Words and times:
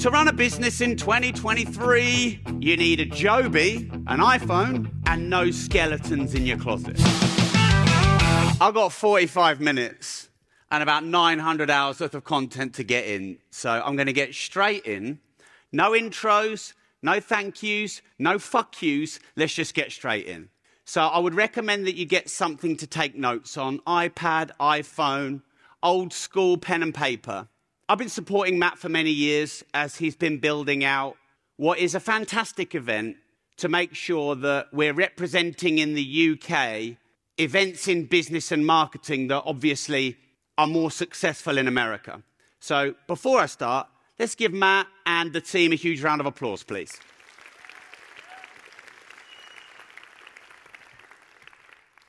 To 0.00 0.10
run 0.10 0.28
a 0.28 0.32
business 0.32 0.82
in 0.82 0.96
2023, 0.96 2.40
you 2.60 2.76
need 2.76 3.00
a 3.00 3.06
Joby, 3.06 3.90
an 4.06 4.20
iPhone, 4.20 4.90
and 5.06 5.30
no 5.30 5.50
skeletons 5.50 6.34
in 6.34 6.44
your 6.44 6.58
closet. 6.58 7.00
I've 8.60 8.74
got 8.74 8.92
45 8.92 9.58
minutes 9.60 10.28
and 10.70 10.82
about 10.82 11.04
900 11.04 11.70
hours 11.70 12.00
worth 12.00 12.14
of 12.14 12.24
content 12.24 12.74
to 12.74 12.84
get 12.84 13.06
in. 13.06 13.38
So 13.50 13.70
I'm 13.70 13.96
going 13.96 14.06
to 14.06 14.12
get 14.12 14.34
straight 14.34 14.84
in. 14.84 15.18
No 15.72 15.92
intros, 15.92 16.74
no 17.00 17.18
thank 17.18 17.62
yous, 17.62 18.02
no 18.18 18.38
fuck 18.38 18.82
yous. 18.82 19.18
Let's 19.34 19.54
just 19.54 19.72
get 19.72 19.92
straight 19.92 20.26
in. 20.26 20.50
So 20.84 21.06
I 21.06 21.18
would 21.18 21.34
recommend 21.34 21.86
that 21.86 21.96
you 21.96 22.04
get 22.04 22.28
something 22.28 22.76
to 22.76 22.86
take 22.86 23.16
notes 23.16 23.56
on 23.56 23.78
iPad, 23.80 24.50
iPhone, 24.60 25.40
old 25.82 26.12
school 26.12 26.58
pen 26.58 26.82
and 26.82 26.94
paper. 26.94 27.48
I've 27.88 27.98
been 27.98 28.08
supporting 28.08 28.58
Matt 28.58 28.78
for 28.78 28.88
many 28.88 29.12
years 29.12 29.62
as 29.72 29.94
he's 29.94 30.16
been 30.16 30.38
building 30.38 30.82
out 30.82 31.16
what 31.56 31.78
is 31.78 31.94
a 31.94 32.00
fantastic 32.00 32.74
event 32.74 33.16
to 33.58 33.68
make 33.68 33.94
sure 33.94 34.34
that 34.34 34.66
we're 34.72 34.92
representing 34.92 35.78
in 35.78 35.94
the 35.94 36.32
UK 36.32 36.96
events 37.38 37.86
in 37.86 38.06
business 38.06 38.50
and 38.50 38.66
marketing 38.66 39.28
that 39.28 39.44
obviously 39.46 40.16
are 40.58 40.66
more 40.66 40.90
successful 40.90 41.58
in 41.58 41.68
America. 41.68 42.20
So 42.58 42.96
before 43.06 43.38
I 43.38 43.46
start, 43.46 43.86
let's 44.18 44.34
give 44.34 44.52
Matt 44.52 44.88
and 45.06 45.32
the 45.32 45.40
team 45.40 45.70
a 45.70 45.76
huge 45.76 46.02
round 46.02 46.20
of 46.20 46.26
applause, 46.26 46.64
please. 46.64 46.98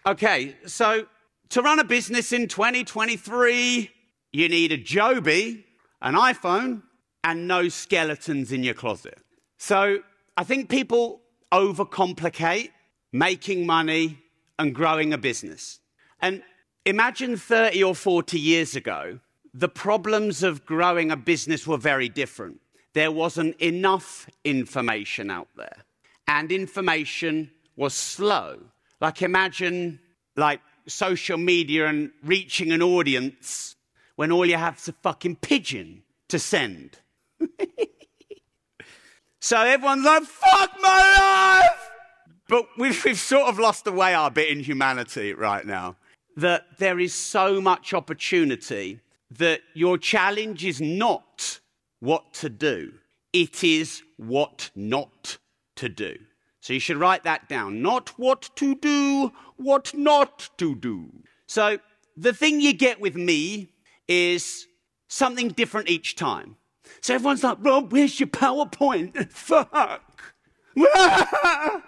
Okay, 0.07 0.55
so 0.65 1.05
to 1.49 1.61
run 1.61 1.77
a 1.77 1.83
business 1.83 2.31
in 2.31 2.47
2023, 2.47 3.91
you 4.33 4.49
need 4.49 4.71
a 4.71 4.77
Joby, 4.77 5.65
an 6.01 6.15
iPhone, 6.15 6.83
and 7.23 7.47
no 7.47 7.67
skeletons 7.69 8.51
in 8.51 8.63
your 8.63 8.73
closet. 8.73 9.17
So 9.57 9.99
I 10.37 10.43
think 10.43 10.69
people 10.69 11.21
overcomplicate 11.51 12.69
making 13.11 13.65
money 13.65 14.19
and 14.59 14.73
growing 14.73 15.13
a 15.13 15.17
business. 15.17 15.79
And 16.21 16.43
imagine 16.85 17.37
30 17.37 17.83
or 17.83 17.95
40 17.95 18.39
years 18.39 18.75
ago, 18.75 19.19
the 19.53 19.69
problems 19.69 20.43
of 20.43 20.65
growing 20.65 21.11
a 21.11 21.17
business 21.17 21.65
were 21.65 21.77
very 21.77 22.09
different. 22.09 22.61
There 22.93 23.11
wasn't 23.11 23.55
enough 23.59 24.29
information 24.43 25.29
out 25.29 25.49
there, 25.55 25.85
and 26.27 26.51
information 26.51 27.51
was 27.75 27.93
slow. 27.93 28.59
Like, 29.01 29.21
imagine 29.21 29.99
like 30.35 30.61
social 30.87 31.37
media 31.37 31.87
and 31.87 32.11
reaching 32.23 32.71
an 32.71 32.81
audience 32.81 33.75
when 34.17 34.31
all 34.31 34.45
you 34.45 34.57
have 34.57 34.77
is 34.77 34.89
a 34.89 34.93
fucking 34.93 35.37
pigeon 35.37 36.03
to 36.27 36.37
send. 36.39 36.97
so 39.39 39.61
everyone's 39.61 40.03
like, 40.03 40.23
fuck 40.23 40.71
my 40.81 41.61
life! 41.69 41.89
But 42.49 42.65
we've, 42.77 43.05
we've 43.05 43.19
sort 43.19 43.47
of 43.47 43.59
lost 43.59 43.85
the 43.85 43.91
way 43.91 44.13
our 44.13 44.31
bit 44.31 44.49
in 44.49 44.59
humanity 44.59 45.33
right 45.33 45.65
now. 45.65 45.95
That 46.35 46.65
there 46.79 46.99
is 46.99 47.13
so 47.13 47.61
much 47.61 47.93
opportunity 47.93 48.99
that 49.31 49.61
your 49.73 49.97
challenge 49.97 50.65
is 50.65 50.81
not 50.81 51.59
what 51.99 52.33
to 52.35 52.49
do, 52.49 52.93
it 53.33 53.63
is 53.63 54.01
what 54.17 54.71
not 54.75 55.37
to 55.75 55.89
do. 55.89 56.17
So 56.61 56.73
you 56.73 56.79
should 56.79 56.97
write 56.97 57.23
that 57.23 57.47
down. 57.47 57.83
Not 57.83 58.09
what 58.17 58.49
to 58.55 58.75
do, 58.75 59.31
what 59.57 59.93
not 59.93 60.49
to 60.57 60.75
do. 60.75 61.09
So 61.45 61.77
the 62.15 62.33
thing 62.33 62.59
you 62.59 62.73
get 62.73 62.99
with 62.99 63.15
me 63.15 63.69
is 64.07 64.67
something 65.07 65.49
different 65.49 65.89
each 65.89 66.15
time. 66.15 66.57
So 67.01 67.15
everyone's 67.15 67.43
like, 67.43 67.57
Rob, 67.61 67.91
where's 67.91 68.19
your 68.19 68.27
PowerPoint? 68.27 69.31
Fuck. 69.31 70.21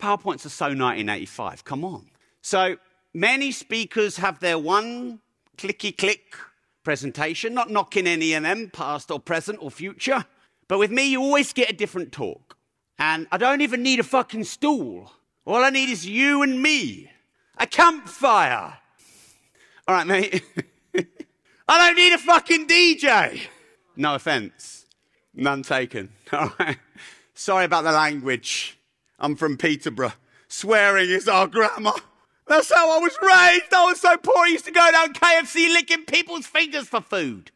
PowerPoints 0.00 0.46
are 0.46 0.50
so 0.50 0.66
1985. 0.66 1.64
Come 1.64 1.84
on. 1.84 2.10
So 2.42 2.76
many 3.12 3.52
speakers 3.52 4.16
have 4.16 4.40
their 4.40 4.58
one 4.58 5.20
clicky 5.58 5.96
click 5.96 6.34
presentation, 6.82 7.54
not 7.54 7.70
knocking 7.70 8.06
any 8.06 8.32
of 8.32 8.42
them, 8.42 8.70
past 8.72 9.10
or 9.10 9.20
present 9.20 9.58
or 9.60 9.70
future. 9.70 10.24
But 10.68 10.78
with 10.78 10.90
me, 10.90 11.10
you 11.10 11.20
always 11.20 11.52
get 11.52 11.70
a 11.70 11.74
different 11.74 12.12
talk. 12.12 12.56
And 12.98 13.26
I 13.32 13.38
don't 13.38 13.60
even 13.60 13.82
need 13.82 14.00
a 14.00 14.04
fucking 14.04 14.44
stool. 14.44 15.12
All 15.46 15.64
I 15.64 15.70
need 15.70 15.88
is 15.88 16.06
you 16.06 16.42
and 16.42 16.62
me. 16.62 17.10
A 17.58 17.66
campfire. 17.66 18.78
All 19.90 19.96
right, 19.96 20.06
mate. 20.06 20.44
I 21.68 21.88
don't 21.88 21.96
need 21.96 22.12
a 22.12 22.18
fucking 22.18 22.68
DJ. 22.68 23.40
No 23.96 24.14
offense. 24.14 24.86
None 25.34 25.64
taken. 25.64 26.10
All 26.32 26.52
right. 26.60 26.78
Sorry 27.34 27.64
about 27.64 27.82
the 27.82 27.90
language. 27.90 28.78
I'm 29.18 29.34
from 29.34 29.56
Peterborough. 29.56 30.12
Swearing 30.46 31.10
is 31.10 31.26
our 31.26 31.48
grammar. 31.48 31.90
That's 32.46 32.72
how 32.72 32.88
I 32.88 33.00
was 33.00 33.18
raised. 33.20 33.74
I 33.74 33.84
was 33.86 34.00
so 34.00 34.16
poor, 34.16 34.44
I 34.44 34.50
used 34.50 34.66
to 34.66 34.70
go 34.70 34.92
down 34.92 35.12
KFC 35.12 35.72
licking 35.72 36.04
people's 36.04 36.46
fingers 36.46 36.86
for 36.86 37.00
food. 37.00 37.50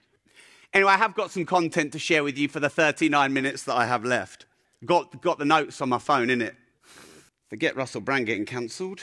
Anyway, 0.73 0.91
I 0.91 0.97
have 0.97 1.15
got 1.15 1.31
some 1.31 1.47
content 1.47 1.93
to 1.93 2.01
share 2.01 2.25
with 2.25 2.37
you 2.37 2.49
for 2.49 2.59
the 2.59 2.69
39 2.69 3.33
minutes 3.33 3.63
that 3.63 3.77
I 3.77 3.87
have 3.87 4.05
left. 4.05 4.47
Got, 4.85 5.23
got 5.23 5.39
the 5.39 5.45
notes 5.45 5.81
on 5.81 5.89
my 5.89 5.99
phone, 5.99 6.31
in 6.31 6.43
it. 6.43 6.57
Forget 7.49 7.77
Russell 7.77 8.01
Brand 8.01 8.27
getting 8.27 8.45
cancelled. 8.45 9.03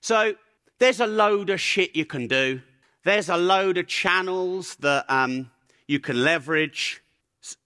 So 0.00 0.36
there's 0.82 0.98
a 0.98 1.06
load 1.06 1.48
of 1.48 1.60
shit 1.60 1.94
you 1.94 2.04
can 2.04 2.26
do. 2.26 2.60
There's 3.04 3.28
a 3.28 3.36
load 3.36 3.78
of 3.78 3.86
channels 3.86 4.74
that 4.80 5.04
um, 5.08 5.48
you 5.86 6.00
can 6.00 6.24
leverage. 6.24 7.00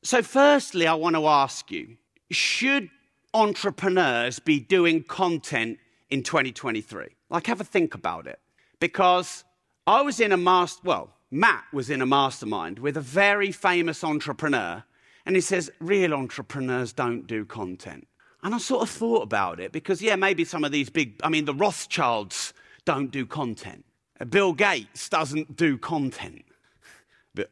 So, 0.02 0.20
firstly, 0.20 0.86
I 0.86 0.92
want 0.92 1.16
to 1.16 1.26
ask 1.26 1.70
you 1.70 1.96
should 2.30 2.90
entrepreneurs 3.32 4.38
be 4.38 4.60
doing 4.60 5.02
content 5.02 5.78
in 6.10 6.22
2023? 6.24 7.06
Like, 7.30 7.46
have 7.46 7.58
a 7.58 7.64
think 7.64 7.94
about 7.94 8.26
it. 8.26 8.38
Because 8.80 9.44
I 9.86 10.02
was 10.02 10.20
in 10.20 10.30
a 10.32 10.36
master, 10.36 10.82
well, 10.84 11.10
Matt 11.30 11.64
was 11.72 11.88
in 11.88 12.02
a 12.02 12.06
mastermind 12.06 12.78
with 12.78 12.98
a 12.98 13.00
very 13.00 13.50
famous 13.50 14.04
entrepreneur, 14.04 14.84
and 15.24 15.34
he 15.34 15.40
says, 15.40 15.70
real 15.80 16.12
entrepreneurs 16.12 16.92
don't 16.92 17.26
do 17.26 17.46
content. 17.46 18.06
And 18.42 18.54
I 18.54 18.58
sort 18.58 18.82
of 18.82 18.90
thought 18.90 19.22
about 19.22 19.58
it 19.58 19.72
because, 19.72 20.02
yeah, 20.02 20.16
maybe 20.16 20.44
some 20.44 20.64
of 20.64 20.70
these 20.70 20.90
big, 20.90 21.14
I 21.24 21.30
mean, 21.30 21.46
the 21.46 21.54
Rothschilds 21.54 22.52
don't 22.86 23.10
do 23.10 23.26
content. 23.26 23.84
Bill 24.30 24.54
Gates 24.54 25.10
doesn't 25.10 25.56
do 25.56 25.76
content. 25.76 26.44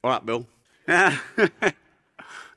All 0.03 0.11
right, 0.11 0.25
Bill. 0.25 0.47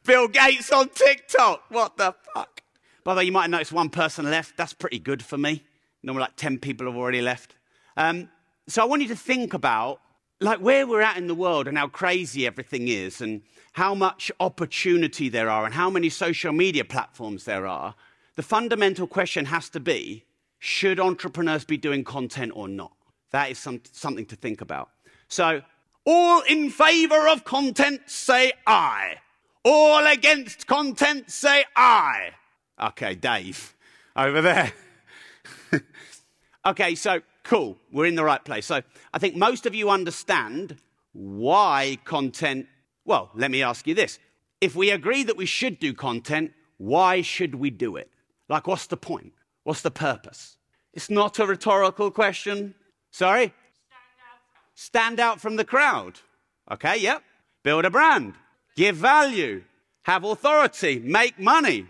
Bill 0.05 0.27
Gates 0.29 0.71
on 0.71 0.87
TikTok. 0.89 1.63
What 1.69 1.97
the 1.97 2.15
fuck? 2.33 2.61
By 3.03 3.13
the 3.13 3.17
way, 3.19 3.23
you 3.25 3.31
might 3.33 3.43
have 3.43 3.51
noticed 3.51 3.73
one 3.73 3.89
person 3.89 4.29
left. 4.29 4.55
That's 4.55 4.73
pretty 4.73 4.99
good 4.99 5.21
for 5.23 5.37
me. 5.37 5.63
Normally, 6.03 6.21
like 6.21 6.37
10 6.37 6.59
people 6.59 6.87
have 6.87 6.95
already 6.95 7.21
left. 7.21 7.55
Um, 7.97 8.29
so 8.67 8.81
I 8.81 8.85
want 8.85 9.01
you 9.01 9.07
to 9.09 9.15
think 9.15 9.53
about 9.53 9.99
like 10.39 10.59
where 10.59 10.85
we're 10.85 11.01
at 11.01 11.17
in 11.17 11.27
the 11.27 11.35
world 11.35 11.67
and 11.67 11.77
how 11.77 11.87
crazy 11.87 12.45
everything 12.45 12.87
is 12.87 13.21
and 13.21 13.41
how 13.73 13.95
much 13.95 14.31
opportunity 14.39 15.29
there 15.29 15.49
are 15.49 15.65
and 15.65 15.73
how 15.73 15.89
many 15.89 16.09
social 16.09 16.53
media 16.53 16.85
platforms 16.85 17.45
there 17.45 17.65
are. 17.65 17.95
The 18.35 18.43
fundamental 18.43 19.07
question 19.07 19.45
has 19.45 19.67
to 19.69 19.79
be 19.79 20.25
should 20.59 20.99
entrepreneurs 20.99 21.65
be 21.65 21.77
doing 21.77 22.03
content 22.03 22.51
or 22.55 22.67
not? 22.67 22.91
That 23.31 23.51
is 23.51 23.59
some, 23.59 23.81
something 23.91 24.25
to 24.27 24.35
think 24.35 24.61
about. 24.61 24.89
So, 25.27 25.61
all 26.05 26.41
in 26.41 26.69
favor 26.69 27.27
of 27.27 27.43
content, 27.43 28.01
say 28.05 28.53
aye. 28.65 29.15
All 29.63 30.05
against 30.07 30.67
content, 30.67 31.29
say 31.29 31.65
aye. 31.75 32.31
Okay, 32.81 33.15
Dave, 33.15 33.75
over 34.15 34.41
there. 34.41 34.71
okay, 36.65 36.95
so 36.95 37.21
cool, 37.43 37.77
we're 37.91 38.05
in 38.05 38.15
the 38.15 38.23
right 38.23 38.43
place. 38.43 38.65
So, 38.65 38.81
I 39.13 39.19
think 39.19 39.35
most 39.35 39.65
of 39.65 39.75
you 39.75 39.89
understand 39.89 40.77
why 41.13 41.97
content. 42.05 42.67
Well, 43.03 43.31
let 43.35 43.51
me 43.51 43.61
ask 43.63 43.87
you 43.87 43.93
this. 43.93 44.19
If 44.61 44.75
we 44.75 44.89
agree 44.91 45.23
that 45.23 45.37
we 45.37 45.45
should 45.45 45.79
do 45.79 45.93
content, 45.93 46.51
why 46.77 47.21
should 47.21 47.55
we 47.55 47.69
do 47.69 47.95
it? 47.95 48.09
Like, 48.49 48.67
what's 48.67 48.87
the 48.87 48.97
point? 48.97 49.33
What's 49.63 49.81
the 49.81 49.91
purpose? 49.91 50.56
It's 50.97 51.11
not 51.11 51.37
a 51.37 51.45
rhetorical 51.45 52.09
question. 52.09 52.73
Sorry? 53.11 53.53
Stand 54.73 55.19
out 55.19 55.39
from 55.39 55.55
the 55.55 55.63
crowd. 55.63 56.21
Okay, 56.71 56.97
yep. 56.97 57.21
Build 57.61 57.85
a 57.85 57.91
brand. 57.91 58.33
Give 58.75 58.95
value. 58.95 59.63
Have 60.05 60.23
authority. 60.23 60.97
Make 60.97 61.37
money. 61.37 61.85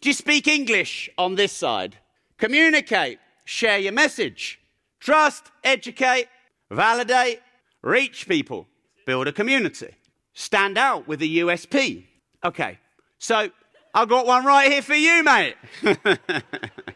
Do 0.00 0.08
you 0.08 0.14
speak 0.14 0.48
English 0.48 1.10
on 1.18 1.34
this 1.34 1.52
side? 1.52 1.98
Communicate. 2.38 3.18
Share 3.44 3.76
your 3.76 3.92
message. 3.92 4.58
Trust. 5.00 5.50
Educate. 5.62 6.28
Validate. 6.70 7.42
Reach 7.82 8.26
people. 8.26 8.66
Build 9.04 9.28
a 9.28 9.32
community. 9.32 9.94
Stand 10.32 10.78
out 10.78 11.06
with 11.06 11.20
a 11.20 11.28
USP. 11.28 12.06
Okay, 12.42 12.78
so 13.18 13.50
I've 13.92 14.08
got 14.08 14.26
one 14.26 14.46
right 14.46 14.72
here 14.72 14.80
for 14.80 14.94
you, 14.94 15.22
mate. 15.22 15.56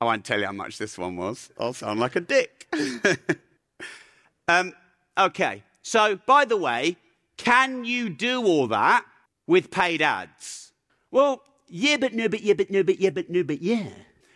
I 0.00 0.04
won't 0.04 0.24
tell 0.24 0.38
you 0.38 0.46
how 0.46 0.52
much 0.52 0.78
this 0.78 0.98
one 0.98 1.16
was. 1.16 1.50
I'll 1.58 1.72
sound 1.72 2.00
like 2.00 2.16
a 2.16 2.20
dick. 2.20 2.66
um, 4.48 4.72
okay, 5.18 5.62
So, 5.82 6.18
by 6.26 6.44
the 6.44 6.56
way, 6.56 6.96
can 7.36 7.84
you 7.84 8.08
do 8.10 8.44
all 8.44 8.66
that 8.68 9.04
with 9.46 9.70
paid 9.70 10.02
ads? 10.02 10.72
Well, 11.10 11.42
yeah, 11.68 11.96
but 11.96 12.12
no, 12.12 12.28
but 12.28 12.42
yeah, 12.42 12.54
but 12.54 12.70
no, 12.70 12.82
but 12.82 13.00
yeah, 13.00 13.10
but 13.10 13.30
no, 13.30 13.42
but 13.42 13.62
yeah. 13.62 13.88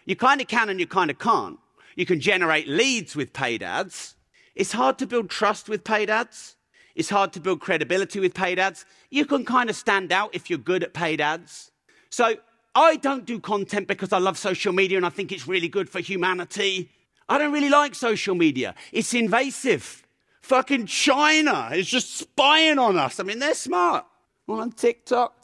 You 0.06 0.16
kind 0.16 0.40
of 0.40 0.48
can 0.48 0.68
and 0.68 0.80
you 0.80 0.86
kind 0.86 1.10
of 1.10 1.18
can't. 1.18 1.58
You 1.96 2.06
can 2.06 2.20
generate 2.20 2.68
leads 2.68 3.14
with 3.14 3.32
paid 3.32 3.62
ads. 3.62 4.14
It's 4.54 4.72
hard 4.72 4.98
to 4.98 5.06
build 5.06 5.30
trust 5.30 5.68
with 5.68 5.84
paid 5.84 6.10
ads. 6.10 6.56
It's 6.94 7.10
hard 7.10 7.32
to 7.34 7.40
build 7.40 7.60
credibility 7.60 8.20
with 8.20 8.34
paid 8.34 8.58
ads. 8.58 8.84
You 9.10 9.24
can 9.24 9.44
kind 9.44 9.70
of 9.70 9.76
stand 9.76 10.12
out 10.12 10.34
if 10.34 10.50
you're 10.50 10.58
good 10.58 10.82
at 10.82 10.92
paid 10.94 11.20
ads. 11.20 11.70
So 12.10 12.36
I 12.74 12.96
don't 12.96 13.26
do 13.26 13.40
content 13.40 13.88
because 13.88 14.12
I 14.12 14.18
love 14.18 14.38
social 14.38 14.72
media 14.72 14.96
and 14.96 15.06
I 15.06 15.10
think 15.10 15.32
it's 15.32 15.48
really 15.48 15.68
good 15.68 15.88
for 15.88 16.00
humanity. 16.00 16.90
I 17.28 17.38
don't 17.38 17.52
really 17.52 17.68
like 17.68 17.94
social 17.94 18.34
media. 18.34 18.74
It's 18.92 19.14
invasive. 19.14 20.04
Fucking 20.42 20.86
China 20.86 21.70
is 21.72 21.86
just 21.86 22.16
spying 22.16 22.78
on 22.78 22.96
us. 22.96 23.20
I 23.20 23.24
mean, 23.24 23.38
they're 23.38 23.54
smart. 23.54 24.04
Well, 24.46 24.60
on 24.60 24.72
TikTok. 24.72 25.34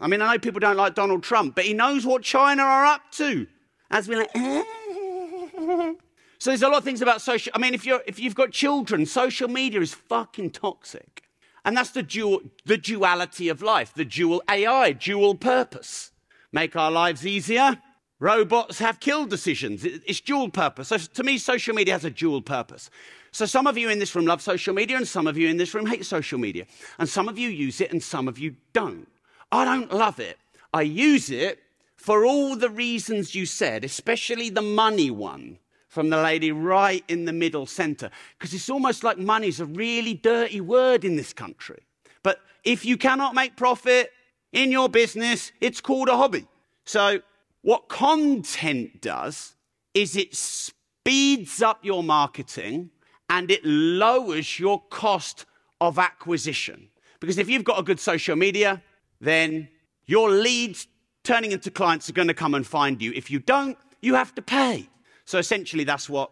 I 0.00 0.08
mean, 0.08 0.20
I 0.20 0.32
know 0.34 0.38
people 0.38 0.60
don't 0.60 0.76
like 0.76 0.94
Donald 0.94 1.22
Trump, 1.22 1.54
but 1.54 1.64
he 1.64 1.72
knows 1.72 2.04
what 2.04 2.22
China 2.22 2.62
are 2.62 2.84
up 2.84 3.12
to. 3.12 3.46
As 3.90 4.08
we're 4.08 4.18
like, 4.18 4.34
so 6.38 6.50
there's 6.50 6.62
a 6.62 6.68
lot 6.68 6.78
of 6.78 6.84
things 6.84 7.00
about 7.00 7.22
social. 7.22 7.52
I 7.54 7.58
mean, 7.58 7.74
if 7.74 7.86
you're 7.86 8.02
if 8.06 8.18
you've 8.18 8.34
got 8.34 8.50
children, 8.50 9.06
social 9.06 9.48
media 9.48 9.80
is 9.80 9.94
fucking 9.94 10.50
toxic, 10.50 11.22
and 11.64 11.76
that's 11.76 11.90
the 11.90 12.02
dual 12.02 12.42
the 12.64 12.76
duality 12.76 13.48
of 13.48 13.62
life, 13.62 13.94
the 13.94 14.04
dual 14.04 14.42
AI, 14.50 14.92
dual 14.92 15.36
purpose, 15.36 16.10
make 16.56 16.74
our 16.74 16.90
lives 16.90 17.26
easier. 17.26 17.76
Robots 18.18 18.78
have 18.78 18.98
kill 18.98 19.26
decisions. 19.26 19.84
It's 19.84 20.22
dual 20.22 20.48
purpose. 20.48 20.88
So 20.88 20.96
to 20.96 21.22
me, 21.22 21.36
social 21.36 21.74
media 21.74 21.92
has 21.92 22.06
a 22.06 22.10
dual 22.10 22.40
purpose. 22.40 22.88
So 23.30 23.44
some 23.44 23.66
of 23.66 23.76
you 23.76 23.90
in 23.90 23.98
this 23.98 24.14
room 24.14 24.24
love 24.24 24.40
social 24.40 24.74
media, 24.74 24.96
and 24.96 25.06
some 25.06 25.26
of 25.26 25.36
you 25.36 25.48
in 25.48 25.58
this 25.58 25.74
room 25.74 25.84
hate 25.84 26.06
social 26.06 26.38
media, 26.38 26.64
and 26.98 27.06
some 27.06 27.28
of 27.28 27.38
you 27.38 27.50
use 27.50 27.82
it, 27.82 27.92
and 27.92 28.02
some 28.02 28.26
of 28.26 28.38
you 28.38 28.56
don't. 28.72 29.06
I 29.52 29.66
don't 29.66 29.92
love 29.92 30.18
it. 30.18 30.38
I 30.72 30.80
use 30.80 31.28
it 31.30 31.58
for 31.96 32.24
all 32.24 32.56
the 32.56 32.70
reasons 32.70 33.34
you 33.34 33.44
said, 33.44 33.84
especially 33.84 34.48
the 34.48 34.62
money 34.62 35.10
one 35.10 35.58
from 35.88 36.08
the 36.08 36.16
lady 36.16 36.52
right 36.52 37.04
in 37.08 37.26
the 37.26 37.34
middle 37.34 37.66
center, 37.66 38.08
because 38.38 38.54
it's 38.54 38.70
almost 38.70 39.04
like 39.04 39.18
money's 39.18 39.60
a 39.60 39.66
really 39.66 40.14
dirty 40.14 40.62
word 40.62 41.04
in 41.04 41.16
this 41.16 41.34
country. 41.34 41.82
But 42.22 42.40
if 42.64 42.86
you 42.86 42.96
cannot 42.96 43.34
make 43.34 43.56
profit 43.56 44.10
in 44.56 44.72
your 44.72 44.88
business, 44.88 45.52
it's 45.60 45.80
called 45.80 46.08
a 46.08 46.16
hobby. 46.16 46.48
So, 46.86 47.20
what 47.60 47.88
content 47.88 49.02
does 49.02 49.54
is 49.92 50.16
it 50.16 50.34
speeds 50.34 51.60
up 51.60 51.84
your 51.84 52.02
marketing 52.02 52.90
and 53.28 53.50
it 53.50 53.64
lowers 53.64 54.58
your 54.58 54.82
cost 54.88 55.44
of 55.80 55.98
acquisition. 55.98 56.88
Because 57.20 57.38
if 57.38 57.50
you've 57.50 57.64
got 57.64 57.78
a 57.78 57.82
good 57.82 58.00
social 58.00 58.34
media, 58.34 58.82
then 59.20 59.68
your 60.06 60.30
leads 60.30 60.86
turning 61.22 61.52
into 61.52 61.70
clients 61.70 62.08
are 62.08 62.14
going 62.14 62.28
to 62.28 62.34
come 62.34 62.54
and 62.54 62.66
find 62.66 63.02
you. 63.02 63.12
If 63.14 63.30
you 63.30 63.40
don't, 63.40 63.76
you 64.00 64.14
have 64.14 64.34
to 64.36 64.42
pay. 64.42 64.88
So 65.26 65.38
essentially, 65.38 65.84
that's 65.84 66.08
what 66.08 66.30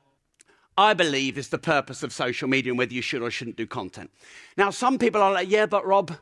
I 0.79 0.95
believe 0.95 1.37
is 1.37 1.49
the 1.49 1.59
purpose 1.59 2.03
of 2.03 2.13
social 2.13 2.49
media 2.49 2.73
and 2.73 2.79
whether 2.79 2.95
you 2.95 3.03
should 3.03 3.21
or 3.21 3.31
shouldn't 3.31 3.57
do 3.57 3.67
content. 3.67 4.11
Now, 4.57 4.71
some 4.71 4.99
people 4.99 5.21
are 5.21 5.33
like, 5.33 5.51
yeah, 5.51 5.67
but 5.67 5.85
Rob, 5.85 6.17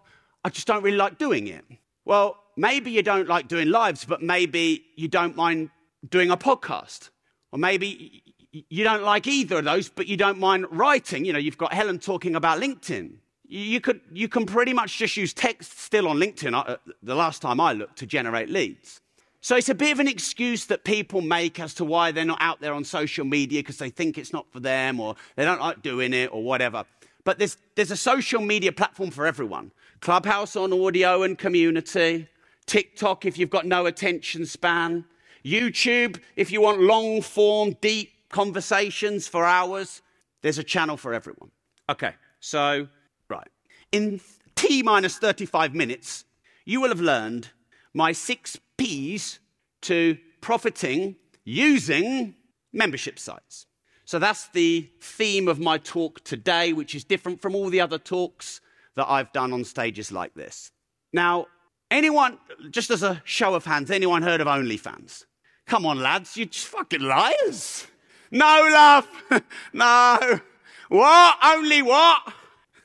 I 0.44 0.48
just 0.48 0.66
don't 0.66 0.82
really 0.82 0.96
like 0.96 1.18
doing 1.18 1.46
it. 1.46 1.64
Well, 2.04 2.38
maybe 2.56 2.90
you 2.90 3.02
don't 3.02 3.28
like 3.28 3.48
doing 3.48 3.68
lives, 3.68 4.04
but 4.04 4.22
maybe 4.22 4.84
you 4.96 5.08
don't 5.08 5.36
mind 5.36 5.70
doing 6.08 6.30
a 6.30 6.36
podcast. 6.36 7.10
Or 7.52 7.58
maybe 7.58 8.22
you 8.50 8.84
don't 8.84 9.02
like 9.02 9.26
either 9.26 9.58
of 9.58 9.64
those, 9.64 9.88
but 9.88 10.06
you 10.06 10.16
don't 10.16 10.38
mind 10.38 10.66
writing. 10.70 11.24
You 11.24 11.32
know, 11.32 11.38
you've 11.38 11.58
got 11.58 11.72
Helen 11.72 11.98
talking 11.98 12.34
about 12.34 12.60
LinkedIn 12.60 13.18
you, 13.52 13.80
could, 13.80 14.00
you 14.12 14.28
can 14.28 14.46
pretty 14.46 14.72
much 14.72 14.96
just 14.96 15.16
use 15.16 15.34
text 15.34 15.78
still 15.78 16.08
on 16.08 16.16
LinkedIn, 16.16 16.54
uh, 16.54 16.76
the 17.02 17.14
last 17.14 17.42
time 17.42 17.60
I 17.60 17.74
looked, 17.74 17.98
to 17.98 18.06
generate 18.06 18.48
leads. 18.48 19.00
So 19.42 19.56
it's 19.56 19.68
a 19.68 19.74
bit 19.74 19.92
of 19.92 20.00
an 20.00 20.08
excuse 20.08 20.66
that 20.66 20.84
people 20.84 21.20
make 21.20 21.60
as 21.60 21.74
to 21.74 21.84
why 21.84 22.12
they're 22.12 22.24
not 22.24 22.40
out 22.40 22.60
there 22.60 22.72
on 22.72 22.84
social 22.84 23.24
media 23.24 23.58
because 23.58 23.76
they 23.76 23.90
think 23.90 24.16
it's 24.16 24.32
not 24.32 24.50
for 24.52 24.60
them 24.60 25.00
or 25.00 25.16
they 25.36 25.44
don't 25.44 25.60
like 25.60 25.82
doing 25.82 26.14
it 26.14 26.32
or 26.32 26.42
whatever. 26.42 26.84
But 27.24 27.38
there's, 27.38 27.58
there's 27.74 27.90
a 27.90 27.96
social 27.96 28.40
media 28.40 28.72
platform 28.72 29.10
for 29.10 29.26
everyone 29.26 29.72
Clubhouse 30.02 30.56
on 30.56 30.72
audio 30.72 31.22
and 31.22 31.38
community, 31.38 32.26
TikTok 32.66 33.24
if 33.24 33.38
you've 33.38 33.50
got 33.50 33.66
no 33.66 33.86
attention 33.86 34.44
span, 34.44 35.04
YouTube 35.44 36.20
if 36.34 36.50
you 36.50 36.60
want 36.60 36.80
long 36.80 37.22
form, 37.22 37.76
deep 37.80 38.10
conversations 38.28 39.28
for 39.28 39.44
hours. 39.44 40.02
There's 40.42 40.58
a 40.58 40.64
channel 40.64 40.96
for 40.96 41.14
everyone. 41.14 41.52
Okay, 41.88 42.14
so 42.40 42.88
right. 43.28 43.46
in 43.92 44.20
T 44.56 44.82
minus 44.82 45.18
35 45.18 45.72
minutes, 45.72 46.24
you 46.64 46.80
will 46.80 46.88
have 46.88 47.00
learned 47.00 47.50
my 47.94 48.10
six 48.10 48.58
P's 48.76 49.38
to 49.82 50.18
profiting 50.40 51.14
using 51.44 52.34
membership 52.72 53.20
sites. 53.20 53.66
So 54.04 54.18
that's 54.18 54.48
the 54.48 54.90
theme 55.00 55.46
of 55.46 55.60
my 55.60 55.78
talk 55.78 56.24
today, 56.24 56.72
which 56.72 56.96
is 56.96 57.04
different 57.04 57.40
from 57.40 57.54
all 57.54 57.70
the 57.70 57.80
other 57.80 57.98
talks 57.98 58.60
that 58.96 59.10
I've 59.10 59.32
done 59.32 59.52
on 59.52 59.64
stages 59.64 60.12
like 60.12 60.34
this. 60.34 60.70
Now, 61.12 61.46
anyone, 61.90 62.38
just 62.70 62.90
as 62.90 63.02
a 63.02 63.22
show 63.24 63.54
of 63.54 63.64
hands, 63.64 63.90
anyone 63.90 64.22
heard 64.22 64.40
of 64.40 64.46
OnlyFans? 64.46 65.24
Come 65.66 65.86
on, 65.86 66.00
lads, 66.00 66.36
you 66.36 66.46
just 66.46 66.66
fucking 66.66 67.00
liars. 67.00 67.86
No, 68.30 68.68
love. 68.72 69.08
no. 69.72 70.40
What? 70.88 71.38
Only 71.42 71.82
what? 71.82 72.32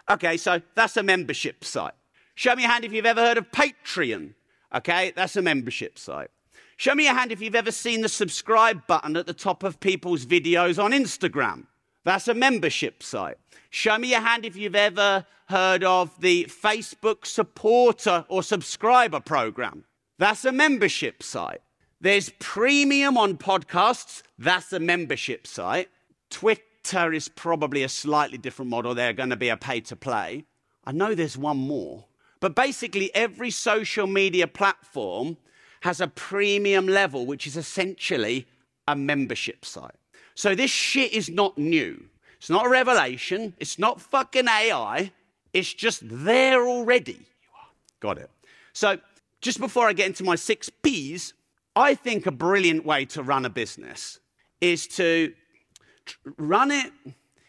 Okay, 0.09 0.37
so 0.37 0.61
that's 0.75 0.97
a 0.97 1.03
membership 1.03 1.63
site. 1.63 1.93
Show 2.35 2.55
me 2.55 2.65
a 2.65 2.67
hand 2.67 2.85
if 2.85 2.93
you've 2.93 3.05
ever 3.05 3.21
heard 3.21 3.37
of 3.37 3.49
Patreon. 3.51 4.33
Okay, 4.73 5.13
that's 5.15 5.35
a 5.35 5.41
membership 5.41 5.97
site. 5.97 6.29
Show 6.77 6.93
me 6.93 7.07
a 7.07 7.13
hand 7.13 7.31
if 7.31 7.41
you've 7.41 7.55
ever 7.55 7.71
seen 7.71 8.01
the 8.01 8.09
subscribe 8.09 8.85
button 8.87 9.15
at 9.15 9.25
the 9.25 9.33
top 9.33 9.63
of 9.63 9.79
people's 9.79 10.25
videos 10.25 10.83
on 10.83 10.91
Instagram. 10.91 11.65
That's 12.05 12.27
a 12.27 12.33
membership 12.35 13.03
site. 13.03 13.37
Show 13.71 13.97
me 13.97 14.13
a 14.13 14.21
hand 14.21 14.45
if 14.45 14.55
you've 14.55 14.75
ever 14.75 15.25
heard 15.49 15.83
of 15.83 16.21
the 16.21 16.45
Facebook 16.45 17.25
supporter 17.25 18.25
or 18.29 18.43
subscriber 18.43 19.19
program. 19.19 19.85
That's 20.17 20.45
a 20.45 20.51
membership 20.51 21.23
site. 21.23 21.61
There's 21.99 22.31
premium 22.39 23.17
on 23.17 23.37
podcasts. 23.37 24.21
That's 24.37 24.71
a 24.71 24.79
membership 24.79 25.47
site. 25.47 25.89
Twitter 26.29 27.11
is 27.11 27.27
probably 27.27 27.81
a 27.81 27.89
slightly 27.89 28.37
different 28.37 28.69
model. 28.69 28.93
They're 28.93 29.11
going 29.11 29.31
to 29.31 29.35
be 29.35 29.49
a 29.49 29.57
pay 29.57 29.81
to 29.81 29.95
play. 29.95 30.45
I 30.85 30.91
know 30.91 31.15
there's 31.15 31.37
one 31.37 31.57
more. 31.57 32.05
But 32.39 32.55
basically, 32.55 33.13
every 33.15 33.49
social 33.49 34.05
media 34.05 34.45
platform 34.45 35.37
has 35.81 35.99
a 35.99 36.07
premium 36.07 36.87
level, 36.87 37.25
which 37.25 37.47
is 37.47 37.57
essentially 37.57 38.45
a 38.87 38.95
membership 38.95 39.65
site. 39.65 39.95
So 40.35 40.53
this 40.53 40.71
shit 40.71 41.13
is 41.13 41.29
not 41.29 41.57
new. 41.57 42.05
It's 42.37 42.49
not 42.49 42.65
a 42.65 42.69
revelation. 42.69 43.55
It's 43.59 43.79
not 43.79 44.01
fucking 44.01 44.47
AI. 44.47 45.11
It's 45.53 45.73
just 45.73 46.01
there 46.03 46.67
already. 46.67 47.19
Got 48.01 48.17
it. 48.17 48.29
So 48.73 48.97
just 49.41 49.59
before 49.59 49.87
I 49.87 49.93
get 49.93 50.07
into 50.07 50.23
my 50.23 50.35
six 50.35 50.69
P's, 50.69 51.33
I 51.75 51.95
think 51.95 52.25
a 52.25 52.31
brilliant 52.31 52.85
way 52.85 53.05
to 53.05 53.23
run 53.23 53.45
a 53.45 53.49
business 53.49 54.19
is 54.61 54.87
to 54.87 55.33
run 56.37 56.71
it. 56.71 56.91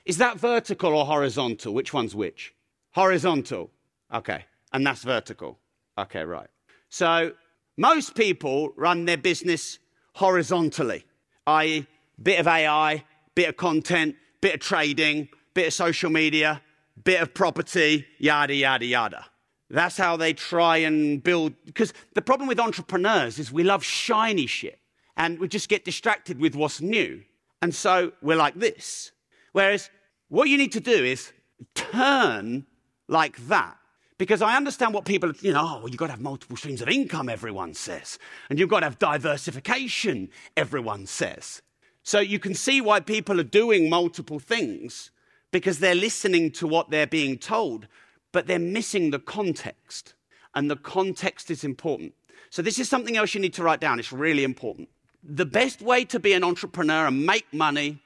Is 0.05 0.19
that 0.19 0.39
vertical 0.39 0.95
or 0.95 1.05
horizontal? 1.05 1.75
Which 1.75 1.93
one's 1.93 2.15
which? 2.15 2.55
Horizontal. 2.93 3.71
Okay. 4.15 4.45
And 4.73 4.87
that's 4.87 5.03
vertical. 5.03 5.59
Okay, 5.99 6.25
right. 6.25 6.49
So 6.89 7.33
most 7.77 8.15
people 8.15 8.73
run 8.77 9.05
their 9.05 9.17
business 9.17 9.79
horizontally, 10.15 11.05
i.e., 11.47 11.87
bit 12.23 12.41
of 12.41 12.47
AI, 12.47 13.05
bit 13.35 13.49
of 13.49 13.57
content, 13.57 14.17
bit 14.41 14.55
of 14.55 14.61
trading, 14.61 15.29
bit 15.55 15.69
of 15.69 15.73
social 15.73 16.11
media, 16.11 16.63
bit 17.05 17.21
of 17.21 17.35
property, 17.35 18.07
yada, 18.19 18.55
yada, 18.55 18.85
yada. 18.85 19.27
That's 19.69 19.97
how 19.97 20.17
they 20.17 20.33
try 20.33 20.79
and 20.79 21.23
build. 21.23 21.55
Because 21.65 21.93
the 22.15 22.23
problem 22.23 22.49
with 22.49 22.61
entrepreneurs 22.61 23.39
is 23.39 23.51
we 23.51 23.65
love 23.65 23.85
shiny 23.85 24.47
shit 24.47 24.79
and 25.17 25.39
we 25.39 25.49
just 25.49 25.69
get 25.69 25.85
distracted 25.85 26.39
with 26.39 26.55
what's 26.55 26.81
new. 26.81 27.23
And 27.63 27.75
so 27.75 28.13
we're 28.23 28.37
like 28.37 28.55
this. 28.55 29.13
Whereas 29.53 29.91
what 30.29 30.49
you 30.49 30.59
need 30.59 30.73
to 30.73 30.81
do 30.81 30.93
is 31.05 31.33
turn 31.75 32.67
like 33.09 33.37
that. 33.49 33.77
Because 34.19 34.41
I 34.41 34.57
understand 34.57 34.95
what 34.95 35.05
people, 35.05 35.33
you 35.41 35.53
know, 35.53 35.81
oh, 35.83 35.87
you've 35.87 35.99
got 35.99 36.07
to 36.07 36.13
have 36.13 36.23
multiple 36.23 36.57
streams 36.57 36.81
of 36.81 36.89
income, 36.89 37.29
everyone 37.29 37.75
says. 37.75 38.19
And 38.49 38.59
you've 38.59 38.71
got 38.71 38.81
to 38.81 38.87
have 38.87 38.99
diversification, 38.99 40.31
everyone 40.57 41.07
says. 41.07 41.61
So 42.07 42.21
you 42.21 42.39
can 42.39 42.55
see 42.55 42.81
why 42.81 43.01
people 43.01 43.41
are 43.41 43.51
doing 43.63 43.91
multiple 43.91 44.39
things 44.39 45.11
because 45.51 45.79
they're 45.81 45.95
listening 45.95 46.51
to 46.53 46.67
what 46.67 46.91
they're 46.91 47.07
being 47.07 47.37
told, 47.37 47.87
but 48.33 48.47
they're 48.47 48.59
missing 48.59 49.11
the 49.11 49.19
context. 49.19 50.15
And 50.55 50.71
the 50.71 50.77
context 50.77 51.51
is 51.51 51.65
important. 51.65 52.15
So 52.49 52.63
this 52.63 52.79
is 52.79 52.89
something 52.89 53.17
else 53.17 53.35
you 53.35 53.41
need 53.41 53.55
to 53.55 53.63
write 53.63 53.81
down. 53.81 53.99
It's 53.99 54.13
really 54.13 54.45
important 54.45 54.89
the 55.29 55.47
best 55.47 55.83
way 55.83 56.05
to 56.05 56.21
be 56.21 56.33
an 56.33 56.45
entrepreneur 56.45 57.07
and 57.07 57.27
make 57.27 57.53
money 57.53 57.99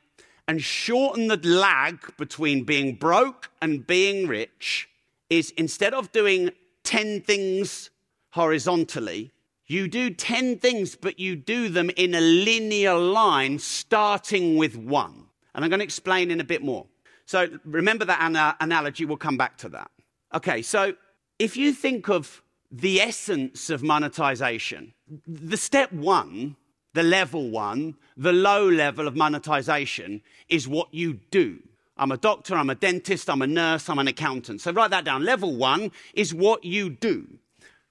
and 0.48 0.62
shorten 0.62 1.28
the 1.28 1.36
lag 1.36 1.98
between 2.16 2.64
being 2.64 2.94
broke 2.94 3.50
and 3.60 3.86
being 3.86 4.26
rich 4.26 4.88
is 5.28 5.52
instead 5.56 5.94
of 5.94 6.10
doing 6.12 6.50
10 6.84 7.20
things 7.20 7.90
horizontally, 8.30 9.30
you 9.70 9.86
do 9.86 10.10
10 10.10 10.58
things, 10.58 10.96
but 10.96 11.20
you 11.20 11.36
do 11.36 11.68
them 11.68 11.90
in 11.96 12.14
a 12.14 12.20
linear 12.20 12.94
line, 12.94 13.58
starting 13.58 14.56
with 14.56 14.76
one. 14.76 15.26
And 15.54 15.64
I'm 15.64 15.70
going 15.70 15.78
to 15.78 15.84
explain 15.84 16.30
in 16.32 16.40
a 16.40 16.44
bit 16.44 16.62
more. 16.62 16.86
So 17.24 17.46
remember 17.64 18.04
that 18.04 18.20
ana- 18.20 18.56
analogy, 18.60 19.04
we'll 19.04 19.16
come 19.16 19.36
back 19.36 19.56
to 19.58 19.68
that. 19.68 19.90
Okay, 20.34 20.62
so 20.62 20.94
if 21.38 21.56
you 21.56 21.72
think 21.72 22.08
of 22.08 22.42
the 22.72 23.00
essence 23.00 23.70
of 23.70 23.82
monetization, 23.82 24.92
the 25.26 25.56
step 25.56 25.92
one, 25.92 26.56
the 26.94 27.04
level 27.04 27.50
one, 27.50 27.94
the 28.16 28.32
low 28.32 28.68
level 28.68 29.06
of 29.06 29.14
monetization 29.14 30.20
is 30.48 30.66
what 30.66 30.92
you 30.92 31.20
do. 31.30 31.60
I'm 31.96 32.10
a 32.10 32.16
doctor, 32.16 32.56
I'm 32.56 32.70
a 32.70 32.74
dentist, 32.74 33.30
I'm 33.30 33.42
a 33.42 33.46
nurse, 33.46 33.88
I'm 33.88 34.00
an 34.00 34.08
accountant. 34.08 34.62
So 34.62 34.72
write 34.72 34.90
that 34.90 35.04
down. 35.04 35.24
Level 35.24 35.54
one 35.54 35.92
is 36.14 36.34
what 36.34 36.64
you 36.64 36.90
do. 36.90 37.38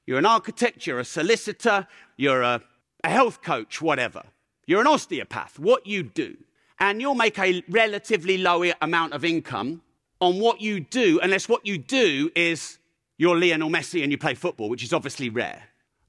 You're 0.10 0.18
an 0.18 0.26
architect, 0.26 0.88
you're 0.88 0.98
a 0.98 1.06
solicitor, 1.06 1.86
you're 2.18 2.42
a, 2.42 2.64
a 3.04 3.10
health 3.12 3.44
coach, 3.44 3.80
whatever. 3.80 4.24
You're 4.66 4.82
an 4.82 4.88
osteopath, 4.88 5.60
what 5.60 5.86
you 5.86 6.02
do. 6.02 6.36
And 6.80 7.00
you'll 7.00 7.14
make 7.14 7.38
a 7.38 7.64
relatively 7.70 8.40
low 8.40 8.64
amount 8.82 9.14
of 9.14 9.24
income 9.24 9.84
on 10.20 10.40
what 10.40 10.62
you 10.62 10.80
do, 10.80 11.20
unless 11.22 11.48
what 11.48 11.64
you 11.64 11.78
do 11.78 12.32
is 12.36 12.80
you're 13.20 13.40
Lionel 13.40 13.70
Messi 13.70 14.02
and 14.02 14.12
you 14.12 14.18
play 14.18 14.34
football, 14.34 14.68
which 14.68 14.84
is 14.84 14.94
obviously 14.94 15.30
rare. 15.30 15.62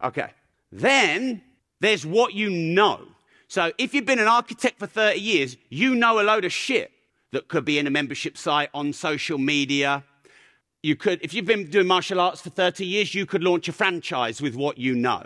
Okay. 0.03 0.31
Then 0.73 1.43
there's 1.81 2.07
what 2.07 2.33
you 2.33 2.49
know. 2.49 3.03
So 3.49 3.71
if 3.77 3.93
you've 3.93 4.07
been 4.07 4.19
an 4.19 4.29
architect 4.29 4.79
for 4.79 4.87
30 4.87 5.21
years, 5.21 5.59
you 5.69 5.95
know 5.95 6.23
a 6.23 6.25
load 6.25 6.47
of 6.47 6.53
shit 6.55 6.91
that 7.33 7.49
could 7.49 7.67
be 7.67 7.79
in 7.79 7.87
a 7.87 7.91
membership 7.91 8.39
site, 8.39 8.71
on 8.73 8.95
social 8.95 9.37
media, 9.37 10.05
you 10.83 10.97
could, 10.97 11.21
if 11.23 11.35
you've 11.35 11.45
been 11.45 11.69
doing 11.69 11.87
martial 11.87 12.21
arts 12.21 12.41
for 12.41 12.51
30 12.51 12.87
years, 12.87 13.15
you 13.15 13.27
could 13.27 13.43
launch 13.43 13.69
a 13.69 13.73
franchise 13.73 14.41
with 14.41 14.55
what 14.55 14.79
you 14.79 14.95
know. 14.95 15.25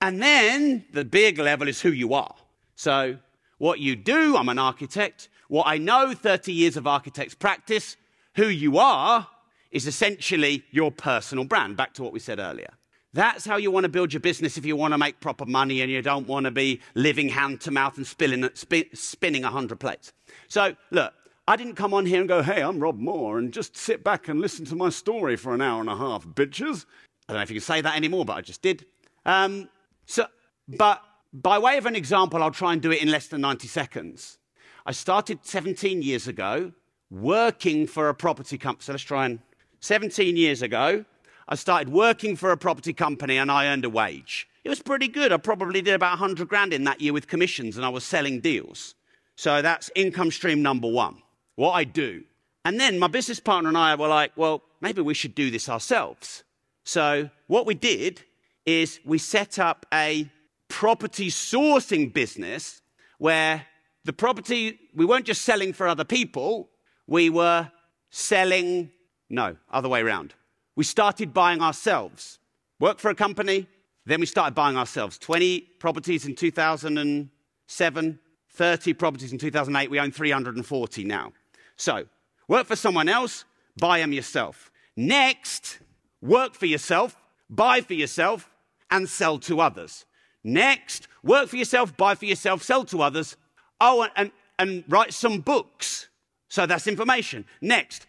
And 0.00 0.22
then 0.22 0.84
the 0.92 1.04
big 1.04 1.38
level 1.38 1.68
is 1.68 1.80
who 1.80 1.90
you 1.90 2.14
are. 2.14 2.34
So, 2.76 3.18
what 3.58 3.78
you 3.78 3.96
do, 3.96 4.36
I'm 4.36 4.48
an 4.48 4.58
architect. 4.58 5.28
What 5.48 5.66
I 5.66 5.78
know, 5.78 6.14
30 6.14 6.52
years 6.52 6.76
of 6.76 6.86
architect's 6.86 7.34
practice. 7.34 7.96
Who 8.36 8.48
you 8.48 8.78
are 8.78 9.28
is 9.70 9.86
essentially 9.86 10.64
your 10.70 10.90
personal 10.90 11.44
brand, 11.44 11.76
back 11.76 11.94
to 11.94 12.02
what 12.02 12.12
we 12.12 12.18
said 12.18 12.38
earlier. 12.38 12.72
That's 13.12 13.44
how 13.44 13.56
you 13.56 13.70
want 13.70 13.84
to 13.84 13.88
build 13.88 14.12
your 14.12 14.20
business 14.20 14.58
if 14.58 14.66
you 14.66 14.74
want 14.74 14.92
to 14.92 14.98
make 14.98 15.20
proper 15.20 15.46
money 15.46 15.82
and 15.82 15.90
you 15.90 16.02
don't 16.02 16.26
want 16.26 16.44
to 16.44 16.50
be 16.50 16.80
living 16.94 17.28
hand 17.28 17.60
to 17.60 17.70
mouth 17.70 17.96
and 17.96 18.06
spilling, 18.06 18.48
spinning 18.92 19.42
100 19.42 19.78
plates. 19.78 20.12
So, 20.48 20.74
look, 20.90 21.14
I 21.46 21.56
didn't 21.56 21.74
come 21.74 21.92
on 21.92 22.06
here 22.06 22.20
and 22.20 22.28
go, 22.28 22.42
hey, 22.42 22.62
I'm 22.62 22.80
Rob 22.80 22.98
Moore, 22.98 23.38
and 23.38 23.52
just 23.52 23.76
sit 23.76 24.02
back 24.02 24.28
and 24.28 24.40
listen 24.40 24.64
to 24.66 24.76
my 24.76 24.88
story 24.88 25.36
for 25.36 25.54
an 25.54 25.60
hour 25.60 25.80
and 25.80 25.90
a 25.90 25.96
half, 25.96 26.26
bitches. 26.26 26.86
I 27.28 27.32
don't 27.32 27.40
know 27.40 27.42
if 27.42 27.50
you 27.50 27.56
can 27.56 27.64
say 27.64 27.80
that 27.82 27.96
anymore, 27.96 28.24
but 28.24 28.38
I 28.38 28.40
just 28.40 28.62
did. 28.62 28.86
Um, 29.26 29.68
so, 30.06 30.26
but 30.68 31.02
by 31.34 31.58
way 31.58 31.76
of 31.76 31.84
an 31.84 31.96
example, 31.96 32.42
I'll 32.42 32.50
try 32.50 32.72
and 32.72 32.80
do 32.80 32.92
it 32.92 33.02
in 33.02 33.10
less 33.10 33.26
than 33.26 33.42
90 33.42 33.68
seconds. 33.68 34.38
I 34.86 34.92
started 34.92 35.40
17 35.42 36.00
years 36.00 36.28
ago 36.28 36.72
working 37.10 37.86
for 37.86 38.08
a 38.08 38.14
property 38.14 38.56
company. 38.56 38.84
So 38.84 38.92
let's 38.92 39.04
try 39.04 39.26
and. 39.26 39.40
17 39.84 40.38
years 40.38 40.62
ago, 40.62 41.04
I 41.46 41.56
started 41.56 41.90
working 41.90 42.36
for 42.36 42.50
a 42.50 42.56
property 42.56 42.94
company 42.94 43.36
and 43.36 43.52
I 43.52 43.66
earned 43.66 43.84
a 43.84 43.90
wage. 43.90 44.48
It 44.64 44.70
was 44.70 44.80
pretty 44.80 45.08
good. 45.08 45.30
I 45.30 45.36
probably 45.36 45.82
did 45.82 45.92
about 45.92 46.18
100 46.18 46.48
grand 46.48 46.72
in 46.72 46.84
that 46.84 47.02
year 47.02 47.12
with 47.12 47.28
commissions 47.28 47.76
and 47.76 47.84
I 47.84 47.90
was 47.90 48.02
selling 48.02 48.40
deals. 48.40 48.94
So 49.36 49.60
that's 49.60 49.90
income 49.94 50.30
stream 50.30 50.62
number 50.62 50.88
one 50.88 51.18
what 51.56 51.72
I 51.72 51.84
do. 51.84 52.24
And 52.64 52.80
then 52.80 52.98
my 52.98 53.08
business 53.08 53.40
partner 53.40 53.68
and 53.68 53.76
I 53.76 53.94
were 53.94 54.08
like, 54.08 54.32
well, 54.36 54.62
maybe 54.80 55.02
we 55.02 55.14
should 55.14 55.34
do 55.34 55.50
this 55.50 55.68
ourselves. 55.68 56.44
So 56.84 57.28
what 57.46 57.66
we 57.66 57.74
did 57.74 58.22
is 58.64 59.00
we 59.04 59.18
set 59.18 59.58
up 59.58 59.86
a 59.92 60.30
property 60.68 61.28
sourcing 61.28 62.12
business 62.12 62.80
where 63.18 63.66
the 64.04 64.12
property, 64.12 64.78
we 64.94 65.04
weren't 65.04 65.26
just 65.26 65.42
selling 65.42 65.72
for 65.72 65.86
other 65.86 66.04
people, 66.04 66.68
we 67.06 67.30
were 67.30 67.70
selling, 68.10 68.90
no, 69.28 69.56
other 69.70 69.88
way 69.88 70.00
around. 70.00 70.34
We 70.76 70.84
started 70.84 71.32
buying 71.32 71.60
ourselves. 71.60 72.38
Worked 72.80 73.00
for 73.00 73.10
a 73.10 73.14
company, 73.14 73.66
then 74.04 74.20
we 74.20 74.26
started 74.26 74.54
buying 74.54 74.76
ourselves. 74.76 75.18
20 75.18 75.60
properties 75.78 76.26
in 76.26 76.34
2007, 76.34 78.18
30 78.50 78.92
properties 78.94 79.32
in 79.32 79.38
2008. 79.38 79.90
We 79.90 80.00
own 80.00 80.10
340 80.10 81.04
now. 81.04 81.32
So, 81.76 82.06
work 82.48 82.66
for 82.66 82.76
someone 82.76 83.08
else, 83.08 83.44
buy 83.76 83.98
them 83.98 84.12
yourself. 84.12 84.70
Next, 84.96 85.78
work 86.20 86.54
for 86.54 86.66
yourself, 86.66 87.16
buy 87.50 87.80
for 87.80 87.94
yourself, 87.94 88.50
and 88.90 89.08
sell 89.08 89.38
to 89.40 89.60
others. 89.60 90.04
Next, 90.44 91.08
work 91.22 91.48
for 91.48 91.56
yourself, 91.56 91.96
buy 91.96 92.14
for 92.14 92.26
yourself, 92.26 92.62
sell 92.62 92.84
to 92.84 93.02
others. 93.02 93.36
Oh, 93.80 94.06
and, 94.16 94.30
and 94.58 94.84
write 94.88 95.12
some 95.12 95.40
books. 95.40 96.08
So 96.48 96.66
that's 96.66 96.86
information. 96.86 97.46
Next, 97.60 98.06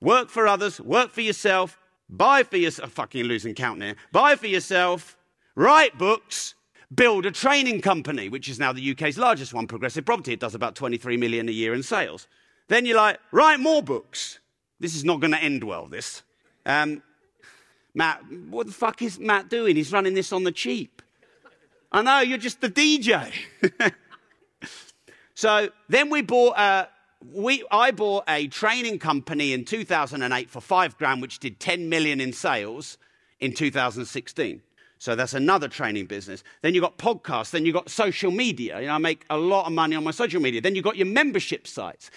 work 0.00 0.28
for 0.28 0.48
others, 0.48 0.80
work 0.80 1.12
for 1.12 1.20
yourself, 1.20 1.78
buy 2.08 2.42
for 2.42 2.56
yourself. 2.56 2.90
Fucking 2.92 3.24
losing 3.24 3.54
count 3.54 3.82
here. 3.82 3.96
Buy 4.10 4.34
for 4.34 4.48
yourself, 4.48 5.16
write 5.54 5.96
books, 5.96 6.54
build 6.92 7.26
a 7.26 7.30
training 7.30 7.80
company, 7.80 8.28
which 8.28 8.48
is 8.48 8.58
now 8.58 8.72
the 8.72 8.90
UK's 8.90 9.18
largest 9.18 9.54
one, 9.54 9.66
Progressive 9.66 10.04
Property. 10.04 10.32
It 10.32 10.40
does 10.40 10.54
about 10.54 10.74
23 10.74 11.16
million 11.16 11.48
a 11.48 11.52
year 11.52 11.74
in 11.74 11.82
sales. 11.82 12.26
Then 12.68 12.86
you're 12.86 12.96
like, 12.96 13.18
write 13.30 13.60
more 13.60 13.82
books. 13.82 14.38
This 14.80 14.94
is 14.94 15.04
not 15.04 15.20
going 15.20 15.32
to 15.32 15.42
end 15.42 15.64
well, 15.64 15.86
this. 15.86 16.22
Um, 16.66 17.02
Matt, 17.94 18.22
what 18.48 18.66
the 18.66 18.72
fuck 18.72 19.02
is 19.02 19.18
Matt 19.18 19.48
doing? 19.48 19.76
He's 19.76 19.92
running 19.92 20.14
this 20.14 20.32
on 20.32 20.44
the 20.44 20.52
cheap. 20.52 21.02
I 21.92 22.02
know, 22.02 22.20
you're 22.20 22.38
just 22.38 22.60
the 22.60 22.68
DJ. 22.68 23.32
so 25.34 25.68
then 25.88 26.10
we 26.10 26.22
bought 26.22 26.58
a, 26.58 26.88
we, 27.32 27.64
I 27.70 27.92
bought 27.92 28.24
a 28.28 28.48
training 28.48 28.98
company 28.98 29.52
in 29.52 29.64
2008 29.64 30.50
for 30.50 30.60
five 30.60 30.98
grand, 30.98 31.22
which 31.22 31.38
did 31.38 31.60
10 31.60 31.88
million 31.88 32.20
in 32.20 32.32
sales 32.32 32.98
in 33.38 33.52
2016. 33.52 34.60
So 34.98 35.14
that's 35.14 35.34
another 35.34 35.68
training 35.68 36.06
business. 36.06 36.42
Then 36.62 36.74
you've 36.74 36.82
got 36.82 36.98
podcasts. 36.98 37.50
Then 37.50 37.66
you've 37.66 37.74
got 37.74 37.90
social 37.90 38.30
media. 38.30 38.80
You 38.80 38.86
know, 38.86 38.94
I 38.94 38.98
make 38.98 39.24
a 39.28 39.36
lot 39.36 39.66
of 39.66 39.72
money 39.72 39.94
on 39.94 40.02
my 40.02 40.12
social 40.12 40.40
media. 40.40 40.60
Then 40.60 40.74
you've 40.74 40.84
got 40.84 40.96
your 40.96 41.06
membership 41.06 41.66
sites. 41.66 42.10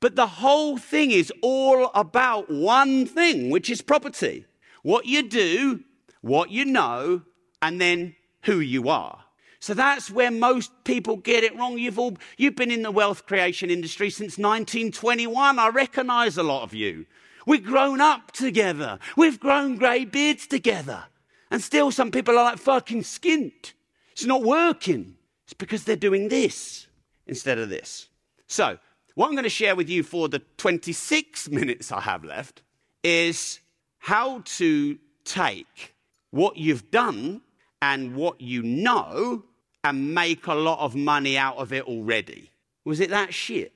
But 0.00 0.16
the 0.16 0.26
whole 0.26 0.78
thing 0.78 1.10
is 1.10 1.32
all 1.42 1.90
about 1.94 2.50
one 2.50 3.06
thing, 3.06 3.50
which 3.50 3.68
is 3.68 3.82
property. 3.82 4.46
What 4.82 5.04
you 5.04 5.28
do, 5.28 5.84
what 6.22 6.50
you 6.50 6.64
know, 6.64 7.22
and 7.60 7.80
then 7.80 8.16
who 8.42 8.60
you 8.60 8.88
are. 8.88 9.24
So 9.60 9.74
that's 9.74 10.10
where 10.10 10.30
most 10.30 10.72
people 10.84 11.18
get 11.18 11.44
it 11.44 11.54
wrong. 11.56 11.78
You've 11.78 11.98
all, 11.98 12.16
you've 12.38 12.56
been 12.56 12.70
in 12.70 12.82
the 12.82 12.90
wealth 12.90 13.26
creation 13.26 13.70
industry 13.70 14.08
since 14.08 14.38
1921. 14.38 15.58
I 15.58 15.68
recognize 15.68 16.38
a 16.38 16.42
lot 16.42 16.62
of 16.62 16.72
you. 16.72 17.04
We've 17.46 17.64
grown 17.64 18.00
up 18.00 18.32
together. 18.32 18.98
We've 19.18 19.38
grown 19.38 19.76
grey 19.76 20.06
beards 20.06 20.46
together. 20.46 21.04
And 21.50 21.62
still 21.62 21.90
some 21.90 22.10
people 22.10 22.38
are 22.38 22.44
like 22.44 22.58
fucking 22.58 23.02
skint. 23.02 23.74
It's 24.12 24.24
not 24.24 24.42
working. 24.42 25.16
It's 25.44 25.52
because 25.52 25.84
they're 25.84 25.96
doing 25.96 26.28
this 26.28 26.86
instead 27.26 27.58
of 27.58 27.68
this. 27.68 28.08
So 28.46 28.78
what 29.14 29.26
I'm 29.26 29.32
going 29.32 29.44
to 29.44 29.48
share 29.50 29.76
with 29.76 29.88
you 29.88 30.02
for 30.02 30.28
the 30.28 30.40
26 30.56 31.50
minutes 31.50 31.90
I 31.92 32.00
have 32.00 32.24
left 32.24 32.62
is 33.02 33.60
how 33.98 34.42
to 34.44 34.98
take 35.24 35.94
what 36.30 36.56
you've 36.56 36.90
done 36.90 37.42
and 37.82 38.14
what 38.14 38.40
you 38.40 38.62
know 38.62 39.44
and 39.84 40.14
make 40.14 40.46
a 40.46 40.54
lot 40.54 40.78
of 40.80 40.94
money 40.94 41.36
out 41.36 41.56
of 41.56 41.72
it 41.72 41.84
already. 41.84 42.50
Was 42.84 43.00
it 43.00 43.10
that 43.10 43.32
shit? 43.34 43.72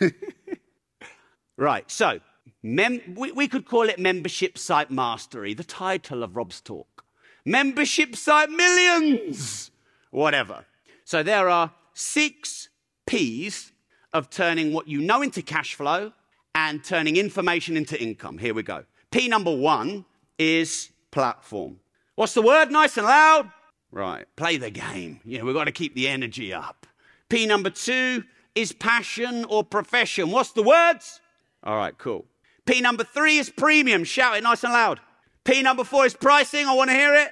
right, 1.56 1.90
so 1.90 2.20
mem- 2.62 3.14
we, 3.16 3.32
we 3.32 3.48
could 3.48 3.66
call 3.66 3.88
it 3.88 3.98
membership 3.98 4.58
site 4.58 4.90
mastery, 4.90 5.54
the 5.54 5.64
title 5.64 6.22
of 6.22 6.36
Rob's 6.36 6.60
talk. 6.60 7.04
Membership 7.44 8.16
site 8.16 8.50
millions, 8.50 9.70
whatever. 10.10 10.64
So 11.04 11.22
there 11.22 11.48
are 11.48 11.72
six 11.94 12.68
P's 13.06 13.72
of 14.16 14.30
turning 14.30 14.72
what 14.72 14.88
you 14.88 15.00
know 15.00 15.20
into 15.20 15.42
cash 15.42 15.74
flow 15.74 16.12
and 16.54 16.82
turning 16.82 17.16
information 17.16 17.76
into 17.76 18.00
income. 18.02 18.38
Here 18.38 18.54
we 18.54 18.62
go. 18.62 18.84
P 19.10 19.28
number 19.28 19.54
one 19.54 20.06
is 20.38 20.90
platform. 21.10 21.80
What's 22.14 22.32
the 22.32 22.42
word? 22.42 22.70
Nice 22.70 22.96
and 22.96 23.06
loud? 23.06 23.50
Right, 23.92 24.26
play 24.36 24.56
the 24.56 24.70
game. 24.70 25.20
Yeah, 25.24 25.42
we've 25.42 25.54
got 25.54 25.64
to 25.64 25.72
keep 25.72 25.94
the 25.94 26.08
energy 26.08 26.52
up. 26.52 26.86
P 27.28 27.46
number 27.46 27.70
two 27.70 28.24
is 28.54 28.72
passion 28.72 29.44
or 29.44 29.62
profession. 29.62 30.30
What's 30.30 30.52
the 30.52 30.62
words? 30.62 31.20
All 31.62 31.76
right, 31.76 31.96
cool. 31.98 32.24
P 32.64 32.80
number 32.80 33.04
three 33.04 33.36
is 33.36 33.50
premium. 33.50 34.04
Shout 34.04 34.36
it 34.36 34.42
nice 34.42 34.64
and 34.64 34.72
loud. 34.72 35.00
P 35.44 35.62
number 35.62 35.84
four 35.84 36.06
is 36.06 36.14
pricing. 36.14 36.66
I 36.66 36.74
want 36.74 36.90
to 36.90 36.96
hear 36.96 37.14
it. 37.14 37.28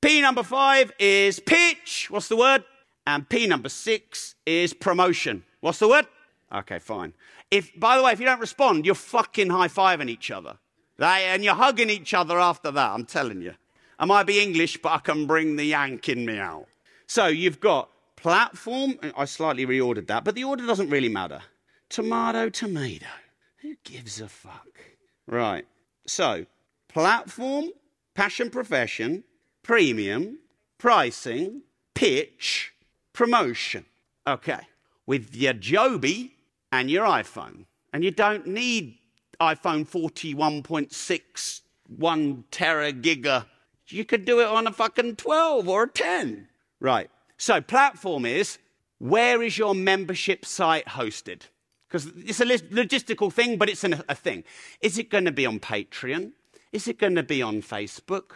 P 0.00 0.20
number 0.22 0.42
five 0.42 0.92
is 0.98 1.40
pitch. 1.40 2.08
What's 2.10 2.28
the 2.28 2.36
word? 2.36 2.64
And 3.06 3.28
P 3.28 3.46
number 3.46 3.68
six 3.68 4.34
is 4.46 4.72
promotion. 4.72 5.44
What's 5.60 5.78
the 5.78 5.88
word? 5.88 6.06
Okay, 6.52 6.78
fine. 6.78 7.14
If, 7.50 7.78
by 7.78 7.96
the 7.96 8.02
way, 8.02 8.12
if 8.12 8.20
you 8.20 8.26
don't 8.26 8.40
respond, 8.40 8.84
you're 8.84 8.94
fucking 8.94 9.50
high 9.50 9.68
fiving 9.68 10.10
each 10.10 10.30
other. 10.30 10.58
They, 10.98 11.26
and 11.26 11.42
you're 11.42 11.54
hugging 11.54 11.90
each 11.90 12.12
other 12.12 12.38
after 12.38 12.70
that, 12.70 12.90
I'm 12.90 13.06
telling 13.06 13.40
you. 13.40 13.54
I 13.98 14.04
might 14.04 14.24
be 14.24 14.40
English, 14.40 14.78
but 14.82 14.92
I 14.92 14.98
can 14.98 15.26
bring 15.26 15.56
the 15.56 15.64
Yank 15.64 16.08
in 16.08 16.26
me 16.26 16.38
out. 16.38 16.66
So 17.06 17.26
you've 17.26 17.60
got 17.60 17.88
platform. 18.16 18.98
I 19.16 19.24
slightly 19.24 19.66
reordered 19.66 20.06
that, 20.08 20.24
but 20.24 20.34
the 20.34 20.44
order 20.44 20.66
doesn't 20.66 20.90
really 20.90 21.08
matter. 21.08 21.40
Tomato, 21.88 22.48
tomato. 22.48 23.06
Who 23.62 23.76
gives 23.84 24.20
a 24.20 24.28
fuck? 24.28 24.68
Right. 25.26 25.66
So, 26.06 26.46
platform, 26.88 27.70
passion 28.14 28.50
profession, 28.50 29.24
premium, 29.62 30.38
pricing, 30.78 31.62
pitch, 31.94 32.74
promotion. 33.12 33.84
Okay. 34.26 34.60
With 35.06 35.34
your 35.34 35.52
Joby 35.52 36.34
and 36.72 36.90
your 36.90 37.06
iPhone. 37.06 37.66
And 37.92 38.02
you 38.02 38.10
don't 38.10 38.46
need 38.46 38.98
iPhone 39.40 39.86
41.6, 39.86 41.60
1 41.96 42.44
tera 42.50 42.92
giga. 42.92 43.44
You 43.88 44.04
could 44.06 44.24
do 44.24 44.40
it 44.40 44.46
on 44.46 44.66
a 44.66 44.72
fucking 44.72 45.16
12 45.16 45.68
or 45.68 45.82
a 45.84 45.88
10. 45.88 46.48
Right. 46.80 47.10
So, 47.36 47.60
platform 47.60 48.24
is 48.24 48.58
where 48.98 49.42
is 49.42 49.58
your 49.58 49.74
membership 49.74 50.46
site 50.46 50.86
hosted? 50.86 51.42
Because 51.88 52.06
it's 52.16 52.40
a 52.40 52.46
logistical 52.46 53.30
thing, 53.30 53.58
but 53.58 53.68
it's 53.68 53.84
an, 53.84 54.02
a 54.08 54.14
thing. 54.14 54.44
Is 54.80 54.96
it 54.96 55.10
going 55.10 55.26
to 55.26 55.32
be 55.32 55.44
on 55.44 55.60
Patreon? 55.60 56.32
Is 56.72 56.88
it 56.88 56.98
going 56.98 57.16
to 57.16 57.22
be 57.22 57.42
on 57.42 57.60
Facebook? 57.60 58.30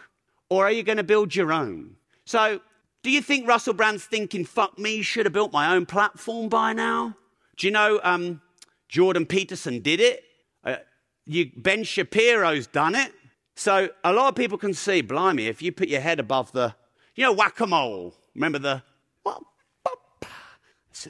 Or 0.49 0.67
are 0.67 0.71
you 0.71 0.83
going 0.83 0.97
to 0.97 1.03
build 1.03 1.35
your 1.35 1.51
own? 1.51 1.95
So, 2.25 2.59
do 3.01 3.09
you 3.09 3.21
think 3.21 3.47
Russell 3.47 3.73
Brand's 3.73 4.05
thinking, 4.05 4.45
fuck 4.45 4.77
me, 4.77 5.01
should 5.01 5.25
have 5.25 5.33
built 5.33 5.51
my 5.51 5.73
own 5.73 5.85
platform 5.85 6.49
by 6.49 6.73
now? 6.73 7.15
Do 7.57 7.67
you 7.67 7.71
know 7.71 7.99
um, 8.03 8.41
Jordan 8.87 9.25
Peterson 9.25 9.81
did 9.81 9.99
it? 9.99 10.23
Uh, 10.63 10.77
you, 11.25 11.51
ben 11.55 11.83
Shapiro's 11.83 12.67
done 12.67 12.95
it. 12.95 13.11
So, 13.55 13.89
a 14.03 14.13
lot 14.13 14.29
of 14.29 14.35
people 14.35 14.57
can 14.59 14.75
see, 14.75 15.01
blimey, 15.01 15.47
if 15.47 15.63
you 15.63 15.71
put 15.71 15.87
your 15.87 16.01
head 16.01 16.19
above 16.19 16.51
the, 16.51 16.75
you 17.15 17.23
know, 17.23 17.33
whack 17.33 17.59
a 17.59 17.65
mole. 17.65 18.13
Remember 18.35 18.59
the? 18.59 18.83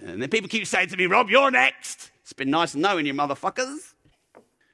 And 0.02 0.22
then 0.22 0.30
people 0.30 0.50
keep 0.50 0.66
saying 0.68 0.90
to 0.90 0.98
me, 0.98 1.06
Rob, 1.06 1.30
you're 1.30 1.52
next. 1.52 2.12
It's 2.22 2.34
been 2.34 2.50
nice 2.50 2.76
knowing 2.76 3.06
you, 3.06 3.14
motherfuckers. 3.14 3.94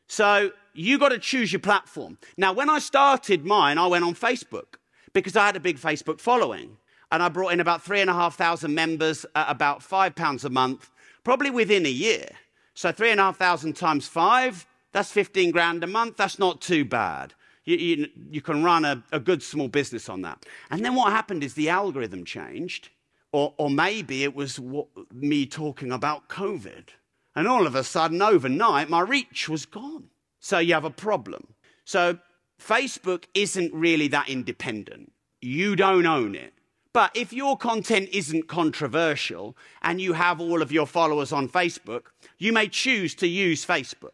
So 0.07 0.51
you 0.73 0.97
got 0.97 1.09
to 1.09 1.19
choose 1.19 1.51
your 1.51 1.59
platform. 1.59 2.17
Now, 2.37 2.53
when 2.53 2.69
I 2.69 2.79
started 2.79 3.45
mine, 3.45 3.77
I 3.77 3.87
went 3.87 4.03
on 4.03 4.15
Facebook 4.15 4.75
because 5.13 5.35
I 5.35 5.45
had 5.45 5.55
a 5.55 5.59
big 5.59 5.77
Facebook 5.77 6.19
following. 6.19 6.77
And 7.11 7.21
I 7.21 7.29
brought 7.29 7.53
in 7.53 7.59
about 7.59 7.83
three 7.83 8.01
and 8.01 8.09
a 8.09 8.13
half 8.13 8.35
thousand 8.35 8.73
members 8.73 9.23
at 9.35 9.49
about 9.49 9.83
five 9.83 10.15
pounds 10.15 10.45
a 10.45 10.49
month, 10.49 10.89
probably 11.23 11.49
within 11.49 11.85
a 11.85 11.89
year. 11.89 12.27
So 12.73 12.91
three 12.91 13.11
and 13.11 13.19
a 13.19 13.23
half 13.23 13.37
thousand 13.37 13.73
times 13.73 14.07
five, 14.07 14.65
that's 14.91 15.11
15 15.11 15.51
grand 15.51 15.83
a 15.83 15.87
month. 15.87 16.17
That's 16.17 16.39
not 16.39 16.61
too 16.61 16.85
bad. 16.85 17.33
You, 17.65 17.77
you, 17.77 18.09
you 18.31 18.41
can 18.41 18.63
run 18.63 18.83
a, 18.83 19.03
a 19.11 19.19
good 19.19 19.41
small 19.41 19.67
business 19.67 20.09
on 20.09 20.21
that. 20.23 20.45
And 20.69 20.83
then 20.83 20.95
what 20.95 21.11
happened 21.11 21.43
is 21.43 21.53
the 21.53 21.69
algorithm 21.69 22.25
changed, 22.25 22.89
or, 23.31 23.53
or 23.57 23.69
maybe 23.69 24.23
it 24.23 24.35
was 24.35 24.59
what, 24.59 24.87
me 25.13 25.45
talking 25.45 25.91
about 25.91 26.27
COVID. 26.27 26.89
And 27.35 27.47
all 27.47 27.65
of 27.65 27.73
a 27.73 27.83
sudden, 27.83 28.21
overnight, 28.21 28.89
my 28.89 29.01
reach 29.01 29.49
was 29.49 29.65
gone. 29.65 30.09
So 30.39 30.59
you 30.59 30.73
have 30.73 30.85
a 30.85 30.89
problem. 30.89 31.53
So 31.85 32.19
Facebook 32.61 33.25
isn't 33.33 33.73
really 33.73 34.07
that 34.09 34.29
independent. 34.29 35.11
You 35.41 35.75
don't 35.75 36.05
own 36.05 36.35
it. 36.35 36.53
But 36.93 37.11
if 37.15 37.33
your 37.33 37.57
content 37.57 38.09
isn't 38.11 38.47
controversial 38.47 39.57
and 39.81 39.99
you 39.99 40.13
have 40.13 40.39
all 40.39 40.61
of 40.61 40.71
your 40.71 40.85
followers 40.85 41.33
on 41.33 41.49
Facebook, 41.49 42.03
you 42.37 42.53
may 42.53 42.67
choose 42.67 43.15
to 43.15 43.27
use 43.27 43.65
Facebook. 43.65 44.11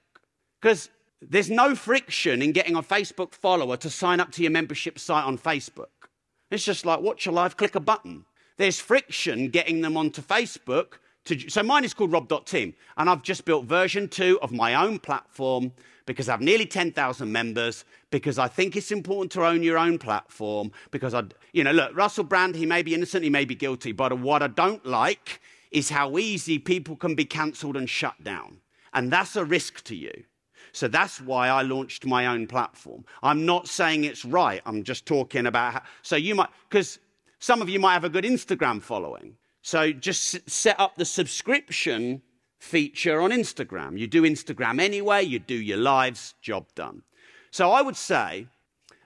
Because 0.62 0.90
there's 1.22 1.50
no 1.50 1.76
friction 1.76 2.42
in 2.42 2.54
getting 2.54 2.76
a 2.76 2.82
Facebook 2.82 3.34
follower 3.34 3.76
to 3.78 3.90
sign 3.90 4.22
up 4.22 4.32
to 4.32 4.42
your 4.42 4.52
membership 4.52 4.98
site 4.98 5.26
on 5.26 5.38
Facebook. 5.38 5.88
It's 6.50 6.64
just 6.64 6.86
like 6.86 7.02
watch 7.02 7.28
a 7.28 7.32
live, 7.32 7.58
click 7.58 7.76
a 7.76 7.82
button. 7.82 8.24
There's 8.56 8.80
friction 8.80 9.50
getting 9.50 9.82
them 9.82 9.98
onto 9.98 10.22
Facebook 10.22 10.94
to, 11.30 11.50
so 11.50 11.64
mine 11.64 11.84
is 11.84 11.94
called 11.94 12.12
rob.team, 12.12 12.74
and 12.98 13.10
I've 13.10 13.24
just 13.24 13.46
built 13.46 13.66
version 13.66 14.08
two 14.08 14.40
of 14.42 14.52
my 14.52 14.76
own 14.76 15.00
platform 15.00 15.72
because 16.06 16.28
I 16.28 16.34
have 16.34 16.42
nearly 16.42 16.66
10,000 16.66 17.32
members, 17.32 17.86
because 18.10 18.40
I 18.40 18.48
think 18.48 18.76
it's 18.76 18.92
important 18.92 19.32
to 19.34 19.46
own 19.46 19.62
your 19.62 19.78
own 19.78 20.00
platform, 20.00 20.72
because 20.90 21.14
I, 21.14 21.24
you 21.54 21.64
know, 21.64 21.72
look, 21.72 21.96
Russell 21.96 22.24
Brand, 22.24 22.56
he 22.56 22.66
may 22.66 22.82
be 22.82 22.96
innocent, 22.96 23.24
he 23.24 23.30
may 23.30 23.46
be 23.46 23.54
guilty, 23.54 23.92
but 23.92 24.18
what 24.18 24.42
I 24.42 24.48
don't 24.48 24.84
like 24.86 25.40
is 25.70 25.92
how 25.92 26.18
easy 26.18 26.58
people 26.58 26.96
can 26.96 27.14
be 27.14 27.26
cancelled 27.26 27.78
and 27.78 27.88
shut 27.88 28.24
down. 28.24 28.58
And 28.92 29.14
that's 29.14 29.36
a 29.36 29.46
risk 29.46 29.84
to 29.84 29.96
you. 29.96 30.24
So 30.72 30.88
that's 30.88 31.22
why 31.22 31.50
I 31.50 31.62
launched 31.62 32.06
my 32.08 32.26
own 32.26 32.48
platform. 32.48 33.06
I'm 33.22 33.46
not 33.46 33.68
saying 33.68 34.04
it's 34.04 34.26
right. 34.26 34.62
I'm 34.66 34.84
just 34.84 35.06
talking 35.06 35.46
about 35.46 35.74
how, 35.74 35.82
so 36.02 36.16
you 36.16 36.34
might, 36.34 36.50
because 36.68 36.98
some 37.38 37.62
of 37.62 37.70
you 37.70 37.80
might 37.80 37.94
have 37.94 38.04
a 38.04 38.10
good 38.10 38.24
Instagram 38.24 38.82
following. 38.82 39.36
So 39.62 39.92
just 39.92 40.50
set 40.50 40.80
up 40.80 40.96
the 40.96 41.06
subscription 41.06 42.22
feature 42.60 43.22
on 43.22 43.32
Instagram. 43.32 43.98
You 43.98 44.08
do 44.08 44.24
Instagram 44.24 44.80
anyway, 44.80 45.24
you 45.24 45.40
do 45.40 45.56
your 45.56 45.78
lives, 45.78 46.36
job 46.42 46.68
done. 46.76 47.04
So 47.52 47.72
I 47.72 47.82
would 47.82 47.96
say 47.96 48.48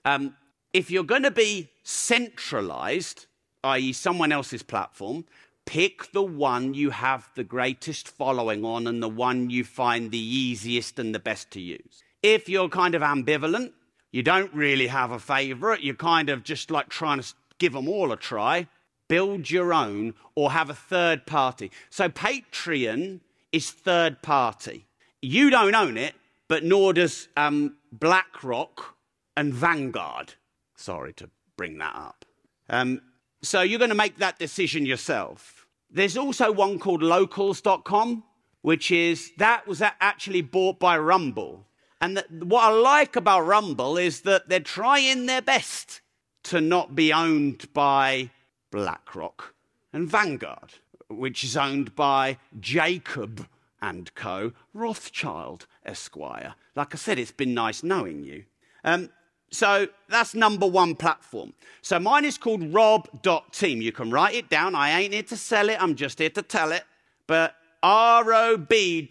um, 0.06 0.36
if 0.74 0.90
you're 0.92 1.04
going 1.04 1.24
to 1.24 1.32
be 1.32 1.70
centralized, 1.84 3.28
i.e., 3.64 3.94
someone 3.94 4.32
else's 4.32 4.64
platform, 4.64 5.26
pick 5.66 6.12
the 6.12 6.24
one 6.24 6.74
you 6.74 6.90
have 6.90 7.30
the 7.36 7.44
greatest 7.44 8.08
following 8.08 8.66
on 8.66 8.88
and 8.88 9.02
the 9.02 9.10
one 9.10 9.50
you 9.50 9.64
find 9.64 10.12
the 10.12 10.18
easiest 10.18 11.00
and 11.00 11.16
the 11.16 11.20
best 11.20 11.52
to 11.52 11.62
use. 11.62 12.04
If 12.22 12.50
you're 12.50 12.70
kind 12.70 12.96
of 12.96 13.02
ambivalent, 13.02 13.72
you 14.12 14.24
don't 14.24 14.54
really 14.54 14.88
have 14.88 15.12
a 15.12 15.20
favorite, 15.20 15.82
you're 15.82 15.96
kind 15.96 16.30
of 16.30 16.44
just 16.44 16.70
like 16.70 16.90
trying 16.90 17.22
to 17.22 17.34
give 17.58 17.74
them 17.74 17.88
all 17.88 18.12
a 18.12 18.18
try, 18.18 18.68
build 19.14 19.52
your 19.52 19.72
own 19.76 20.16
or 20.34 20.54
have 20.54 20.72
a 20.72 20.74
third 20.74 21.28
party. 21.28 21.70
So 21.92 22.10
Patreon 22.10 23.20
is 23.52 23.70
third 23.70 24.24
party. 24.24 24.88
You 25.22 25.52
don't 25.52 25.76
own 25.76 25.98
it, 25.98 26.16
but 26.48 26.64
nor 26.64 26.94
does 26.94 27.28
um, 27.38 27.78
BlackRock 27.92 28.96
and 29.38 29.54
Vanguard. 29.54 30.34
Sorry 30.76 31.14
to 31.14 31.30
bring 31.58 31.78
that 31.78 31.96
up. 31.96 32.26
Um, 32.72 33.02
so 33.44 33.62
you're 33.62 33.78
going 33.78 33.90
to 33.90 33.96
make 33.96 34.18
that 34.18 34.40
decision 34.40 34.84
yourself. 34.84 35.68
There's 35.92 36.18
also 36.18 36.52
one 36.52 36.80
called 36.80 37.04
locals.com, 37.04 38.24
which 38.64 38.90
is 38.90 39.32
that 39.38 39.68
was 39.68 39.80
actually 39.84 40.42
bought 40.42 40.80
by 40.80 40.98
Rumble. 40.98 41.68
And 42.02 42.18
that, 42.18 42.32
what 42.32 42.64
I 42.64 42.72
like 42.72 43.16
about 43.16 43.42
Rumble 43.42 43.96
is 43.96 44.22
that 44.22 44.50
they're 44.50 44.60
trying 44.60 45.28
their 45.28 45.44
best 45.44 46.02
to 46.46 46.60
not 46.60 46.96
be 46.96 47.14
owned 47.14 47.72
by 47.76 48.32
BlackRock, 48.74 49.54
and 49.94 50.10
Vanguard, 50.10 50.74
which 51.08 51.44
is 51.44 51.56
owned 51.56 51.94
by 51.96 52.40
Jacob 52.60 53.48
and 53.84 54.14
Co. 54.16 54.52
Rothschild 54.74 55.68
Esquire. 55.86 56.56
Like 56.76 56.96
I 56.96 56.98
said, 56.98 57.20
it's 57.20 57.32
been 57.32 57.54
nice 57.54 57.84
knowing 57.84 58.24
you. 58.24 58.46
Um, 58.84 59.12
so 59.52 59.88
that's 60.10 60.34
number 60.34 60.66
one 60.66 60.96
platform. 60.96 61.54
So 61.84 62.00
mine 62.00 62.26
is 62.26 62.40
called 62.40 62.74
rob.team. 62.74 63.80
You 63.80 63.92
can 63.92 64.10
write 64.10 64.34
it 64.34 64.50
down. 64.50 64.74
I 64.74 64.90
ain't 65.02 65.14
here 65.14 65.22
to 65.22 65.38
sell 65.38 65.70
it, 65.70 65.80
I'm 65.80 65.94
just 65.94 66.18
here 66.18 66.32
to 66.32 66.42
tell 66.42 66.72
it. 66.72 66.84
But 67.28 67.54
R-O-B.T-E-A-M. 67.84 69.06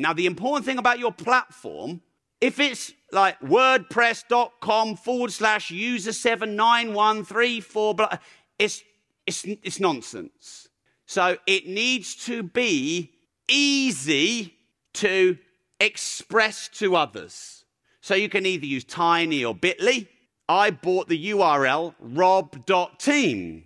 Now, 0.00 0.12
the 0.12 0.26
important 0.26 0.66
thing 0.66 0.78
about 0.78 0.98
your 0.98 1.12
platform, 1.12 2.00
if 2.40 2.60
it's 2.60 2.92
like 3.12 3.38
wordpress.com 3.40 4.96
forward 4.96 5.32
slash 5.32 5.70
user 5.70 6.12
79134, 6.12 7.94
blah, 7.94 8.18
it's, 8.58 8.82
it's, 9.26 9.44
it's 9.44 9.80
nonsense. 9.80 10.68
So 11.06 11.38
it 11.46 11.66
needs 11.66 12.14
to 12.26 12.42
be 12.42 13.12
easy 13.48 14.54
to 14.94 15.38
express 15.80 16.68
to 16.68 16.96
others. 16.96 17.64
So 18.00 18.14
you 18.14 18.28
can 18.28 18.46
either 18.46 18.66
use 18.66 18.84
Tiny 18.84 19.44
or 19.44 19.54
Bitly. 19.54 20.08
I 20.48 20.70
bought 20.70 21.08
the 21.08 21.30
URL 21.30 21.94
rob.team 21.98 23.64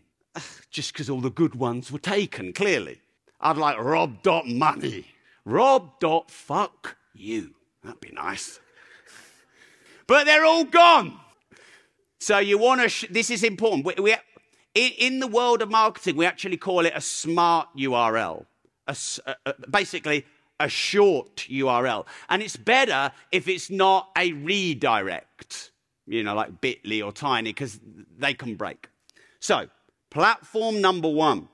just 0.70 0.92
because 0.92 1.11
all 1.11 1.20
the 1.20 1.30
good 1.30 1.54
ones 1.54 1.92
were 1.92 1.98
taken, 1.98 2.52
clearly. 2.52 3.00
I'd 3.40 3.56
like 3.56 3.78
rob.money. 3.78 5.06
Rob.fuck 5.44 6.96
you. 7.14 7.54
That'd 7.83 8.01
be 8.01 8.12
nice 8.12 8.61
but 10.12 10.27
they're 10.27 10.45
all 10.45 10.64
gone. 10.64 11.18
So 12.21 12.38
you 12.38 12.59
want 12.59 12.83
to, 12.83 12.88
sh- 12.90 13.07
this 13.11 13.31
is 13.31 13.42
important. 13.42 13.87
We, 13.87 13.95
we, 13.95 14.14
in, 14.75 15.21
the 15.21 15.27
world 15.27 15.62
of 15.62 15.71
marketing, 15.71 16.16
we 16.16 16.27
actually 16.27 16.59
call 16.59 16.85
it 16.85 16.92
a 16.95 17.01
smart 17.01 17.68
URL, 17.77 18.45
a, 18.87 18.97
a, 19.47 19.55
basically 19.71 20.27
a 20.61 20.68
short 20.68 21.47
URL. 21.49 22.07
And 22.29 22.42
it's 22.42 22.57
better 22.59 23.11
if 23.33 23.49
it's 23.49 23.71
not 23.71 24.11
a 24.16 24.33
redirect, 24.33 25.73
you 26.07 26.23
know, 26.23 26.35
like 26.35 26.61
bit.ly 26.61 27.01
or 27.01 27.12
tiny, 27.12 27.51
because 27.51 27.81
they 28.18 28.35
can 28.35 28.55
break. 28.55 28.88
So, 29.40 29.68
platform 30.11 30.81
number 30.83 31.09
one. 31.09 31.49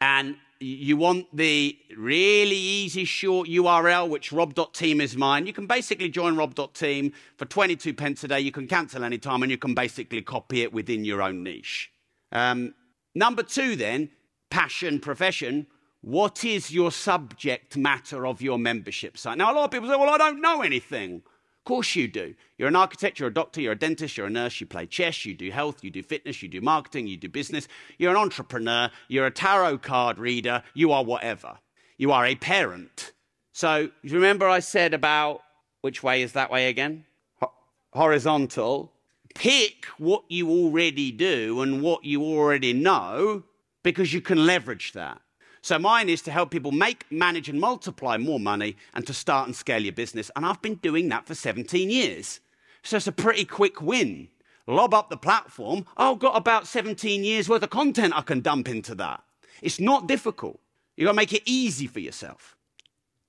And 0.00 0.36
you 0.60 0.96
want 0.96 1.34
the 1.36 1.78
really 1.96 2.56
easy 2.56 3.04
short 3.04 3.48
URL, 3.48 4.08
which 4.08 4.32
rob.team 4.32 5.00
is 5.00 5.16
mine, 5.16 5.46
you 5.46 5.52
can 5.52 5.66
basically 5.66 6.08
join 6.08 6.36
rob.team 6.36 7.12
for 7.36 7.44
22 7.44 7.94
pence 7.94 8.24
a 8.24 8.28
day. 8.28 8.40
You 8.40 8.52
can 8.52 8.66
cancel 8.66 9.04
anytime 9.04 9.42
and 9.42 9.50
you 9.50 9.58
can 9.58 9.74
basically 9.74 10.22
copy 10.22 10.62
it 10.62 10.72
within 10.72 11.04
your 11.04 11.22
own 11.22 11.42
niche. 11.42 11.90
Um, 12.32 12.74
number 13.14 13.42
two, 13.42 13.76
then, 13.76 14.10
passion, 14.50 15.00
profession. 15.00 15.66
What 16.00 16.44
is 16.44 16.70
your 16.70 16.92
subject 16.92 17.76
matter 17.76 18.26
of 18.26 18.40
your 18.40 18.58
membership 18.58 19.18
site? 19.18 19.38
Now, 19.38 19.52
a 19.52 19.54
lot 19.54 19.64
of 19.64 19.70
people 19.70 19.88
say, 19.88 19.96
well, 19.96 20.10
I 20.10 20.18
don't 20.18 20.40
know 20.40 20.62
anything 20.62 21.22
course 21.66 21.94
you 21.94 22.08
do. 22.08 22.34
You're 22.56 22.68
an 22.68 22.76
architect, 22.76 23.18
you're 23.18 23.28
a 23.28 23.34
doctor, 23.34 23.60
you're 23.60 23.72
a 23.72 23.78
dentist, 23.78 24.16
you're 24.16 24.28
a 24.28 24.30
nurse, 24.30 24.58
you 24.60 24.66
play 24.66 24.86
chess, 24.86 25.26
you 25.26 25.34
do 25.34 25.50
health, 25.50 25.84
you 25.84 25.90
do 25.90 26.02
fitness, 26.02 26.42
you 26.42 26.48
do 26.48 26.62
marketing, 26.62 27.06
you 27.06 27.18
do 27.18 27.28
business. 27.28 27.68
You're 27.98 28.12
an 28.12 28.16
entrepreneur, 28.16 28.90
you're 29.08 29.26
a 29.26 29.30
tarot 29.30 29.78
card 29.78 30.18
reader, 30.18 30.62
you 30.72 30.92
are 30.92 31.04
whatever. 31.04 31.58
You 31.98 32.12
are 32.12 32.24
a 32.24 32.34
parent. 32.34 33.12
So, 33.52 33.90
remember 34.02 34.48
I 34.48 34.60
said 34.60 34.94
about 34.94 35.42
which 35.82 36.02
way 36.02 36.22
is 36.22 36.32
that 36.32 36.50
way 36.50 36.68
again? 36.68 37.04
Ho- 37.40 37.52
horizontal. 37.92 38.92
Pick 39.34 39.84
what 39.98 40.24
you 40.28 40.48
already 40.48 41.12
do 41.12 41.60
and 41.60 41.82
what 41.82 42.04
you 42.04 42.22
already 42.22 42.72
know 42.72 43.42
because 43.82 44.12
you 44.12 44.20
can 44.20 44.46
leverage 44.46 44.92
that. 44.92 45.20
So 45.66 45.80
mine 45.80 46.08
is 46.08 46.22
to 46.22 46.30
help 46.30 46.52
people 46.52 46.70
make, 46.70 47.10
manage, 47.10 47.48
and 47.48 47.60
multiply 47.60 48.18
more 48.18 48.38
money 48.38 48.76
and 48.94 49.04
to 49.04 49.12
start 49.12 49.48
and 49.48 49.56
scale 49.56 49.82
your 49.82 49.92
business. 49.92 50.30
And 50.36 50.46
I've 50.46 50.62
been 50.62 50.76
doing 50.76 51.08
that 51.08 51.26
for 51.26 51.34
17 51.34 51.90
years. 51.90 52.38
So 52.84 52.98
it's 52.98 53.08
a 53.08 53.12
pretty 53.12 53.44
quick 53.44 53.82
win. 53.82 54.28
Lob 54.68 54.94
up 54.94 55.10
the 55.10 55.16
platform. 55.16 55.84
I've 55.96 56.20
got 56.20 56.36
about 56.36 56.68
17 56.68 57.24
years 57.24 57.48
worth 57.48 57.64
of 57.64 57.70
content 57.70 58.14
I 58.14 58.20
can 58.20 58.42
dump 58.42 58.68
into 58.68 58.94
that. 58.94 59.24
It's 59.60 59.80
not 59.80 60.06
difficult. 60.06 60.60
You've 60.96 61.06
got 61.06 61.12
to 61.12 61.16
make 61.16 61.32
it 61.32 61.42
easy 61.46 61.88
for 61.88 61.98
yourself. 61.98 62.56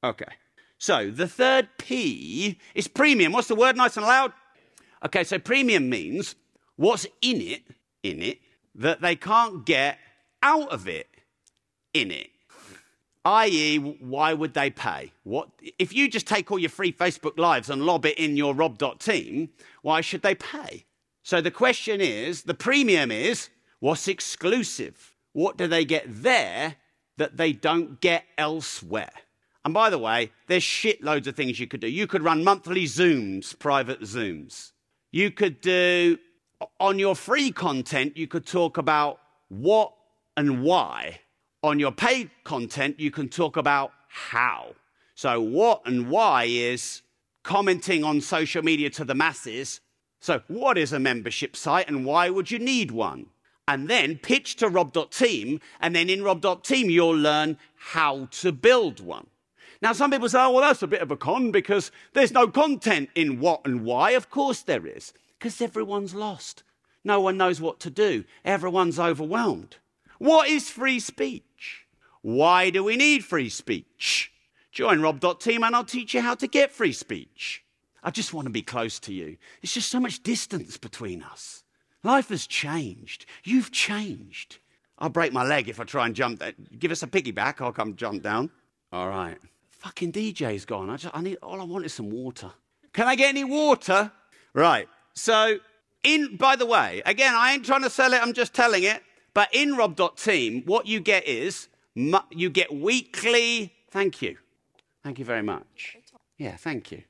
Okay. 0.03 0.31
So 0.77 1.09
the 1.09 1.27
third 1.27 1.69
P 1.79 2.59
is 2.75 2.87
premium. 2.87 3.31
What's 3.31 3.47
the 3.47 3.55
word 3.55 3.75
nice 3.75 3.97
and 3.97 4.05
loud? 4.05 4.31
Okay, 5.03 5.23
so 5.23 5.39
premium 5.39 5.89
means 5.89 6.35
what's 6.75 7.07
in 7.19 7.41
it, 7.41 7.63
in 8.03 8.21
it, 8.21 8.41
that 8.75 9.01
they 9.01 9.15
can't 9.15 9.65
get 9.65 9.97
out 10.43 10.69
of 10.69 10.87
it 10.87 11.07
in 12.01 12.11
it. 12.11 12.29
I.e., 13.25 13.77
why 13.77 14.33
would 14.33 14.53
they 14.53 14.69
pay? 14.69 15.11
What 15.23 15.49
if 15.77 15.93
you 15.93 16.09
just 16.09 16.27
take 16.27 16.49
all 16.49 16.59
your 16.59 16.69
free 16.69 16.93
Facebook 16.93 17.37
lives 17.37 17.69
and 17.69 17.83
lob 17.83 18.05
it 18.05 18.17
in 18.17 18.37
your 18.37 18.53
rob.team, 18.53 19.49
why 19.81 19.99
should 19.99 20.21
they 20.21 20.35
pay? 20.35 20.85
So 21.23 21.41
the 21.41 21.51
question 21.51 21.99
is, 21.99 22.43
the 22.43 22.53
premium 22.53 23.11
is 23.11 23.49
what's 23.79 24.07
exclusive? 24.07 25.15
What 25.33 25.57
do 25.57 25.67
they 25.67 25.83
get 25.83 26.05
there 26.07 26.77
that 27.17 27.35
they 27.35 27.51
don't 27.51 27.99
get 27.99 28.23
elsewhere? 28.37 29.11
And 29.65 29.73
by 29.73 29.89
the 29.89 29.97
way, 29.97 30.31
there's 30.47 30.63
shitloads 30.63 31.27
of 31.27 31.35
things 31.35 31.59
you 31.59 31.67
could 31.67 31.81
do. 31.81 31.89
You 31.89 32.07
could 32.07 32.23
run 32.23 32.45
monthly 32.45 32.85
Zooms, 32.85 33.59
private 33.59 33.99
Zooms. 34.03 34.71
You 35.11 35.31
could 35.31 35.59
do, 35.59 36.17
on 36.79 36.97
your 36.97 37.15
free 37.15 37.51
content, 37.51 38.15
you 38.15 38.27
could 38.27 38.45
talk 38.45 38.77
about 38.77 39.19
what 39.49 39.93
and 40.37 40.63
why 40.63 41.19
on 41.63 41.79
your 41.79 41.91
paid 41.91 42.29
content, 42.43 42.99
you 42.99 43.11
can 43.11 43.29
talk 43.29 43.57
about 43.57 43.91
how. 44.07 44.75
So, 45.15 45.41
what 45.41 45.81
and 45.85 46.09
why 46.09 46.45
is 46.45 47.01
commenting 47.47 48.03
on 48.03 48.19
social 48.19 48.61
media 48.61 48.89
to 48.89 49.05
the 49.05 49.15
masses. 49.15 49.79
So, 50.19 50.41
what 50.47 50.77
is 50.77 50.91
a 50.91 50.99
membership 50.99 51.55
site 51.55 51.87
and 51.87 52.05
why 52.05 52.29
would 52.29 52.51
you 52.51 52.59
need 52.59 52.91
one? 52.91 53.27
And 53.69 53.89
then 53.89 54.17
pitch 54.17 54.57
to 54.57 54.69
rob.team, 54.69 55.61
and 55.79 55.95
then 55.95 56.09
in 56.09 56.23
rob.team, 56.23 56.89
you'll 56.89 57.17
learn 57.17 57.57
how 57.75 58.27
to 58.31 58.51
build 58.51 58.99
one. 58.99 59.27
Now, 59.81 59.93
some 59.93 60.11
people 60.11 60.29
say, 60.29 60.39
oh, 60.39 60.51
well, 60.51 60.61
that's 60.61 60.83
a 60.83 60.87
bit 60.87 61.01
of 61.01 61.11
a 61.11 61.17
con 61.17 61.51
because 61.51 61.91
there's 62.13 62.31
no 62.31 62.47
content 62.47 63.09
in 63.15 63.39
what 63.39 63.61
and 63.65 63.83
why. 63.83 64.11
Of 64.11 64.29
course, 64.29 64.61
there 64.61 64.85
is, 64.85 65.13
because 65.37 65.61
everyone's 65.61 66.15
lost. 66.15 66.63
No 67.03 67.21
one 67.21 67.37
knows 67.37 67.61
what 67.61 67.79
to 67.81 67.89
do, 67.89 68.25
everyone's 68.43 68.99
overwhelmed. 68.99 69.77
What 70.17 70.49
is 70.49 70.69
free 70.69 70.99
speech? 70.99 71.43
Why 72.27 72.71
do 72.71 72.83
we 72.83 72.97
need 72.97 73.23
free 73.23 73.47
speech? 73.47 74.33
Join 74.73 74.99
rob.team 74.99 75.63
and 75.63 75.73
I'll 75.73 75.85
teach 75.85 76.13
you 76.13 76.19
how 76.19 76.35
to 76.35 76.45
get 76.45 76.73
free 76.73 76.91
speech. 76.91 77.63
I 78.03 78.11
just 78.11 78.33
want 78.33 78.47
to 78.47 78.51
be 78.51 78.61
close 78.61 78.99
to 78.99 79.13
you. 79.13 79.37
It's 79.61 79.73
just 79.73 79.89
so 79.89 80.01
much 80.01 80.23
distance 80.23 80.75
between 80.75 81.23
us. 81.23 81.63
Life 82.03 82.27
has 82.27 82.45
changed. 82.45 83.27
You've 83.45 83.71
changed. 83.71 84.57
I'll 84.99 85.07
break 85.07 85.31
my 85.31 85.45
leg 85.45 85.69
if 85.69 85.79
I 85.79 85.85
try 85.85 86.05
and 86.05 86.13
jump. 86.13 86.39
That. 86.39 86.77
Give 86.77 86.91
us 86.91 87.01
a 87.01 87.07
piggyback. 87.07 87.61
I'll 87.61 87.71
come 87.71 87.95
jump 87.95 88.23
down. 88.23 88.51
All 88.91 89.07
right. 89.07 89.37
Fucking 89.69 90.11
DJ's 90.11 90.65
gone. 90.65 90.89
I, 90.89 90.97
just, 90.97 91.15
I 91.15 91.21
need. 91.21 91.37
All 91.41 91.61
I 91.61 91.63
want 91.63 91.85
is 91.85 91.93
some 91.93 92.09
water. 92.09 92.51
Can 92.91 93.07
I 93.07 93.15
get 93.15 93.29
any 93.29 93.45
water? 93.45 94.11
Right. 94.53 94.89
So, 95.13 95.59
in. 96.03 96.35
By 96.35 96.57
the 96.57 96.65
way, 96.65 97.01
again, 97.05 97.33
I 97.33 97.53
ain't 97.53 97.65
trying 97.65 97.83
to 97.83 97.89
sell 97.89 98.11
it. 98.11 98.21
I'm 98.21 98.33
just 98.33 98.53
telling 98.53 98.83
it. 98.83 99.01
But 99.33 99.47
in 99.55 99.77
rob.team, 99.77 100.63
what 100.65 100.87
you 100.87 100.99
get 100.99 101.25
is 101.25 101.69
you 102.31 102.49
get 102.49 102.73
weekly. 102.73 103.73
Thank 103.89 104.21
you. 104.21 104.37
Thank 105.03 105.19
you 105.19 105.25
very 105.25 105.41
much. 105.41 105.97
Yeah, 106.37 106.55
thank 106.55 106.91
you. 106.91 107.03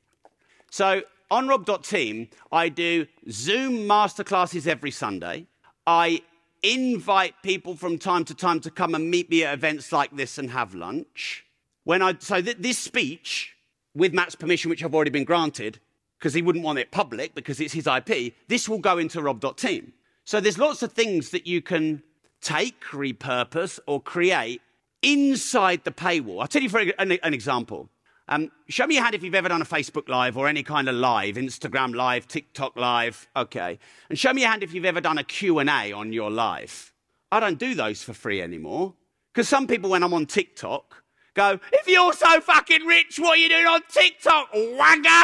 So 0.72 1.02
on 1.30 1.48
rob.team, 1.48 2.30
I 2.52 2.70
do 2.70 3.08
Zoom 3.30 3.88
masterclasses 3.88 4.66
every 4.66 4.92
Sunday. 4.92 5.48
I 5.86 6.22
invite 6.64 7.36
people 7.44 7.76
from 7.76 7.98
time 7.98 8.24
to 8.26 8.34
time 8.34 8.60
to 8.62 8.72
come 8.72 8.96
and 8.96 9.12
meet 9.12 9.30
me 9.30 9.44
at 9.44 9.54
events 9.54 9.92
like 9.92 10.16
this 10.16 10.38
and 10.38 10.52
have 10.52 10.74
lunch. 10.74 11.46
When 11.84 12.02
I 12.02 12.16
so 12.20 12.42
th- 12.42 12.58
this 12.60 12.78
speech, 12.78 13.56
with 13.94 14.14
Matt's 14.14 14.36
permission, 14.36 14.70
which 14.70 14.84
I've 14.84 14.94
already 14.94 15.12
been 15.12 15.24
granted, 15.24 15.80
because 16.20 16.34
he 16.34 16.42
wouldn't 16.42 16.64
want 16.64 16.80
it 16.80 16.92
public 16.92 17.36
because 17.36 17.60
it's 17.60 17.74
his 17.74 17.88
IP, 17.88 18.34
this 18.48 18.70
will 18.70 18.80
go 18.80 18.98
into 18.98 19.22
rob.team. 19.22 19.94
So 20.24 20.40
there's 20.40 20.58
lots 20.58 20.84
of 20.84 20.94
things 20.94 21.32
that 21.32 21.48
you 21.48 21.62
can 21.62 22.04
take, 22.42 22.82
repurpose, 22.86 23.80
or 23.88 24.02
create 24.02 24.62
inside 25.02 25.84
the 25.84 25.92
paywall. 25.92 26.42
I'll 26.42 26.48
tell 26.48 26.62
you 26.62 26.70
for 26.70 26.80
an, 26.80 27.12
an 27.12 27.34
example. 27.34 27.90
Um, 28.30 28.52
show 28.68 28.86
me 28.86 28.96
your 28.96 29.04
hand 29.04 29.16
if 29.16 29.24
you've 29.24 29.36
ever 29.36 29.48
done 29.48 29.62
a 29.62 29.66
Facebook 29.66 30.10
Live 30.10 30.36
or 30.36 30.48
any 30.48 30.62
kind 30.62 30.90
of 30.90 30.96
live, 30.96 31.36
Instagram 31.36 31.96
Live, 31.96 32.28
TikTok 32.28 32.76
Live, 32.76 33.28
okay. 33.36 33.80
And 34.10 34.20
show 34.20 34.34
me 34.34 34.42
your 34.42 34.50
hand 34.50 34.64
if 34.64 34.74
you've 34.74 34.86
ever 34.86 35.00
done 35.00 35.18
a 35.18 35.24
Q&A 35.24 35.94
on 35.94 36.12
your 36.12 36.30
live. 36.30 36.92
I 37.32 37.40
don't 37.40 37.58
do 37.58 37.74
those 37.74 38.04
for 38.04 38.14
free 38.14 38.42
anymore. 38.42 38.96
Because 39.34 39.48
some 39.48 39.68
people, 39.68 39.90
when 39.90 40.04
I'm 40.04 40.14
on 40.14 40.26
TikTok, 40.26 41.04
go, 41.36 41.60
if 41.72 41.88
you're 41.88 42.12
so 42.12 42.42
fucking 42.42 42.86
rich, 42.86 43.18
what 43.18 43.38
are 43.38 43.42
you 43.42 43.50
doing 43.50 43.68
on 43.68 43.82
TikTok, 43.88 44.52
wanker? 44.52 45.24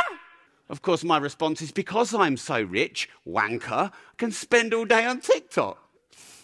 Of 0.69 0.81
course, 0.81 1.03
my 1.03 1.17
response 1.17 1.61
is 1.61 1.71
because 1.71 2.13
I'm 2.13 2.37
so 2.37 2.61
rich, 2.61 3.09
wanker, 3.27 3.91
I 3.91 4.15
can 4.17 4.31
spend 4.31 4.73
all 4.73 4.85
day 4.85 5.05
on 5.05 5.19
TikTok. 5.19 5.77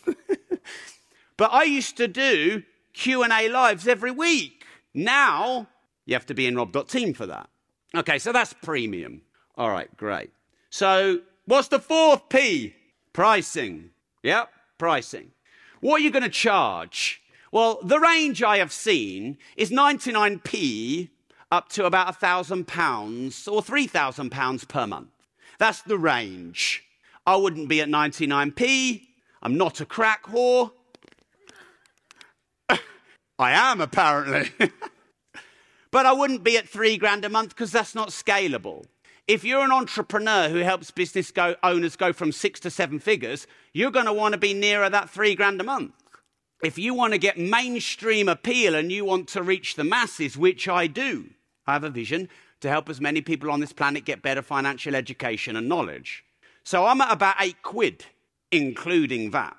but 1.38 1.54
I 1.54 1.64
used 1.64 1.96
to 1.98 2.08
do 2.08 2.64
Q&A 2.94 3.50
lives 3.50 3.88
every 3.88 4.12
week. 4.12 4.66
Now, 4.94 5.68
you 6.06 6.16
have 6.16 6.26
to 6.28 6.34
be 6.34 6.46
in 6.48 6.56
rob.team 6.56 7.14
for 7.14 7.26
that. 7.26 7.50
Okay, 7.96 8.20
so 8.20 8.32
that's 8.32 8.54
premium. 8.54 9.22
All 9.56 9.70
right, 9.70 9.96
great. 9.98 10.32
So, 10.70 11.20
what's 11.46 11.68
the 11.68 11.80
fourth 11.80 12.30
P? 12.30 12.76
Pricing. 13.14 13.92
Yep, 14.24 14.50
pricing. 14.78 15.32
What 15.82 16.02
are 16.02 16.04
you 16.04 16.12
going 16.12 16.24
to 16.24 16.30
charge? 16.30 17.22
Well, 17.52 17.80
the 17.84 18.00
range 18.00 18.44
I 18.44 18.58
have 18.58 18.72
seen 18.72 19.38
is 19.58 19.72
99p 19.72 21.10
up 21.52 21.70
to 21.70 21.86
about 21.86 22.20
£1,000 22.20 23.52
or 23.52 23.62
£3,000 23.62 24.68
per 24.68 24.88
month. 24.88 25.10
That's 25.58 25.82
the 25.82 25.98
range. 25.98 26.84
I 27.26 27.36
wouldn't 27.36 27.70
be 27.70 27.82
at 27.82 27.90
99p. 27.90 29.08
I'm 29.42 29.58
not 29.58 29.82
a 29.82 29.86
crack 29.86 30.24
whore. 30.26 30.72
I 33.40 33.52
am, 33.52 33.82
apparently. 33.82 34.52
but 35.92 36.06
I 36.06 36.14
wouldn't 36.14 36.44
be 36.44 36.58
at 36.58 36.70
three 36.70 36.98
grand 36.98 37.26
a 37.26 37.30
month 37.30 37.50
because 37.50 37.72
that's 37.72 37.96
not 37.96 38.10
scalable. 38.10 38.86
If 39.28 39.44
you're 39.44 39.64
an 39.64 39.72
entrepreneur 39.72 40.50
who 40.50 40.60
helps 40.60 40.92
business 40.92 41.32
go, 41.32 41.56
owners 41.64 41.96
go 41.96 42.14
from 42.14 42.32
six 42.32 42.60
to 42.62 42.70
seven 42.70 43.00
figures, 43.00 43.48
you're 43.74 43.92
going 43.92 44.06
to 44.06 44.14
want 44.14 44.34
to 44.34 44.40
be 44.40 44.54
nearer 44.54 44.90
that 44.90 45.10
three 45.10 45.34
grand 45.34 45.60
a 45.62 45.64
month. 45.64 45.94
If 46.64 46.78
you 46.78 46.94
want 46.94 47.14
to 47.14 47.20
get 47.20 47.38
mainstream 47.38 48.30
appeal 48.30 48.76
and 48.76 48.92
you 48.92 49.06
want 49.06 49.30
to 49.30 49.42
reach 49.42 49.76
the 49.76 49.84
masses, 49.84 50.38
which 50.38 50.68
I 50.68 50.86
do, 50.86 51.30
I 51.66 51.74
have 51.74 51.84
a 51.84 51.90
vision 51.90 52.30
to 52.60 52.70
help 52.70 52.90
as 52.90 53.00
many 53.02 53.22
people 53.22 53.50
on 53.50 53.62
this 53.62 53.74
planet 53.74 54.06
get 54.06 54.22
better 54.22 54.44
financial 54.44 54.96
education 54.96 55.56
and 55.56 55.68
knowledge. 55.68 56.24
So 56.64 56.86
I'm 56.86 57.02
at 57.02 57.12
about 57.12 57.38
eight 57.40 57.64
quid 57.64 58.06
including 58.52 59.32
that. 59.32 59.56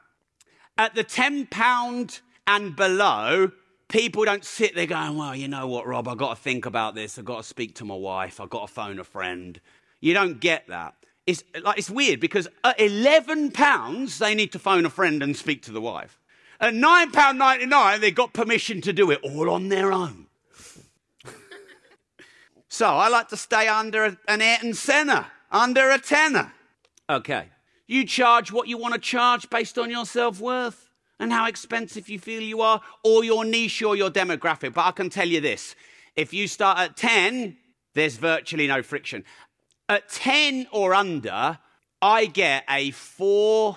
At 0.76 0.94
the 0.94 1.04
£10 1.04 2.20
and 2.46 2.76
below, 2.76 3.52
people 3.90 4.24
don't 4.24 4.44
sit 4.44 4.74
there 4.74 4.86
going, 4.86 5.16
well, 5.16 5.36
you 5.36 5.48
know 5.48 5.66
what, 5.66 5.86
Rob, 5.86 6.08
I've 6.08 6.16
got 6.16 6.36
to 6.36 6.42
think 6.42 6.64
about 6.64 6.94
this. 6.94 7.18
I've 7.18 7.24
got 7.24 7.38
to 7.38 7.42
speak 7.42 7.74
to 7.76 7.84
my 7.84 7.94
wife. 7.94 8.40
I've 8.40 8.48
got 8.48 8.66
to 8.66 8.72
phone 8.72 8.98
a 8.98 9.04
friend. 9.04 9.60
You 10.00 10.14
don't 10.14 10.40
get 10.40 10.66
that. 10.68 10.94
It's, 11.26 11.44
like, 11.62 11.78
it's 11.78 11.90
weird 11.90 12.20
because 12.20 12.48
at 12.64 12.78
£11, 12.78 14.18
they 14.18 14.34
need 14.34 14.52
to 14.52 14.58
phone 14.58 14.86
a 14.86 14.90
friend 14.90 15.22
and 15.22 15.36
speak 15.36 15.62
to 15.64 15.72
the 15.72 15.80
wife. 15.80 16.18
At 16.60 16.74
£9.99, 16.74 18.00
they 18.00 18.10
got 18.10 18.32
permission 18.32 18.80
to 18.82 18.92
do 18.92 19.10
it 19.10 19.20
all 19.22 19.50
on 19.50 19.68
their 19.68 19.92
own. 19.92 20.26
so 22.68 22.86
I 22.86 23.08
like 23.08 23.28
to 23.28 23.36
stay 23.36 23.68
under 23.68 24.16
an 24.26 24.40
Ayrton 24.40 24.74
Senna, 24.74 25.28
under 25.50 25.90
a 25.90 25.98
tenner. 25.98 26.52
Okay. 27.08 27.46
You 27.86 28.04
charge 28.04 28.52
what 28.52 28.68
you 28.68 28.78
want 28.78 28.94
to 28.94 29.00
charge 29.00 29.50
based 29.50 29.78
on 29.78 29.90
your 29.90 30.06
self 30.06 30.40
worth 30.40 30.89
and 31.20 31.32
how 31.32 31.46
expensive 31.46 32.08
you 32.08 32.18
feel 32.18 32.42
you 32.42 32.60
are, 32.60 32.80
or 33.04 33.24
your 33.24 33.44
niche 33.44 33.82
or 33.82 33.96
your 33.96 34.10
demographic. 34.10 34.74
But 34.74 34.86
I 34.86 34.90
can 34.90 35.10
tell 35.10 35.28
you 35.28 35.40
this 35.40 35.74
if 36.16 36.32
you 36.32 36.48
start 36.48 36.78
at 36.78 36.96
10, 36.96 37.56
there's 37.94 38.16
virtually 38.16 38.66
no 38.66 38.82
friction. 38.82 39.24
At 39.88 40.08
10 40.08 40.66
or 40.72 40.94
under, 40.94 41.58
I 42.02 42.26
get 42.26 42.64
a 42.68 42.90
4, 42.90 43.76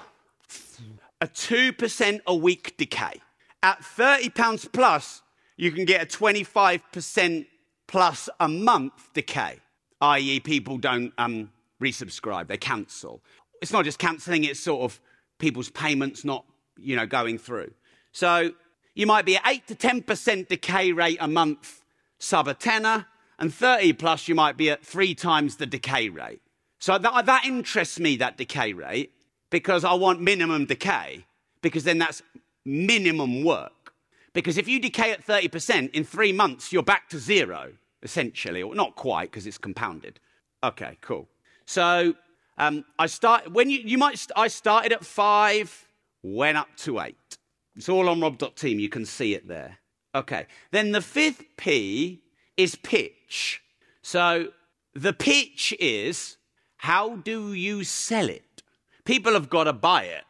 a 1.21 1.27
2% 1.27 2.21
a 2.25 2.35
week 2.35 2.77
decay. 2.77 3.21
At 3.61 3.83
30 3.83 4.29
pounds 4.29 4.65
plus, 4.65 5.21
you 5.57 5.71
can 5.71 5.85
get 5.85 6.01
a 6.01 6.05
25% 6.05 7.45
plus 7.87 8.29
a 8.39 8.47
month 8.47 9.09
decay, 9.13 9.59
i.e., 10.01 10.39
people 10.39 10.77
don't 10.77 11.13
um, 11.17 11.51
resubscribe, 11.81 12.47
they 12.47 12.57
cancel 12.57 13.21
it's 13.63 13.71
not 13.71 13.85
just 13.85 13.97
cancelling, 13.97 14.43
it's 14.43 14.59
sort 14.59 14.83
of 14.83 14.99
people's 15.39 15.69
payments 15.69 16.25
not, 16.25 16.43
you 16.77 16.95
know, 16.95 17.05
going 17.05 17.37
through. 17.37 17.73
So 18.11 18.51
you 18.95 19.07
might 19.07 19.25
be 19.25 19.37
at 19.37 19.47
8 19.47 19.67
to 19.67 19.75
10% 19.75 20.47
decay 20.47 20.91
rate 20.91 21.17
a 21.19 21.27
month, 21.27 21.83
sub 22.19 22.47
a 22.47 22.53
tenner, 22.53 23.07
and 23.39 23.53
30 23.53 23.93
plus 23.93 24.27
you 24.27 24.35
might 24.35 24.57
be 24.57 24.69
at 24.69 24.85
three 24.85 25.15
times 25.15 25.57
the 25.57 25.65
decay 25.65 26.09
rate. 26.09 26.41
So 26.79 26.97
that, 26.97 27.25
that 27.25 27.45
interests 27.45 27.99
me, 27.99 28.17
that 28.17 28.37
decay 28.37 28.73
rate, 28.73 29.11
because 29.49 29.83
I 29.83 29.93
want 29.93 30.21
minimum 30.21 30.65
decay, 30.65 31.25
because 31.61 31.83
then 31.83 31.97
that's 31.97 32.21
minimum 32.65 33.43
work. 33.43 33.93
Because 34.33 34.57
if 34.57 34.67
you 34.67 34.79
decay 34.79 35.11
at 35.11 35.25
30%, 35.25 35.91
in 35.91 36.03
three 36.03 36.33
months, 36.33 36.73
you're 36.73 36.83
back 36.83 37.07
to 37.09 37.19
zero, 37.19 37.73
essentially, 38.01 38.61
or 38.61 38.75
not 38.75 38.95
quite, 38.95 39.31
because 39.31 39.45
it's 39.45 39.57
compounded. 39.57 40.19
Okay, 40.63 40.97
cool. 41.01 41.27
So 41.65 42.15
um, 42.57 42.85
I 42.99 43.07
start 43.07 43.51
when 43.51 43.69
you 43.69 43.79
you 43.79 43.97
might 43.97 44.27
I 44.35 44.47
started 44.47 44.91
at 44.91 45.05
five, 45.05 45.87
went 46.23 46.57
up 46.57 46.69
to 46.77 46.99
eight. 47.01 47.37
It's 47.75 47.89
all 47.89 48.09
on 48.09 48.21
rob.team. 48.21 48.79
You 48.79 48.89
can 48.89 49.05
see 49.05 49.33
it 49.33 49.47
there. 49.47 49.77
Okay. 50.15 50.47
Then 50.71 50.91
the 50.91 51.01
fifth 51.01 51.43
P 51.57 52.23
is 52.57 52.75
pitch. 52.75 53.61
So 54.01 54.49
the 54.93 55.13
pitch 55.13 55.75
is 55.79 56.37
how 56.77 57.17
do 57.17 57.53
you 57.53 57.83
sell 57.83 58.29
it? 58.29 58.63
People 59.05 59.33
have 59.33 59.49
got 59.49 59.65
to 59.65 59.73
buy 59.73 60.03
it. 60.03 60.23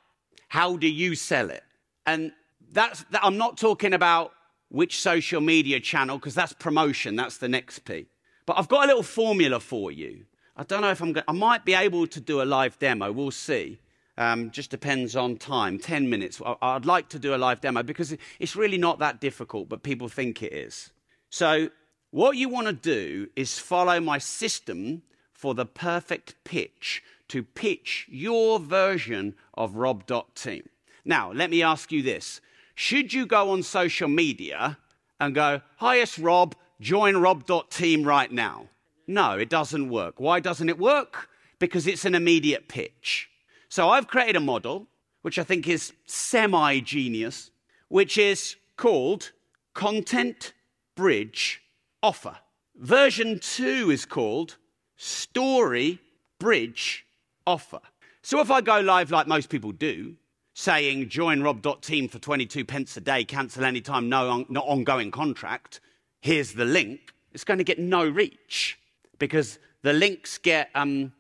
How 0.50 0.78
do 0.78 0.88
you 0.88 1.16
sell 1.16 1.50
it? 1.50 1.64
And 2.06 2.32
that's 2.72 3.04
that, 3.12 3.24
I'm 3.24 3.38
not 3.38 3.58
talking 3.58 3.94
about 3.94 4.32
which 4.70 5.00
social 5.00 5.42
media 5.42 5.80
channel 5.80 6.18
because 6.18 6.34
that's 6.34 6.54
promotion. 6.54 7.16
That's 7.16 7.38
the 7.38 7.50
next 7.50 7.80
P. 7.80 8.08
But 8.46 8.58
I've 8.58 8.68
got 8.68 8.86
a 8.86 8.88
little 8.88 9.04
formula 9.04 9.60
for 9.60 9.92
you 9.92 10.26
I 10.56 10.64
don't 10.64 10.82
know 10.82 10.92
if 10.92 11.02
I'm 11.02 11.14
going 11.14 11.24
I 11.28 11.32
might 11.32 11.66
be 11.66 11.74
able 11.74 12.08
to 12.08 12.20
do 12.20 12.42
a 12.42 12.46
live 12.46 12.78
demo. 12.80 13.12
We'll 13.12 13.32
see. 13.32 13.80
Um, 14.18 14.52
just 14.52 14.70
depends 14.70 15.16
on 15.16 15.38
time. 15.38 15.80
10 15.80 16.10
minutes. 16.10 16.40
I'd 16.62 16.86
like 16.86 17.10
to 17.10 17.20
do 17.20 17.34
a 17.34 17.38
live 17.38 17.62
demo 17.62 17.82
because 17.82 18.16
it's 18.40 18.56
really 18.56 18.78
not 18.78 19.00
that 19.00 19.20
difficult, 19.20 19.70
but 19.70 19.82
people 19.82 20.08
think 20.08 20.44
it 20.44 20.54
is. 20.54 20.92
So, 21.30 21.70
what 22.12 22.38
you 22.38 22.48
want 22.48 22.68
to 22.68 22.74
do 22.74 23.30
is 23.36 23.58
follow 23.58 24.00
my 24.00 24.20
system 24.20 25.02
for 25.32 25.56
the 25.56 25.66
perfect 25.66 26.36
pitch 26.44 27.02
to 27.30 27.42
pitch 27.42 28.06
your 28.08 28.60
version 28.60 29.34
of 29.56 29.76
Rob.team. 29.76 30.70
Now, 31.04 31.32
let 31.32 31.50
me 31.50 31.64
ask 31.64 31.92
you 31.92 32.04
this. 32.04 32.40
Should 32.76 33.14
you 33.14 33.26
go 33.26 33.50
on 33.50 33.64
social 33.64 34.08
media 34.08 34.78
and 35.20 35.34
go, 35.34 35.62
Hi, 35.78 35.98
it's 35.98 36.20
Rob, 36.20 36.56
join 36.80 37.18
Rob.team 37.18 38.04
right 38.04 38.32
now? 38.32 38.70
No, 39.08 39.32
it 39.38 39.50
doesn't 39.50 39.90
work. 39.90 40.20
Why 40.20 40.40
doesn't 40.40 40.70
it 40.70 40.78
work? 40.78 41.30
Because 41.60 41.88
it's 41.88 42.06
an 42.06 42.16
immediate 42.16 42.68
pitch. 42.68 43.30
So 43.74 43.90
I've 43.90 44.08
created 44.08 44.36
a 44.36 44.40
model, 44.40 44.86
which 45.24 45.40
I 45.40 45.44
think 45.44 45.68
is 45.68 45.94
semi 46.06 46.80
genius, 46.82 47.50
which 47.88 48.20
is 48.20 48.56
called 48.78 49.32
Content 49.74 50.54
Bridge 50.94 51.60
Offer. 52.04 52.38
Version 52.76 53.40
2 53.40 53.90
is 53.90 54.06
called 54.06 54.58
Story 54.96 55.98
Bridge 56.38 57.08
Offer. 57.48 57.80
So 58.22 58.40
if 58.42 58.52
I 58.52 58.62
go 58.62 58.80
live 58.80 59.10
like 59.10 59.26
most 59.26 59.50
people 59.50 59.72
do, 59.72 60.18
saying 60.54 61.10
join 61.10 61.42
rob.team 61.42 62.10
for 62.10 62.20
22 62.20 62.66
pence 62.66 62.96
a 62.98 63.02
day, 63.02 63.26
cancel 63.26 63.66
anytime, 63.66 64.08
no, 64.08 64.30
on, 64.30 64.46
no 64.50 64.62
ongoing 64.62 65.10
contract, 65.10 65.80
here's 66.22 66.54
the 66.54 66.66
link, 66.66 67.12
it's 67.34 67.44
going 67.44 67.58
to 67.58 67.64
get 67.64 67.80
no 67.80 68.08
reach 68.08 68.78
because 69.18 69.58
the 69.82 69.94
links 69.94 70.38
get 70.38 70.70
um, 70.76 71.12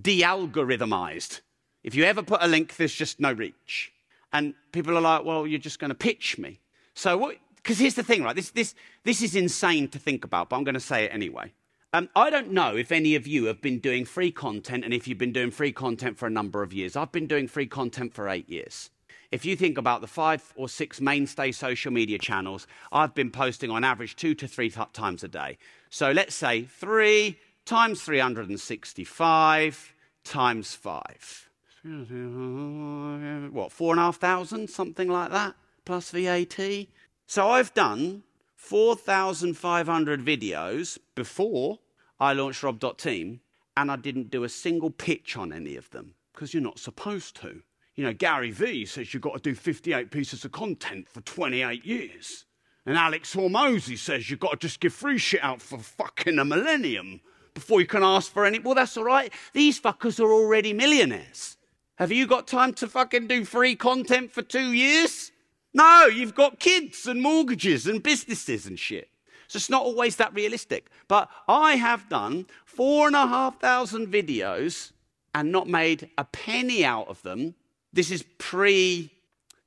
de 0.00 0.22
algorithmized. 0.22 1.42
If 1.82 1.94
you 1.94 2.04
ever 2.04 2.22
put 2.22 2.42
a 2.42 2.46
link, 2.46 2.76
there's 2.76 2.94
just 2.94 3.20
no 3.20 3.32
reach. 3.32 3.92
And 4.32 4.54
people 4.72 4.96
are 4.96 5.00
like, 5.00 5.24
well, 5.24 5.46
you're 5.46 5.58
just 5.58 5.78
going 5.78 5.90
to 5.90 5.94
pitch 5.94 6.38
me. 6.38 6.60
So? 6.94 7.32
Because 7.56 7.78
here's 7.78 7.94
the 7.94 8.02
thing, 8.02 8.22
right? 8.22 8.34
This, 8.34 8.50
this, 8.50 8.74
this 9.04 9.22
is 9.22 9.36
insane 9.36 9.88
to 9.88 9.98
think 9.98 10.24
about, 10.24 10.48
but 10.48 10.56
I'm 10.56 10.64
going 10.64 10.74
to 10.74 10.80
say 10.80 11.04
it 11.04 11.14
anyway. 11.14 11.52
Um, 11.92 12.08
I 12.16 12.30
don't 12.30 12.52
know 12.52 12.74
if 12.74 12.90
any 12.90 13.14
of 13.16 13.26
you 13.26 13.44
have 13.44 13.60
been 13.60 13.78
doing 13.78 14.06
free 14.06 14.30
content 14.30 14.82
and 14.84 14.94
if 14.94 15.06
you've 15.06 15.18
been 15.18 15.32
doing 15.32 15.50
free 15.50 15.72
content 15.72 16.16
for 16.16 16.26
a 16.26 16.30
number 16.30 16.62
of 16.62 16.72
years. 16.72 16.96
I've 16.96 17.12
been 17.12 17.26
doing 17.26 17.46
free 17.46 17.66
content 17.66 18.14
for 18.14 18.28
eight 18.28 18.48
years. 18.48 18.88
If 19.30 19.44
you 19.44 19.56
think 19.56 19.76
about 19.78 20.00
the 20.00 20.06
five 20.06 20.52
or 20.56 20.68
six 20.68 21.00
mainstay 21.00 21.52
social 21.52 21.92
media 21.92 22.18
channels, 22.18 22.66
I've 22.92 23.14
been 23.14 23.30
posting 23.30 23.70
on 23.70 23.84
average 23.84 24.16
two 24.16 24.34
to 24.36 24.48
three 24.48 24.70
times 24.70 25.22
a 25.22 25.28
day. 25.28 25.58
So 25.90 26.12
let's 26.12 26.34
say 26.34 26.62
3 26.62 27.38
times 27.64 28.02
365 28.02 29.94
times 30.24 30.74
5. 30.74 31.50
What, 31.84 33.72
4,500? 33.72 34.70
Something 34.70 35.08
like 35.08 35.30
that, 35.30 35.54
plus 35.84 36.10
VAT. 36.10 36.86
So 37.26 37.48
I've 37.48 37.74
done 37.74 38.22
4,500 38.54 40.24
videos 40.24 40.98
before 41.14 41.80
I 42.20 42.34
launched 42.34 42.62
Rob.team, 42.62 43.40
and 43.76 43.90
I 43.90 43.96
didn't 43.96 44.30
do 44.30 44.44
a 44.44 44.48
single 44.48 44.90
pitch 44.90 45.36
on 45.36 45.52
any 45.52 45.74
of 45.74 45.90
them 45.90 46.14
because 46.32 46.54
you're 46.54 46.62
not 46.62 46.78
supposed 46.78 47.34
to. 47.40 47.62
You 47.96 48.04
know, 48.04 48.12
Gary 48.12 48.52
Vee 48.52 48.86
says 48.86 49.12
you've 49.12 49.22
got 49.22 49.34
to 49.34 49.40
do 49.40 49.54
58 49.54 50.10
pieces 50.10 50.44
of 50.44 50.52
content 50.52 51.08
for 51.08 51.20
28 51.22 51.84
years. 51.84 52.44
And 52.86 52.96
Alex 52.96 53.34
Hormozi 53.34 53.98
says 53.98 54.30
you've 54.30 54.40
got 54.40 54.52
to 54.52 54.56
just 54.56 54.80
give 54.80 54.92
free 54.92 55.18
shit 55.18 55.42
out 55.42 55.60
for 55.60 55.78
fucking 55.78 56.38
a 56.38 56.44
millennium 56.44 57.20
before 57.54 57.80
you 57.80 57.86
can 57.86 58.02
ask 58.02 58.32
for 58.32 58.44
any. 58.44 58.60
Well, 58.60 58.74
that's 58.74 58.96
all 58.96 59.04
right. 59.04 59.32
These 59.52 59.80
fuckers 59.80 60.20
are 60.20 60.32
already 60.32 60.72
millionaires. 60.72 61.56
Have 61.96 62.10
you 62.10 62.26
got 62.26 62.46
time 62.46 62.72
to 62.74 62.88
fucking 62.88 63.26
do 63.26 63.44
free 63.44 63.76
content 63.76 64.32
for 64.32 64.42
two 64.42 64.72
years? 64.72 65.30
No, 65.74 66.06
you've 66.06 66.34
got 66.34 66.58
kids 66.58 67.06
and 67.06 67.22
mortgages 67.22 67.86
and 67.86 68.02
businesses 68.02 68.66
and 68.66 68.78
shit. 68.78 69.08
So 69.46 69.58
it's 69.58 69.70
not 69.70 69.82
always 69.82 70.16
that 70.16 70.34
realistic. 70.34 70.88
But 71.08 71.28
I 71.46 71.76
have 71.76 72.08
done 72.08 72.46
four 72.64 73.06
and 73.06 73.16
a 73.16 73.26
half 73.26 73.60
thousand 73.60 74.08
videos 74.08 74.92
and 75.34 75.52
not 75.52 75.68
made 75.68 76.10
a 76.16 76.24
penny 76.24 76.84
out 76.84 77.08
of 77.08 77.22
them. 77.22 77.54
This 77.92 78.10
is 78.10 78.24
pre, 78.38 79.10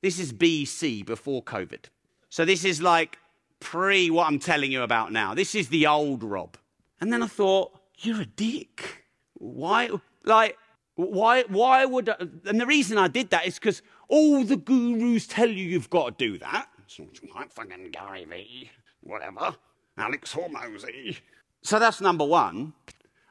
this 0.02 0.18
is 0.18 0.32
BC, 0.32 1.06
before 1.06 1.42
COVID. 1.42 1.84
So 2.28 2.44
this 2.44 2.64
is 2.64 2.82
like 2.82 3.18
pre 3.60 4.10
what 4.10 4.26
I'm 4.26 4.40
telling 4.40 4.72
you 4.72 4.82
about 4.82 5.12
now. 5.12 5.34
This 5.34 5.54
is 5.54 5.68
the 5.68 5.86
old 5.86 6.24
Rob. 6.24 6.56
And 7.00 7.12
then 7.12 7.22
I 7.22 7.26
thought, 7.26 7.78
you're 7.98 8.22
a 8.22 8.26
dick. 8.26 9.04
Why? 9.34 9.90
Like, 10.24 10.58
why? 10.96 11.44
Why 11.44 11.84
would? 11.84 12.08
I, 12.08 12.16
and 12.46 12.60
the 12.60 12.66
reason 12.66 12.98
I 12.98 13.08
did 13.08 13.30
that 13.30 13.46
is 13.46 13.54
because 13.54 13.82
all 14.08 14.44
the 14.44 14.56
gurus 14.56 15.26
tell 15.26 15.48
you 15.48 15.64
you've 15.64 15.90
got 15.90 16.18
to 16.18 16.24
do 16.26 16.38
that. 16.38 16.68
So 16.86 17.06
like 17.34 17.52
fucking 17.52 17.90
Gary 17.92 18.24
Vee, 18.24 18.70
whatever, 19.02 19.54
Alex 19.98 20.34
Hormozi. 20.34 21.18
So 21.62 21.78
that's 21.78 22.00
number 22.00 22.24
one. 22.24 22.72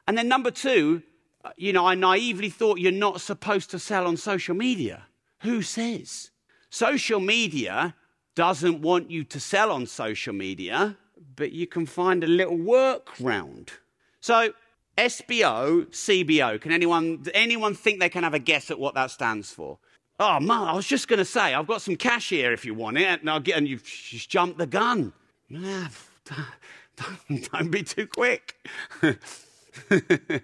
And 0.06 0.16
then 0.16 0.28
number 0.28 0.50
two, 0.50 1.02
uh, 1.44 1.50
you 1.56 1.72
know, 1.72 1.86
I 1.86 1.94
naively 1.94 2.50
thought 2.50 2.78
you're 2.78 2.92
not 2.92 3.20
supposed 3.20 3.70
to 3.70 3.78
sell 3.78 4.06
on 4.06 4.16
social 4.16 4.54
media. 4.54 5.06
Who 5.40 5.62
says? 5.62 6.30
Social 6.70 7.20
media 7.20 7.94
doesn't 8.34 8.80
want 8.82 9.10
you 9.10 9.24
to 9.24 9.40
sell 9.40 9.72
on 9.72 9.86
social 9.86 10.34
media, 10.34 10.96
but 11.34 11.52
you 11.52 11.66
can 11.66 11.86
find 11.86 12.22
a 12.22 12.26
little 12.26 12.58
workaround. 12.58 13.70
So, 14.20 14.52
SBO, 14.98 15.86
CBO, 15.88 16.60
can 16.60 16.72
anyone, 16.72 17.24
anyone 17.34 17.74
think 17.74 18.00
they 18.00 18.08
can 18.08 18.24
have 18.24 18.34
a 18.34 18.38
guess 18.38 18.70
at 18.70 18.78
what 18.78 18.94
that 18.94 19.10
stands 19.10 19.52
for? 19.52 19.78
Oh, 20.18 20.40
man, 20.40 20.62
I 20.62 20.72
was 20.72 20.86
just 20.86 21.08
going 21.08 21.18
to 21.18 21.24
say, 21.24 21.52
I've 21.52 21.66
got 21.66 21.82
some 21.82 21.96
cash 21.96 22.30
here 22.30 22.52
if 22.52 22.64
you 22.64 22.72
want 22.72 22.96
it, 22.96 23.20
and, 23.20 23.28
I'll 23.28 23.40
get, 23.40 23.58
and 23.58 23.68
you've 23.68 23.84
jumped 23.84 24.56
the 24.56 24.66
gun. 24.66 25.12
don't, 25.50 27.52
don't 27.52 27.70
be 27.70 27.82
too 27.82 28.06
quick. 28.06 28.56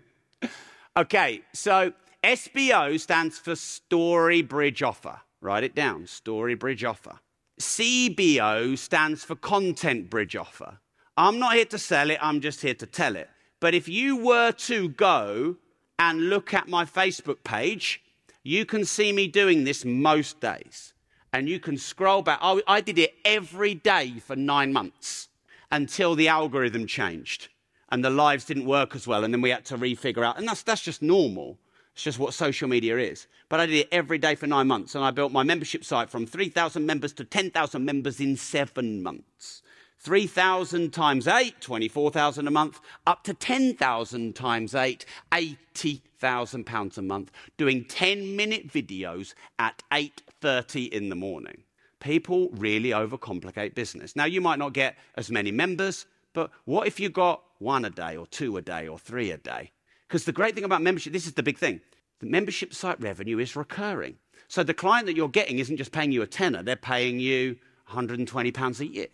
okay, 0.96 1.40
so 1.54 1.92
SBO 2.22 3.00
stands 3.00 3.38
for 3.38 3.56
Story 3.56 4.42
Bridge 4.42 4.82
Offer. 4.82 5.20
Write 5.40 5.64
it 5.64 5.74
down 5.74 6.06
Story 6.06 6.54
Bridge 6.54 6.84
Offer. 6.84 7.18
CBO 7.58 8.76
stands 8.76 9.24
for 9.24 9.34
Content 9.34 10.10
Bridge 10.10 10.36
Offer. 10.36 10.78
I'm 11.16 11.38
not 11.38 11.54
here 11.54 11.64
to 11.66 11.78
sell 11.78 12.10
it, 12.10 12.18
I'm 12.20 12.40
just 12.40 12.60
here 12.60 12.74
to 12.74 12.86
tell 12.86 13.16
it. 13.16 13.30
But 13.62 13.74
if 13.74 13.86
you 13.86 14.16
were 14.16 14.50
to 14.50 14.88
go 14.88 15.54
and 15.96 16.28
look 16.28 16.52
at 16.52 16.66
my 16.66 16.84
Facebook 16.84 17.44
page, 17.44 18.02
you 18.42 18.66
can 18.66 18.84
see 18.84 19.12
me 19.12 19.28
doing 19.28 19.62
this 19.62 19.84
most 19.84 20.40
days. 20.40 20.94
And 21.32 21.48
you 21.48 21.60
can 21.60 21.78
scroll 21.78 22.22
back. 22.22 22.40
I, 22.42 22.60
I 22.66 22.80
did 22.80 22.98
it 22.98 23.14
every 23.24 23.74
day 23.74 24.14
for 24.18 24.34
nine 24.34 24.72
months 24.72 25.28
until 25.70 26.16
the 26.16 26.26
algorithm 26.26 26.88
changed 26.88 27.50
and 27.92 28.04
the 28.04 28.10
lives 28.10 28.46
didn't 28.46 28.66
work 28.66 28.96
as 28.96 29.06
well. 29.06 29.22
And 29.22 29.32
then 29.32 29.42
we 29.42 29.50
had 29.50 29.64
to 29.66 29.78
refigure 29.78 30.26
out. 30.26 30.38
And 30.38 30.48
that's, 30.48 30.64
that's 30.64 30.82
just 30.82 31.00
normal. 31.00 31.56
It's 31.92 32.02
just 32.02 32.18
what 32.18 32.34
social 32.34 32.68
media 32.68 32.98
is. 32.98 33.28
But 33.48 33.60
I 33.60 33.66
did 33.66 33.76
it 33.76 33.88
every 33.92 34.18
day 34.18 34.34
for 34.34 34.48
nine 34.48 34.66
months. 34.66 34.96
And 34.96 35.04
I 35.04 35.12
built 35.12 35.30
my 35.30 35.44
membership 35.44 35.84
site 35.84 36.10
from 36.10 36.26
3,000 36.26 36.84
members 36.84 37.12
to 37.12 37.24
10,000 37.24 37.84
members 37.84 38.18
in 38.18 38.36
seven 38.36 39.04
months. 39.04 39.61
3,000 40.02 40.92
times 40.92 41.28
8, 41.28 41.60
24,000 41.60 42.48
a 42.48 42.50
month, 42.50 42.80
up 43.06 43.22
to 43.22 43.32
10,000 43.32 44.34
times 44.34 44.74
8, 44.74 45.04
80,000 45.32 46.66
pounds 46.66 46.98
a 46.98 47.02
month, 47.02 47.30
doing 47.56 47.84
10 47.84 48.34
minute 48.34 48.66
videos 48.66 49.34
at 49.60 49.80
8.30 49.92 50.88
in 50.88 51.08
the 51.08 51.14
morning. 51.14 51.62
People 52.00 52.48
really 52.50 52.90
overcomplicate 52.90 53.76
business. 53.76 54.16
Now, 54.16 54.24
you 54.24 54.40
might 54.40 54.58
not 54.58 54.72
get 54.72 54.96
as 55.14 55.30
many 55.30 55.52
members, 55.52 56.06
but 56.32 56.50
what 56.64 56.88
if 56.88 56.98
you 56.98 57.08
got 57.08 57.44
one 57.58 57.84
a 57.84 57.90
day 57.90 58.16
or 58.16 58.26
two 58.26 58.56
a 58.56 58.62
day 58.62 58.88
or 58.88 58.98
three 58.98 59.30
a 59.30 59.36
day? 59.36 59.70
Because 60.08 60.24
the 60.24 60.32
great 60.32 60.56
thing 60.56 60.64
about 60.64 60.82
membership, 60.82 61.12
this 61.12 61.28
is 61.28 61.34
the 61.34 61.44
big 61.44 61.58
thing, 61.58 61.80
the 62.18 62.26
membership 62.26 62.74
site 62.74 63.00
revenue 63.00 63.38
is 63.38 63.54
recurring. 63.54 64.16
So 64.48 64.64
the 64.64 64.74
client 64.74 65.06
that 65.06 65.14
you're 65.14 65.28
getting 65.28 65.60
isn't 65.60 65.76
just 65.76 65.92
paying 65.92 66.10
you 66.10 66.22
a 66.22 66.26
tenner, 66.26 66.64
they're 66.64 66.74
paying 66.74 67.20
you 67.20 67.56
120 67.86 68.50
pounds 68.50 68.80
a 68.80 68.86
year. 68.86 69.06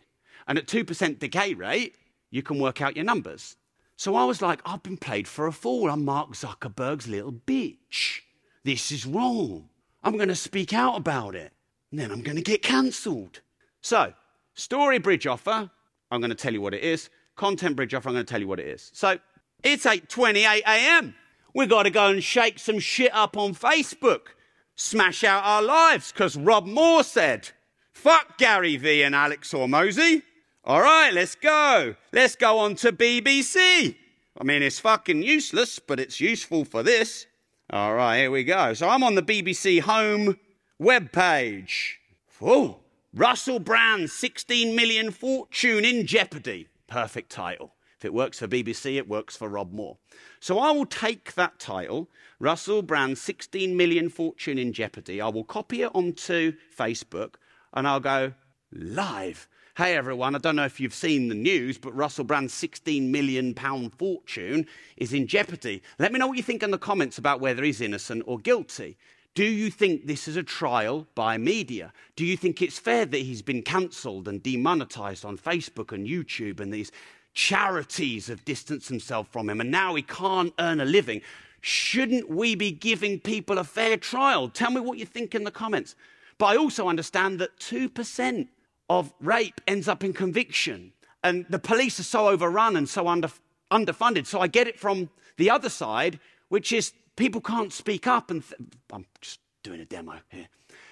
And 0.48 0.58
at 0.58 0.66
2% 0.66 1.18
decay 1.18 1.54
rate, 1.54 1.94
you 2.30 2.42
can 2.42 2.58
work 2.58 2.80
out 2.80 2.96
your 2.96 3.04
numbers. 3.04 3.56
So 3.96 4.16
I 4.16 4.24
was 4.24 4.40
like, 4.40 4.60
I've 4.64 4.82
been 4.82 4.96
played 4.96 5.28
for 5.28 5.46
a 5.46 5.52
fool. 5.52 5.90
I'm 5.90 6.04
Mark 6.04 6.32
Zuckerberg's 6.32 7.06
little 7.06 7.32
bitch. 7.32 8.20
This 8.64 8.90
is 8.90 9.04
wrong. 9.06 9.68
I'm 10.02 10.16
going 10.16 10.28
to 10.28 10.34
speak 10.34 10.72
out 10.72 10.96
about 10.96 11.34
it. 11.34 11.52
And 11.90 12.00
then 12.00 12.10
I'm 12.10 12.22
going 12.22 12.36
to 12.36 12.42
get 12.42 12.62
cancelled. 12.62 13.40
So, 13.82 14.14
story 14.54 14.98
bridge 14.98 15.26
offer, 15.26 15.70
I'm 16.10 16.20
going 16.20 16.30
to 16.30 16.36
tell 16.36 16.52
you 16.52 16.62
what 16.62 16.74
it 16.74 16.82
is. 16.82 17.10
Content 17.36 17.76
bridge 17.76 17.92
offer, 17.92 18.08
I'm 18.08 18.14
going 18.14 18.24
to 18.24 18.30
tell 18.30 18.40
you 18.40 18.48
what 18.48 18.60
it 18.60 18.66
is. 18.66 18.90
So, 18.94 19.18
it's 19.62 19.84
8:28 19.84 20.60
a.m. 20.60 21.14
We've 21.54 21.68
got 21.68 21.82
to 21.82 21.90
go 21.90 22.06
and 22.06 22.22
shake 22.22 22.58
some 22.58 22.78
shit 22.78 23.14
up 23.14 23.36
on 23.36 23.54
Facebook. 23.54 24.28
Smash 24.76 25.24
out 25.24 25.42
our 25.44 25.62
lives 25.62 26.12
cuz 26.12 26.36
Rob 26.36 26.66
Moore 26.66 27.02
said, 27.02 27.50
"Fuck 27.92 28.38
Gary 28.38 28.76
Vee 28.76 29.02
and 29.02 29.14
Alex 29.14 29.52
Hormozi." 29.52 30.22
All 30.68 30.82
right, 30.82 31.14
let's 31.14 31.34
go. 31.34 31.94
Let's 32.12 32.36
go 32.36 32.58
on 32.58 32.74
to 32.74 32.92
BBC. 32.92 33.96
I 34.38 34.44
mean, 34.44 34.62
it's 34.62 34.78
fucking 34.78 35.22
useless, 35.22 35.78
but 35.78 35.98
it's 35.98 36.20
useful 36.20 36.66
for 36.66 36.82
this. 36.82 37.24
All 37.70 37.94
right, 37.94 38.18
here 38.18 38.30
we 38.30 38.44
go. 38.44 38.74
So 38.74 38.86
I'm 38.86 39.02
on 39.02 39.14
the 39.14 39.22
BBC 39.22 39.80
Home 39.80 40.36
web 40.78 41.10
page. 41.10 42.00
Oh, 42.42 42.80
Russell 43.14 43.60
Brand, 43.60 44.10
16 44.10 44.76
million 44.76 45.10
fortune 45.10 45.86
in 45.86 46.06
jeopardy. 46.06 46.68
Perfect 46.86 47.32
title. 47.32 47.72
If 47.96 48.04
it 48.04 48.12
works 48.12 48.40
for 48.40 48.46
BBC, 48.46 48.96
it 48.98 49.08
works 49.08 49.34
for 49.38 49.48
Rob 49.48 49.72
Moore. 49.72 49.96
So 50.38 50.58
I 50.58 50.70
will 50.72 50.84
take 50.84 51.32
that 51.32 51.58
title, 51.58 52.10
Russell 52.38 52.82
Brand, 52.82 53.16
16 53.16 53.74
million 53.74 54.10
fortune 54.10 54.58
in 54.58 54.74
jeopardy. 54.74 55.18
I 55.18 55.28
will 55.28 55.44
copy 55.44 55.80
it 55.80 55.90
onto 55.94 56.52
Facebook 56.78 57.36
and 57.72 57.88
I'll 57.88 58.00
go 58.00 58.34
live. 58.70 59.48
Hey 59.78 59.94
everyone, 59.94 60.34
I 60.34 60.38
don't 60.38 60.56
know 60.56 60.64
if 60.64 60.80
you've 60.80 60.92
seen 60.92 61.28
the 61.28 61.36
news, 61.36 61.78
but 61.78 61.94
Russell 61.94 62.24
Brand's 62.24 62.52
16 62.52 63.12
million 63.12 63.54
pound 63.54 63.94
fortune 63.94 64.66
is 64.96 65.12
in 65.12 65.28
jeopardy. 65.28 65.84
Let 66.00 66.12
me 66.12 66.18
know 66.18 66.26
what 66.26 66.36
you 66.36 66.42
think 66.42 66.64
in 66.64 66.72
the 66.72 66.78
comments 66.78 67.16
about 67.16 67.38
whether 67.38 67.62
he's 67.62 67.80
innocent 67.80 68.24
or 68.26 68.40
guilty. 68.40 68.96
Do 69.36 69.44
you 69.44 69.70
think 69.70 70.04
this 70.04 70.26
is 70.26 70.34
a 70.34 70.42
trial 70.42 71.06
by 71.14 71.38
media? 71.38 71.92
Do 72.16 72.26
you 72.26 72.36
think 72.36 72.60
it's 72.60 72.80
fair 72.80 73.06
that 73.06 73.18
he's 73.18 73.40
been 73.40 73.62
cancelled 73.62 74.26
and 74.26 74.42
demonetized 74.42 75.24
on 75.24 75.38
Facebook 75.38 75.92
and 75.92 76.08
YouTube 76.08 76.58
and 76.58 76.74
these 76.74 76.90
charities 77.32 78.26
have 78.26 78.44
distanced 78.44 78.88
themselves 78.88 79.28
from 79.30 79.48
him 79.48 79.60
and 79.60 79.70
now 79.70 79.94
he 79.94 80.02
can't 80.02 80.52
earn 80.58 80.80
a 80.80 80.84
living? 80.84 81.20
Shouldn't 81.60 82.28
we 82.28 82.56
be 82.56 82.72
giving 82.72 83.20
people 83.20 83.58
a 83.58 83.62
fair 83.62 83.96
trial? 83.96 84.48
Tell 84.48 84.72
me 84.72 84.80
what 84.80 84.98
you 84.98 85.06
think 85.06 85.36
in 85.36 85.44
the 85.44 85.52
comments. 85.52 85.94
But 86.36 86.46
I 86.46 86.56
also 86.56 86.88
understand 86.88 87.38
that 87.38 87.56
2% 87.60 88.48
of 88.88 89.12
rape 89.20 89.60
ends 89.66 89.88
up 89.88 90.04
in 90.04 90.12
conviction. 90.12 90.92
And 91.22 91.46
the 91.48 91.58
police 91.58 91.98
are 92.00 92.04
so 92.04 92.28
overrun 92.28 92.76
and 92.76 92.88
so 92.88 93.08
under, 93.08 93.30
underfunded. 93.70 94.26
So 94.26 94.40
I 94.40 94.46
get 94.46 94.68
it 94.68 94.78
from 94.78 95.10
the 95.36 95.50
other 95.50 95.68
side, 95.68 96.20
which 96.48 96.72
is 96.72 96.92
people 97.16 97.40
can't 97.40 97.72
speak 97.72 98.06
up. 98.06 98.30
And 98.30 98.42
th- 98.46 98.60
I'm 98.92 99.06
just 99.20 99.40
doing 99.62 99.80
a 99.80 99.84
demo 99.84 100.14
here. 100.30 100.48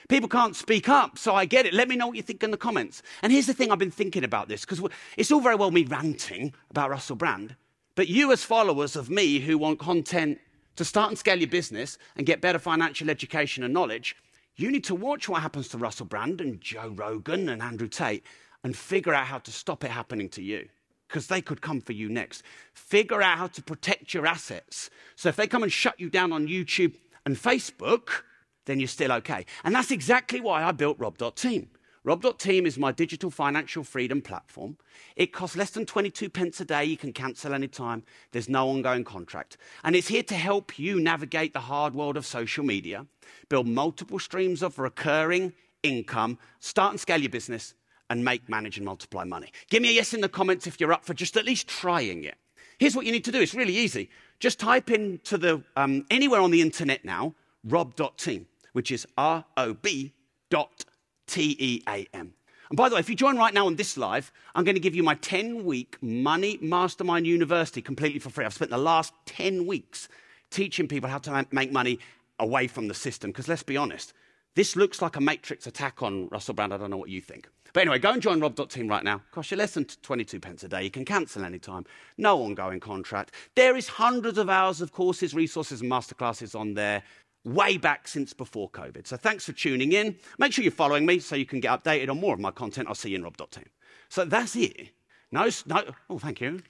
People 0.09 0.29
can't 0.29 0.55
speak 0.55 0.89
up, 0.89 1.19
so 1.19 1.35
I 1.35 1.47
get 1.47 1.67
it. 1.67 1.75
Let 1.75 1.89
me 1.89 1.97
know 1.97 2.07
what 2.07 2.17
you 2.17 2.23
think 2.23 2.45
in 2.45 2.53
the 2.53 2.57
comments. 2.57 3.03
And 3.23 3.33
here's 3.33 3.47
the 3.47 3.55
thing 3.55 3.73
I've 3.73 3.79
been 3.79 3.91
thinking 3.91 4.23
about 4.23 4.49
this, 4.49 4.65
because 4.65 4.81
it's 5.17 5.33
all 5.33 5.41
very 5.41 5.57
well 5.57 5.73
me 5.73 5.85
ranting 5.85 6.55
about 6.71 6.91
Russell 6.91 7.17
Brand, 7.17 7.57
but 7.97 8.09
you, 8.09 8.31
as 8.31 8.45
followers 8.45 8.95
of 8.95 9.11
me 9.11 9.41
who 9.41 9.59
want 9.59 9.81
content 9.81 10.39
to 10.77 10.85
start 10.85 11.09
and 11.09 11.19
scale 11.19 11.39
your 11.39 11.49
business 11.49 11.99
and 12.17 12.27
get 12.27 12.41
better 12.41 12.59
financial 12.59 13.11
education 13.11 13.65
and 13.65 13.75
knowledge, 13.75 14.15
you 14.57 14.71
need 14.71 14.85
to 14.85 14.95
watch 14.95 15.29
what 15.29 15.43
happens 15.43 15.69
to 15.69 15.79
Russell 15.79 16.07
Brand 16.07 16.41
and 16.41 16.61
Joe 16.61 16.93
Rogan 16.97 17.49
and 17.49 17.63
Andrew 17.63 17.89
Tate 17.89 18.25
and 18.65 18.77
figure 18.77 19.15
out 19.15 19.27
how 19.27 19.39
to 19.39 19.53
stop 19.53 19.85
it 19.85 19.91
happening 19.91 20.29
to 20.31 20.43
you 20.43 20.69
because 21.09 21.27
they 21.27 21.43
could 21.43 21.61
come 21.61 21.81
for 21.81 21.93
you 21.93 22.09
next. 22.09 22.43
Figure 22.73 23.23
out 23.23 23.39
how 23.39 23.47
to 23.49 23.63
protect 23.63 24.15
your 24.15 24.27
assets. 24.27 24.91
So 25.15 25.29
if 25.29 25.37
they 25.37 25.47
come 25.47 25.63
and 25.63 25.73
shut 25.73 26.01
you 26.01 26.11
down 26.11 26.33
on 26.33 26.49
YouTube 26.49 26.95
and 27.25 27.37
Facebook, 27.37 28.23
then 28.65 28.81
you're 28.81 28.89
still 28.89 29.13
okay. 29.13 29.47
And 29.63 29.75
that's 29.75 29.91
exactly 29.91 30.41
why 30.41 30.65
I 30.65 30.73
built 30.73 30.99
Rob.team. 30.99 31.69
Rob.team 32.07 32.67
is 32.67 32.79
my 32.79 32.93
digital 32.93 33.33
financial 33.33 33.83
freedom 33.83 34.23
platform. 34.23 34.79
It 35.17 35.33
costs 35.33 35.57
less 35.57 35.71
than 35.71 35.87
22 35.87 36.31
pence 36.31 36.61
a 36.61 36.65
day. 36.65 36.85
You 36.85 36.97
can 36.97 37.13
cancel 37.13 37.53
anytime. 37.53 38.05
There's 38.31 38.49
no 38.49 38.69
ongoing 38.69 39.03
contract. 39.03 39.57
And 39.83 39.97
it's 39.97 40.07
here 40.07 40.23
to 40.23 40.37
help 40.37 40.79
you 40.79 41.01
navigate 41.01 41.53
the 41.53 41.59
hard 41.59 41.97
world 41.97 42.17
of 42.17 42.25
social 42.25 42.65
media, 42.65 43.07
build 43.49 43.67
multiple 43.67 44.21
streams 44.21 44.63
of 44.63 44.79
recurring 44.79 45.53
income, 45.83 46.39
start 46.61 46.93
and 46.93 47.01
scale 47.01 47.21
your 47.21 47.29
business, 47.29 47.75
and 48.09 48.25
make, 48.25 48.49
manage, 48.49 48.77
and 48.77 48.87
multiply 48.87 49.25
money. 49.25 49.51
Give 49.69 49.83
me 49.83 49.89
a 49.89 49.93
yes 49.93 50.15
in 50.15 50.21
the 50.21 50.29
comments 50.29 50.69
if 50.69 50.79
you're 50.79 50.93
up 50.93 51.05
for 51.05 51.13
just 51.13 51.37
at 51.37 51.45
least 51.45 51.67
trying 51.67 52.23
it. 52.23 52.37
Here's 52.79 52.95
what 52.95 53.05
you 53.05 53.11
need 53.11 53.25
to 53.25 53.33
do. 53.33 53.41
It's 53.41 53.53
really 53.53 53.77
easy. 53.77 54.11
Just 54.39 54.61
type 54.61 54.93
into 54.93 55.37
the 55.39 55.65
um, 55.75 56.07
anywhere 56.09 56.41
on 56.41 56.53
the 56.53 56.63
internet 56.63 57.05
now, 57.05 57.35
rob.team, 57.65 58.47
which 58.75 58.93
is 58.93 59.09
R-O-B 59.19 60.13
dot 60.51 60.85
T 61.27 61.57
E 61.59 61.83
A 61.89 62.07
M. 62.15 62.35
And 62.69 62.77
by 62.77 62.89
the 62.89 62.97
way, 62.97 63.01
if 63.01 63.09
you 63.09 63.15
join 63.15 63.37
right 63.37 63.55
now 63.55 63.67
on 63.67 63.77
this 63.77 63.97
live, 63.97 64.33
I'm 64.55 64.65
going 64.65 64.75
to 64.75 64.81
give 64.81 64.95
you 64.95 65.03
my 65.03 65.15
10 65.15 65.65
week 65.65 65.97
Money 66.03 66.59
Mastermind 66.61 67.27
University 67.27 67.81
completely 67.81 68.19
for 68.19 68.31
free. 68.31 68.45
I've 68.45 68.55
spent 68.55 68.71
the 68.71 68.79
last 68.79 69.13
10 69.27 69.67
weeks 69.67 70.09
teaching 70.51 70.89
people 70.89 71.09
how 71.09 71.19
to 71.19 71.47
make 71.53 71.71
money 71.71 71.99
away 72.39 72.67
from 72.67 72.89
the 72.89 72.95
system. 72.95 73.31
Because 73.31 73.49
let's 73.49 73.63
be 73.63 73.77
honest, 73.77 74.13
this 74.55 74.75
looks 74.75 75.01
like 75.01 75.17
a 75.17 75.21
matrix 75.21 75.67
attack 75.67 76.03
on 76.03 76.29
Russell 76.29 76.55
Brand. 76.55 76.75
I 76.75 76.77
don't 76.77 76.91
know 76.91 76.97
what 76.97 77.11
you 77.11 77.21
think. 77.21 77.49
But 77.73 77.83
anyway, 77.83 77.99
go 77.99 78.11
and 78.11 78.23
join 78.23 78.41
Rob.team 78.41 78.89
right 78.89 79.05
now. 79.05 79.21
Cost 79.33 79.51
you 79.51 79.59
less 79.59 79.75
than 79.75 79.85
22 79.85 80.41
pence 80.41 80.65
a 80.65 80.69
day. 80.69 80.83
You 80.83 80.91
can 80.91 81.05
cancel 81.05 81.45
anytime. 81.45 81.85
No 82.17 82.43
ongoing 82.43 82.81
contract. 82.81 83.33
There 83.55 83.77
is 83.77 83.87
hundreds 83.87 84.39
of 84.39 84.49
hours 84.49 84.81
of 84.81 84.93
courses, 84.93 85.35
resources, 85.35 85.83
and 85.83 85.91
masterclasses 85.91 86.59
on 86.59 86.73
there 86.73 87.03
way 87.47 87.77
back 87.77 88.09
since 88.09 88.33
before 88.33 88.69
COVID. 88.71 89.07
So 89.07 89.17
thanks 89.17 89.45
for 89.45 89.53
tuning 89.53 89.93
in. 89.93 90.17
Make 90.39 90.53
sure 90.53 90.63
you're 90.65 90.73
following 90.73 91.07
me 91.07 91.21
so 91.21 91.37
you 91.37 91.47
can 91.47 91.61
get 91.61 91.83
updated 91.83 92.11
on 92.11 92.21
more 92.21 92.35
of 92.35 92.41
my 92.41 92.51
content. 92.51 92.89
I'll 92.89 92.95
see 92.95 93.11
you 93.11 93.17
in 93.17 93.23
rob.team. 93.23 93.67
So 94.09 94.25
that's 94.25 94.57
it. 94.57 94.91
No, 95.31 95.49
no, 95.67 95.85
oh, 96.11 96.19
thank 96.19 96.41
you. 96.41 96.61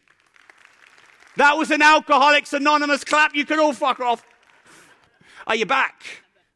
That 1.37 1.57
was 1.57 1.71
an 1.71 1.83
Alcoholics 1.83 2.53
Anonymous 2.53 3.05
clap. 3.05 3.35
You 3.35 3.45
can 3.45 3.59
all 3.59 3.73
fuck 3.73 4.01
off. 4.01 4.25
Are 5.47 5.57
you 5.57 5.67
back? 5.67 6.03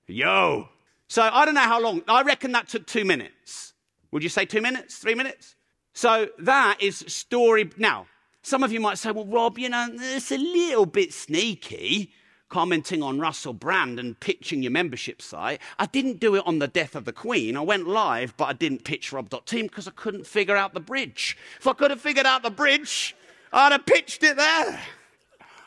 Yo. 0.06 0.68
So 1.08 1.22
I 1.22 1.44
don't 1.44 1.54
know 1.54 1.60
how 1.60 1.80
long. 1.80 2.02
I 2.06 2.22
reckon 2.22 2.52
that 2.52 2.68
took 2.68 2.86
two 2.86 3.04
minutes. 3.04 3.72
Would 4.10 4.22
you 4.22 4.28
say 4.28 4.44
two 4.44 4.60
minutes? 4.60 4.98
Three 4.98 5.14
minutes? 5.14 5.54
So 5.92 6.28
that 6.38 6.78
is 6.80 7.04
story. 7.08 7.70
Now, 7.76 8.06
some 8.42 8.62
of 8.62 8.72
you 8.72 8.80
might 8.80 8.98
say, 8.98 9.10
well, 9.10 9.26
Rob, 9.26 9.58
you 9.58 9.68
know, 9.68 9.88
it's 9.92 10.32
a 10.32 10.38
little 10.38 10.86
bit 10.86 11.12
sneaky 11.12 12.12
commenting 12.50 13.02
on 13.02 13.18
Russell 13.18 13.54
Brand 13.54 13.98
and 13.98 14.18
pitching 14.20 14.62
your 14.62 14.72
membership 14.72 15.22
site. 15.22 15.60
I 15.78 15.86
didn't 15.86 16.20
do 16.20 16.34
it 16.34 16.46
on 16.46 16.58
the 16.58 16.68
death 16.68 16.94
of 16.94 17.06
the 17.06 17.12
Queen. 17.12 17.56
I 17.56 17.62
went 17.62 17.88
live, 17.88 18.36
but 18.36 18.44
I 18.44 18.52
didn't 18.52 18.84
pitch 18.84 19.12
Rob.team 19.12 19.66
because 19.66 19.88
I 19.88 19.92
couldn't 19.92 20.26
figure 20.26 20.56
out 20.56 20.74
the 20.74 20.80
bridge. 20.80 21.38
If 21.58 21.66
I 21.66 21.72
could 21.72 21.90
have 21.90 22.00
figured 22.00 22.26
out 22.26 22.42
the 22.42 22.50
bridge, 22.50 23.16
I'd 23.52 23.72
have 23.72 23.86
pitched 23.86 24.22
it 24.22 24.36
there. 24.36 24.80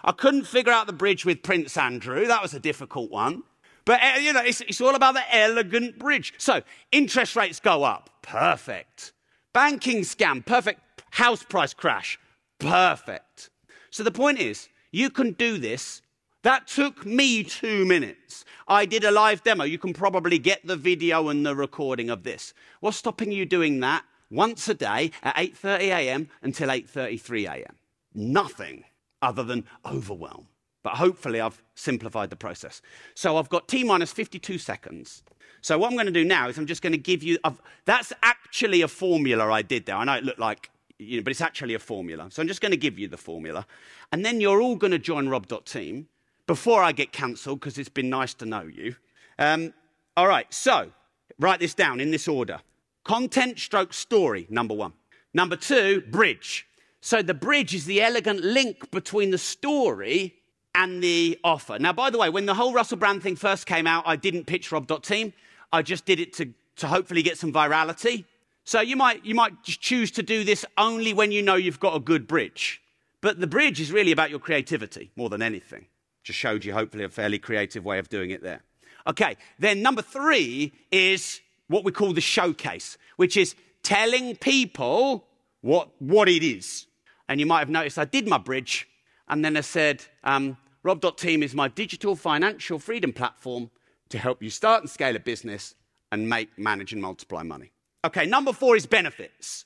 I 0.04 0.12
couldn't 0.12 0.46
figure 0.46 0.74
out 0.74 0.86
the 0.86 0.94
bridge 0.94 1.26
with 1.26 1.42
Prince 1.42 1.78
Andrew. 1.78 2.28
That 2.28 2.42
was 2.42 2.54
a 2.54 2.60
difficult 2.60 3.10
one. 3.10 3.44
But, 3.86 4.02
uh, 4.02 4.20
you 4.20 4.34
know, 4.34 4.42
it's, 4.42 4.62
it's 4.62 4.82
all 4.82 4.96
about 4.96 5.14
the 5.14 5.36
elegant 5.36 6.00
bridge. 6.00 6.34
So, 6.38 6.62
interest 6.92 7.36
rates 7.36 7.60
go 7.60 7.84
up. 7.84 8.10
Perfect. 8.22 9.14
Banking 9.54 10.02
scam. 10.02 10.46
Perfect. 10.46 10.82
House 11.12 11.44
price 11.44 11.74
crash. 11.74 12.20
Perfect. 12.60 13.50
So, 13.92 14.04
the 14.04 14.12
point 14.12 14.40
is, 14.40 14.70
you 14.92 15.10
can 15.10 15.32
do 15.32 15.58
this. 15.58 16.02
That 16.44 16.68
took 16.68 17.06
me 17.06 17.44
two 17.44 17.86
minutes. 17.86 18.44
I 18.68 18.86
did 18.86 19.06
a 19.06 19.12
live 19.12 19.44
demo. 19.44 19.64
You 19.64 19.78
can 19.78 19.94
probably 19.94 20.38
get 20.38 20.66
the 20.66 20.76
video 20.76 21.30
and 21.30 21.46
the 21.46 21.56
recording 21.56 22.10
of 22.10 22.24
this. 22.24 22.54
What's 22.82 22.98
stopping 22.98 23.32
you 23.32 23.46
doing 23.46 23.80
that 23.80 24.04
once 24.30 24.68
a 24.68 24.74
day 24.74 25.12
at 25.24 25.36
8:30 25.38 25.80
a.m. 25.80 26.30
until 26.42 26.68
8:33 26.68 27.46
a.m.? 27.46 27.76
Nothing 28.14 28.84
other 29.22 29.44
than 29.44 29.66
overwhelm. 29.86 30.48
But 30.84 30.96
hopefully, 30.96 31.40
I've 31.40 31.64
simplified 31.76 32.30
the 32.30 32.36
process. 32.36 32.82
So 33.16 33.38
I've 33.38 33.48
got 33.48 33.70
T 33.70 33.86
minus 33.86 34.12
52 34.12 34.58
seconds. 34.58 35.24
So 35.62 35.78
what 35.78 35.88
I'm 35.88 35.94
going 35.96 36.08
to 36.08 36.12
do 36.12 36.26
now 36.26 36.50
is 36.50 36.58
I'm 36.58 36.66
just 36.66 36.82
going 36.82 36.92
to 36.92 36.98
give 36.98 37.24
you, 37.24 37.38
I've, 37.46 37.62
that's 37.86 38.12
actually 38.22 38.82
a 38.82 38.90
formula 38.90 39.50
I 39.50 39.62
did 39.62 39.86
there. 39.86 39.96
I 39.96 40.04
know 40.04 40.16
it 40.16 40.26
looked 40.26 40.40
like, 40.40 40.70
you 41.00 41.16
know, 41.16 41.24
but 41.24 41.32
it's 41.32 41.40
actually 41.40 41.74
a 41.74 41.80
formula. 41.80 42.28
So 42.32 42.42
I'm 42.42 42.50
just 42.50 42.60
going 42.60 42.72
to 42.72 42.78
give 42.78 43.00
you 43.00 43.08
the 43.08 43.16
formula. 43.16 43.66
And 44.12 44.26
then 44.26 44.42
you're 44.42 44.62
all 44.62 44.76
going 44.76 44.92
to 44.92 45.00
join 45.00 45.30
rob.team 45.30 46.10
before 46.48 46.84
I 46.84 46.92
get 46.92 47.12
cancelled 47.12 47.60
because 47.60 47.78
it's 47.78 47.90
been 47.90 48.10
nice 48.10 48.34
to 48.36 48.46
know 48.46 48.64
you. 48.64 48.96
Um, 49.40 49.74
all 50.16 50.28
right, 50.28 50.52
so 50.54 50.92
write 51.40 51.60
this 51.60 51.74
down 51.74 52.00
in 52.00 52.12
this 52.12 52.28
order. 52.28 52.60
Content 53.04 53.60
stroke 53.60 53.94
story, 53.94 54.48
number 54.50 54.74
one. 54.74 54.94
Number 55.34 55.56
two, 55.56 56.02
bridge. 56.10 56.68
So 57.02 57.22
the 57.22 57.34
bridge 57.34 57.74
is 57.74 57.86
the 57.86 58.02
elegant 58.02 58.42
link 58.42 58.92
between 58.92 59.32
the 59.32 59.38
story 59.38 60.36
and 60.76 61.04
the 61.04 61.40
offer. 61.44 61.78
Now, 61.80 61.94
by 61.94 62.10
the 62.10 62.18
way, 62.18 62.30
when 62.30 62.46
the 62.46 62.54
whole 62.54 62.74
Russell 62.74 62.98
Brand 62.98 63.22
thing 63.22 63.36
first 63.36 63.66
came 63.66 63.88
out, 63.88 64.04
I 64.06 64.16
didn't 64.16 64.46
pitch 64.46 64.72
Rob.team. 64.72 65.34
I 65.72 65.82
just 65.82 66.06
did 66.06 66.20
it 66.20 66.34
to, 66.34 66.54
to 66.78 66.88
hopefully 66.88 67.22
get 67.22 67.38
some 67.38 67.52
virality. 67.52 68.26
So 68.64 68.80
you 68.80 68.96
might, 68.96 69.26
you 69.26 69.36
might 69.36 69.64
just 69.64 69.82
choose 69.82 70.12
to 70.12 70.24
do 70.24 70.44
this 70.44 70.66
only 70.78 71.14
when 71.14 71.32
you 71.32 71.42
know 71.42 71.56
you've 71.56 71.80
got 71.80 71.96
a 71.96 72.00
good 72.00 72.28
bridge. 72.28 72.82
But 73.22 73.40
the 73.40 73.48
bridge 73.48 73.82
is 73.82 73.92
really 73.92 74.12
about 74.12 74.30
your 74.30 74.40
creativity 74.40 75.12
more 75.16 75.30
than 75.30 75.42
anything. 75.42 75.86
Just 76.24 76.40
showed 76.40 76.64
you, 76.64 76.74
hopefully, 76.74 77.04
a 77.04 77.10
fairly 77.10 77.40
creative 77.40 77.84
way 77.84 78.00
of 78.00 78.10
doing 78.10 78.32
it 78.32 78.42
there. 78.42 78.62
Okay, 79.06 79.36
then 79.60 79.82
number 79.82 80.02
three 80.02 80.72
is 80.92 81.42
what 81.68 81.84
we 81.84 81.92
call 81.92 82.14
the 82.14 82.22
showcase, 82.22 82.98
which 83.18 83.36
is 83.36 83.56
telling 83.84 84.36
people 84.38 85.28
what, 85.62 85.90
what 86.00 86.30
it 86.30 86.44
is. 86.44 86.88
And 87.28 87.40
you 87.40 87.46
might 87.46 87.60
have 87.60 87.70
noticed 87.70 87.98
I 87.98 88.06
did 88.06 88.28
my 88.28 88.38
bridge, 88.38 88.88
and 89.28 89.44
then 89.44 89.58
I 89.58 89.62
said, 89.62 90.04
um, 90.24 90.58
Rob.team 90.84 91.44
is 91.44 91.54
my 91.54 91.68
digital 91.68 92.16
financial 92.16 92.80
freedom 92.80 93.14
platform 93.14 93.72
to 94.10 94.18
help 94.18 94.44
you 94.44 94.50
start 94.50 94.82
and 94.82 94.90
scale 94.90 95.16
a 95.16 95.20
business 95.20 95.76
and 96.12 96.30
make, 96.30 96.58
manage, 96.58 96.94
and 96.94 97.02
multiply 97.02 97.44
money. 97.44 97.72
Okay, 98.06 98.26
number 98.26 98.54
four 98.54 98.76
is 98.76 98.86
benefits. 98.86 99.66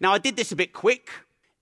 Now, 0.00 0.12
I 0.12 0.18
did 0.18 0.36
this 0.36 0.52
a 0.52 0.56
bit 0.56 0.72
quick. 0.72 1.10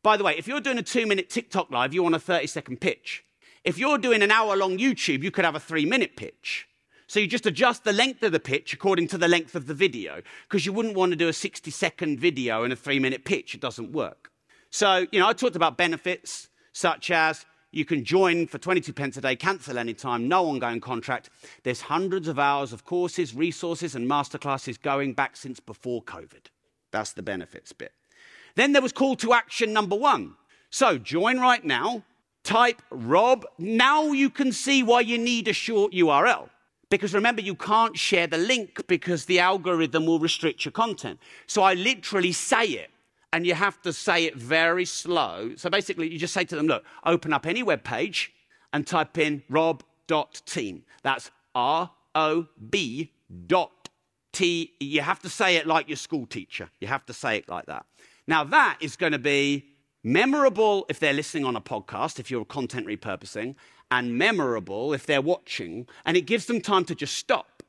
By 0.03 0.17
the 0.17 0.25
way, 0.25 0.37
if 0.37 0.47
you're 0.47 0.61
doing 0.61 0.79
a 0.79 0.83
two 0.83 1.07
minute 1.07 1.31
TikTok 1.31 1.71
live, 1.71 1.95
you 1.95 2.03
want 2.03 2.15
a 2.15 2.21
30 2.21 2.47
second 2.47 2.81
pitch. 2.81 3.25
If 3.65 3.79
you're 3.79 3.99
doing 3.99 4.23
an 4.23 4.31
hour 4.31 4.57
long 4.57 4.79
YouTube, 4.79 5.23
you 5.23 5.31
could 5.31 5.45
have 5.45 5.55
a 5.55 5.61
three 5.61 5.87
minute 5.87 6.17
pitch. 6.17 6.69
So 7.07 7.21
you 7.21 7.27
just 7.27 7.47
adjust 7.47 7.85
the 7.85 7.93
length 7.93 8.23
of 8.23 8.33
the 8.33 8.41
pitch 8.41 8.73
according 8.73 9.09
to 9.09 9.19
the 9.19 9.29
length 9.29 9.55
of 9.55 9.67
the 9.67 9.75
video, 9.75 10.23
because 10.49 10.65
you 10.67 10.73
wouldn't 10.73 10.97
want 10.97 11.13
to 11.13 11.17
do 11.17 11.29
a 11.29 11.33
60 11.33 11.71
second 11.71 12.19
video 12.19 12.65
and 12.65 12.73
a 12.73 12.77
three 12.77 12.99
minute 12.99 13.25
pitch. 13.25 13.55
It 13.55 13.61
doesn't 13.61 13.93
work. 13.93 14.31
So, 14.71 15.07
you 15.13 15.21
know, 15.21 15.29
I 15.29 15.33
talked 15.33 15.55
about 15.55 15.77
benefits 15.77 16.49
such 16.73 17.11
as 17.11 17.45
you 17.71 17.85
can 17.85 18.05
join 18.05 18.47
for 18.47 18.59
22 18.59 18.93
pence 18.93 19.17
a 19.17 19.21
day, 19.21 19.37
cancel 19.37 19.79
anytime, 19.79 20.27
no 20.27 20.47
ongoing 20.47 20.81
contract. 20.81 21.31
There's 21.63 21.83
hundreds 21.83 22.29
of 22.29 22.39
hours 22.39 22.73
of 22.73 22.85
courses, 22.85 23.35
resources, 23.35 23.95
and 23.95 24.11
masterclasses 24.11 24.81
going 24.81 25.15
back 25.15 25.37
since 25.37 25.61
before 25.61 26.03
COVID. 26.03 26.47
That's 26.91 27.13
the 27.13 27.23
benefits 27.23 27.73
bit. 27.73 27.93
Then 28.57 28.73
there 28.73 28.83
was 28.83 28.93
call 28.93 29.17
to 29.17 29.33
action 29.33 29.73
number 29.73 29.97
one. 29.97 30.35
So 30.71 30.99
join 30.99 31.39
right 31.39 31.65
now, 31.65 32.03
type 32.45 32.83
Rob. 32.91 33.45
Now 33.59 34.13
you 34.13 34.31
can 34.31 34.53
see 34.53 34.83
why 34.83 35.01
you 35.01 35.19
need 35.19 35.49
a 35.49 35.53
short 35.53 35.93
URL. 35.93 36.49
Because 36.91 37.15
remember, 37.15 37.41
you 37.41 37.55
can't 37.55 37.97
share 37.97 38.27
the 38.27 38.37
link 38.37 38.87
because 38.87 39.25
the 39.25 39.39
algorithm 39.39 40.05
will 40.05 40.19
restrict 40.19 40.65
your 40.65 40.73
content. 40.73 41.19
So 41.47 41.63
I 41.63 41.73
literally 41.73 42.33
say 42.33 42.67
it 42.67 42.91
and 43.33 43.47
you 43.47 43.55
have 43.55 43.81
to 43.83 43.93
say 43.93 44.25
it 44.25 44.37
very 44.37 44.85
slow. 44.85 45.53
So 45.57 45.71
basically, 45.71 46.13
you 46.13 46.19
just 46.19 46.35
say 46.35 46.45
to 46.45 46.55
them, 46.55 46.67
look, 46.67 46.85
open 47.05 47.33
up 47.33 47.47
any 47.47 47.63
web 47.63 47.83
page 47.83 48.33
and 48.75 48.87
type 48.87 49.17
in 49.17 49.43
rob.team. 49.49 50.85
That's 51.03 51.31
R 51.55 51.91
O 52.15 52.47
B 52.71 53.11
dot 53.47 53.89
T. 54.33 54.73
You 54.79 55.01
have 55.01 55.21
to 55.21 55.31
say 55.31 55.57
it 55.57 55.67
like 55.67 55.89
your 55.89 55.97
school 55.97 56.27
teacher. 56.27 56.69
You 56.81 56.89
have 56.89 57.07
to 57.07 57.15
say 57.15 57.39
it 57.39 57.49
like 57.49 57.67
that. 57.67 57.87
Now, 58.27 58.45
that 58.45 58.79
is 58.81 58.97
going 58.97 59.13
to 59.13 59.19
be 59.19 59.72
memorable 60.03 60.87
if 60.89 60.99
they're 60.99 61.13
listening 61.13 61.45
on 61.45 61.57
a 61.57 61.61
podcast, 61.61 62.19
if 62.19 62.31
you're 62.31 62.45
content 62.45 62.87
repurposing, 62.87 63.55
and 63.91 64.17
memorable 64.17 64.93
if 64.93 65.07
they're 65.07 65.23
watching, 65.23 65.87
and 66.05 66.17
it 66.17 66.23
gives 66.23 66.47
them 66.47 66.61
time 66.61 66.85
to 66.87 66.95
just 66.95 67.17
stop 67.17 67.63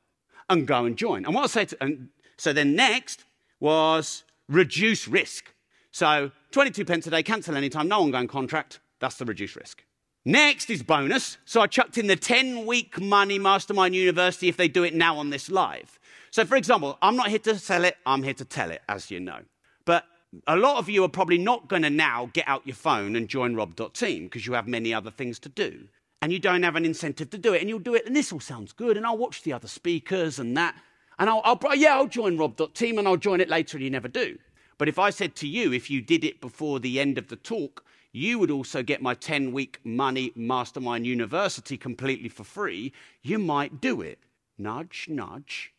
and 0.50 0.68
go 0.68 0.86
and 0.86 0.98
join. 0.98 1.26
And 1.26 1.36
what 1.36 1.44
I 1.44 1.48
say 1.48 1.66
to, 1.66 1.78
and 1.82 2.10
so 2.38 2.54
then 2.54 2.76
next 2.76 3.26
was 3.60 4.24
reduce 4.50 5.08
risk. 5.08 5.54
So 5.92 6.32
22 6.52 6.86
pence 6.86 7.08
a 7.08 7.12
day, 7.12 7.24
cancel 7.24 7.56
anytime, 7.56 7.88
no 7.88 8.02
ongoing 8.02 8.28
contract. 8.28 8.80
That's 9.00 9.18
the 9.18 9.26
reduced 9.26 9.56
risk. 9.56 9.84
Next 10.26 10.70
is 10.70 10.82
bonus. 10.82 11.38
So 11.46 11.62
I 11.62 11.68
chucked 11.68 11.98
in 11.98 12.08
the 12.08 12.16
10 12.16 12.66
week 12.66 13.00
money 13.00 13.38
mastermind 13.38 13.94
university 13.94 14.48
if 14.48 14.58
they 14.58 14.68
do 14.68 14.84
it 14.84 14.94
now 14.96 15.18
on 15.18 15.30
this 15.30 15.50
live. 15.50 16.00
So, 16.32 16.46
for 16.46 16.56
example, 16.56 16.98
I'm 17.02 17.16
not 17.16 17.28
here 17.28 17.40
to 17.40 17.60
sell 17.60 17.84
it, 17.84 17.98
I'm 18.06 18.24
here 18.24 18.34
to 18.34 18.46
tell 18.46 18.72
it, 18.72 18.82
as 18.90 19.12
you 19.12 19.20
know. 19.20 19.42
But 19.86 20.06
a 20.48 20.56
lot 20.56 20.78
of 20.78 20.90
you 20.90 21.04
are 21.04 21.10
probably 21.10 21.38
not 21.38 21.68
going 21.68 21.84
to 21.84 21.90
now 21.90 22.30
get 22.34 22.48
out 22.48 22.66
your 22.66 22.76
phone 22.76 23.16
and 23.16 23.28
join 23.28 23.56
rob.team 23.56 24.24
because 24.24 24.48
you 24.48 24.54
have 24.54 24.68
many 24.68 24.94
other 24.94 25.12
things 25.12 25.40
to 25.40 25.50
do. 25.50 25.88
And 26.22 26.32
you 26.32 26.40
don't 26.40 26.64
have 26.64 26.76
an 26.76 26.86
incentive 26.86 27.30
to 27.32 27.38
do 27.38 27.54
it. 27.54 27.62
And 27.62 27.70
you'll 27.70 27.80
do 27.80 27.96
it, 27.96 28.06
and 28.06 28.16
this 28.16 28.32
all 28.32 28.40
sounds 28.40 28.72
good. 28.72 28.98
And 28.98 29.06
I'll 29.06 29.18
watch 29.18 29.44
the 29.44 29.54
other 29.54 29.68
speakers 29.68 30.40
and 30.40 30.56
that. 30.58 30.76
And 31.20 31.30
I'll, 31.30 31.42
I'll 31.44 31.76
yeah, 31.76 31.96
I'll 31.96 32.08
join 32.08 32.38
rob.team 32.38 32.98
and 32.98 33.08
I'll 33.08 33.18
join 33.18 33.42
it 33.42 33.50
later, 33.50 33.78
and 33.78 33.84
you 33.84 33.90
never 33.90 34.08
do. 34.08 34.38
But 34.78 34.88
if 34.88 34.98
I 34.98 35.10
said 35.10 35.36
to 35.38 35.48
you, 35.48 35.74
if 35.74 35.90
you 35.90 36.02
did 36.02 36.24
it 36.24 36.42
before 36.42 36.80
the 36.80 37.00
end 37.00 37.18
of 37.18 37.28
the 37.28 37.36
talk, 37.36 37.86
you 38.12 38.40
would 38.40 38.52
also 38.52 38.84
get 38.84 39.02
my 39.02 39.14
10 39.14 39.52
week 39.52 39.80
money 39.84 40.32
mastermind 40.36 41.06
university 41.06 41.78
completely 41.78 42.30
for 42.30 42.44
free, 42.44 42.94
you 43.22 43.38
might 43.40 43.82
do 43.82 44.02
it. 44.02 44.20
Nudge, 44.58 45.08
nudge, 45.10 45.74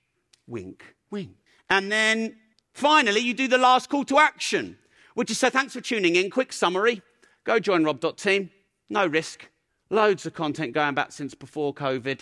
wink, 0.46 0.94
wink. 1.10 1.36
And 1.70 1.90
then 1.90 2.36
finally, 2.74 3.20
you 3.20 3.32
do 3.32 3.48
the 3.48 3.58
last 3.58 3.88
call 3.88 4.04
to 4.04 4.18
action, 4.18 4.76
which 5.14 5.30
is 5.30 5.38
so 5.38 5.48
thanks 5.48 5.72
for 5.72 5.80
tuning 5.80 6.16
in. 6.16 6.30
Quick 6.30 6.52
summary 6.52 7.00
go 7.44 7.58
join 7.58 7.84
rob.team, 7.84 8.50
no 8.88 9.06
risk, 9.06 9.48
loads 9.90 10.26
of 10.26 10.34
content 10.34 10.72
going 10.72 10.94
back 10.94 11.12
since 11.12 11.34
before 11.34 11.74
COVID. 11.74 12.20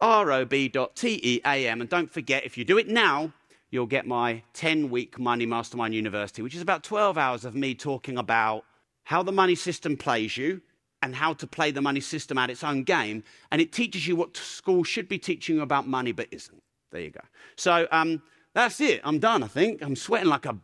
rob.team. 0.00 1.40
And 1.44 1.88
don't 1.88 2.10
forget, 2.10 2.44
if 2.44 2.58
you 2.58 2.64
do 2.64 2.78
it 2.78 2.88
now, 2.88 3.32
you'll 3.70 3.86
get 3.86 4.06
my 4.06 4.42
10 4.52 4.90
week 4.90 5.18
Money 5.18 5.46
Mastermind 5.46 5.94
University, 5.94 6.42
which 6.42 6.54
is 6.54 6.62
about 6.62 6.82
12 6.82 7.16
hours 7.18 7.44
of 7.44 7.54
me 7.54 7.74
talking 7.74 8.18
about 8.18 8.64
how 9.04 9.22
the 9.22 9.32
money 9.32 9.54
system 9.54 9.96
plays 9.96 10.36
you 10.36 10.60
and 11.02 11.14
how 11.14 11.34
to 11.34 11.46
play 11.46 11.70
the 11.70 11.82
money 11.82 12.00
system 12.00 12.38
at 12.38 12.50
its 12.50 12.64
own 12.64 12.82
game. 12.82 13.22
And 13.50 13.60
it 13.60 13.72
teaches 13.72 14.06
you 14.06 14.16
what 14.16 14.36
school 14.36 14.84
should 14.84 15.08
be 15.08 15.18
teaching 15.18 15.56
you 15.56 15.62
about 15.62 15.86
money 15.86 16.12
but 16.12 16.28
isn't. 16.30 16.62
There 16.90 17.02
you 17.02 17.10
go. 17.10 17.20
So 17.56 17.86
um, 17.90 18.22
that's 18.54 18.80
it. 18.80 19.00
I'm 19.04 19.18
done, 19.18 19.42
I 19.42 19.48
think. 19.48 19.82
I'm 19.82 19.96
sweating 19.96 20.28
like 20.28 20.46
a 20.46 20.56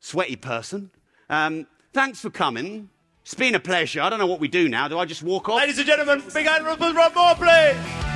sweaty 0.00 0.36
person. 0.36 0.90
Um, 1.28 1.66
thanks 1.92 2.20
for 2.20 2.30
coming. 2.30 2.88
It's 3.22 3.34
been 3.34 3.54
a 3.54 3.60
pleasure. 3.60 4.00
I 4.00 4.08
don't 4.08 4.18
know 4.18 4.26
what 4.26 4.40
we 4.40 4.48
do 4.48 4.68
now. 4.68 4.88
Do 4.88 4.98
I 4.98 5.04
just 5.04 5.22
walk 5.22 5.50
off? 5.50 5.58
Ladies 5.58 5.76
and 5.78 5.86
gentlemen, 5.86 6.22
big 6.32 6.46
hand 6.46 6.64
for 6.64 6.92
Rob 6.94 7.14
Moore, 7.14 7.34
please. 7.34 8.07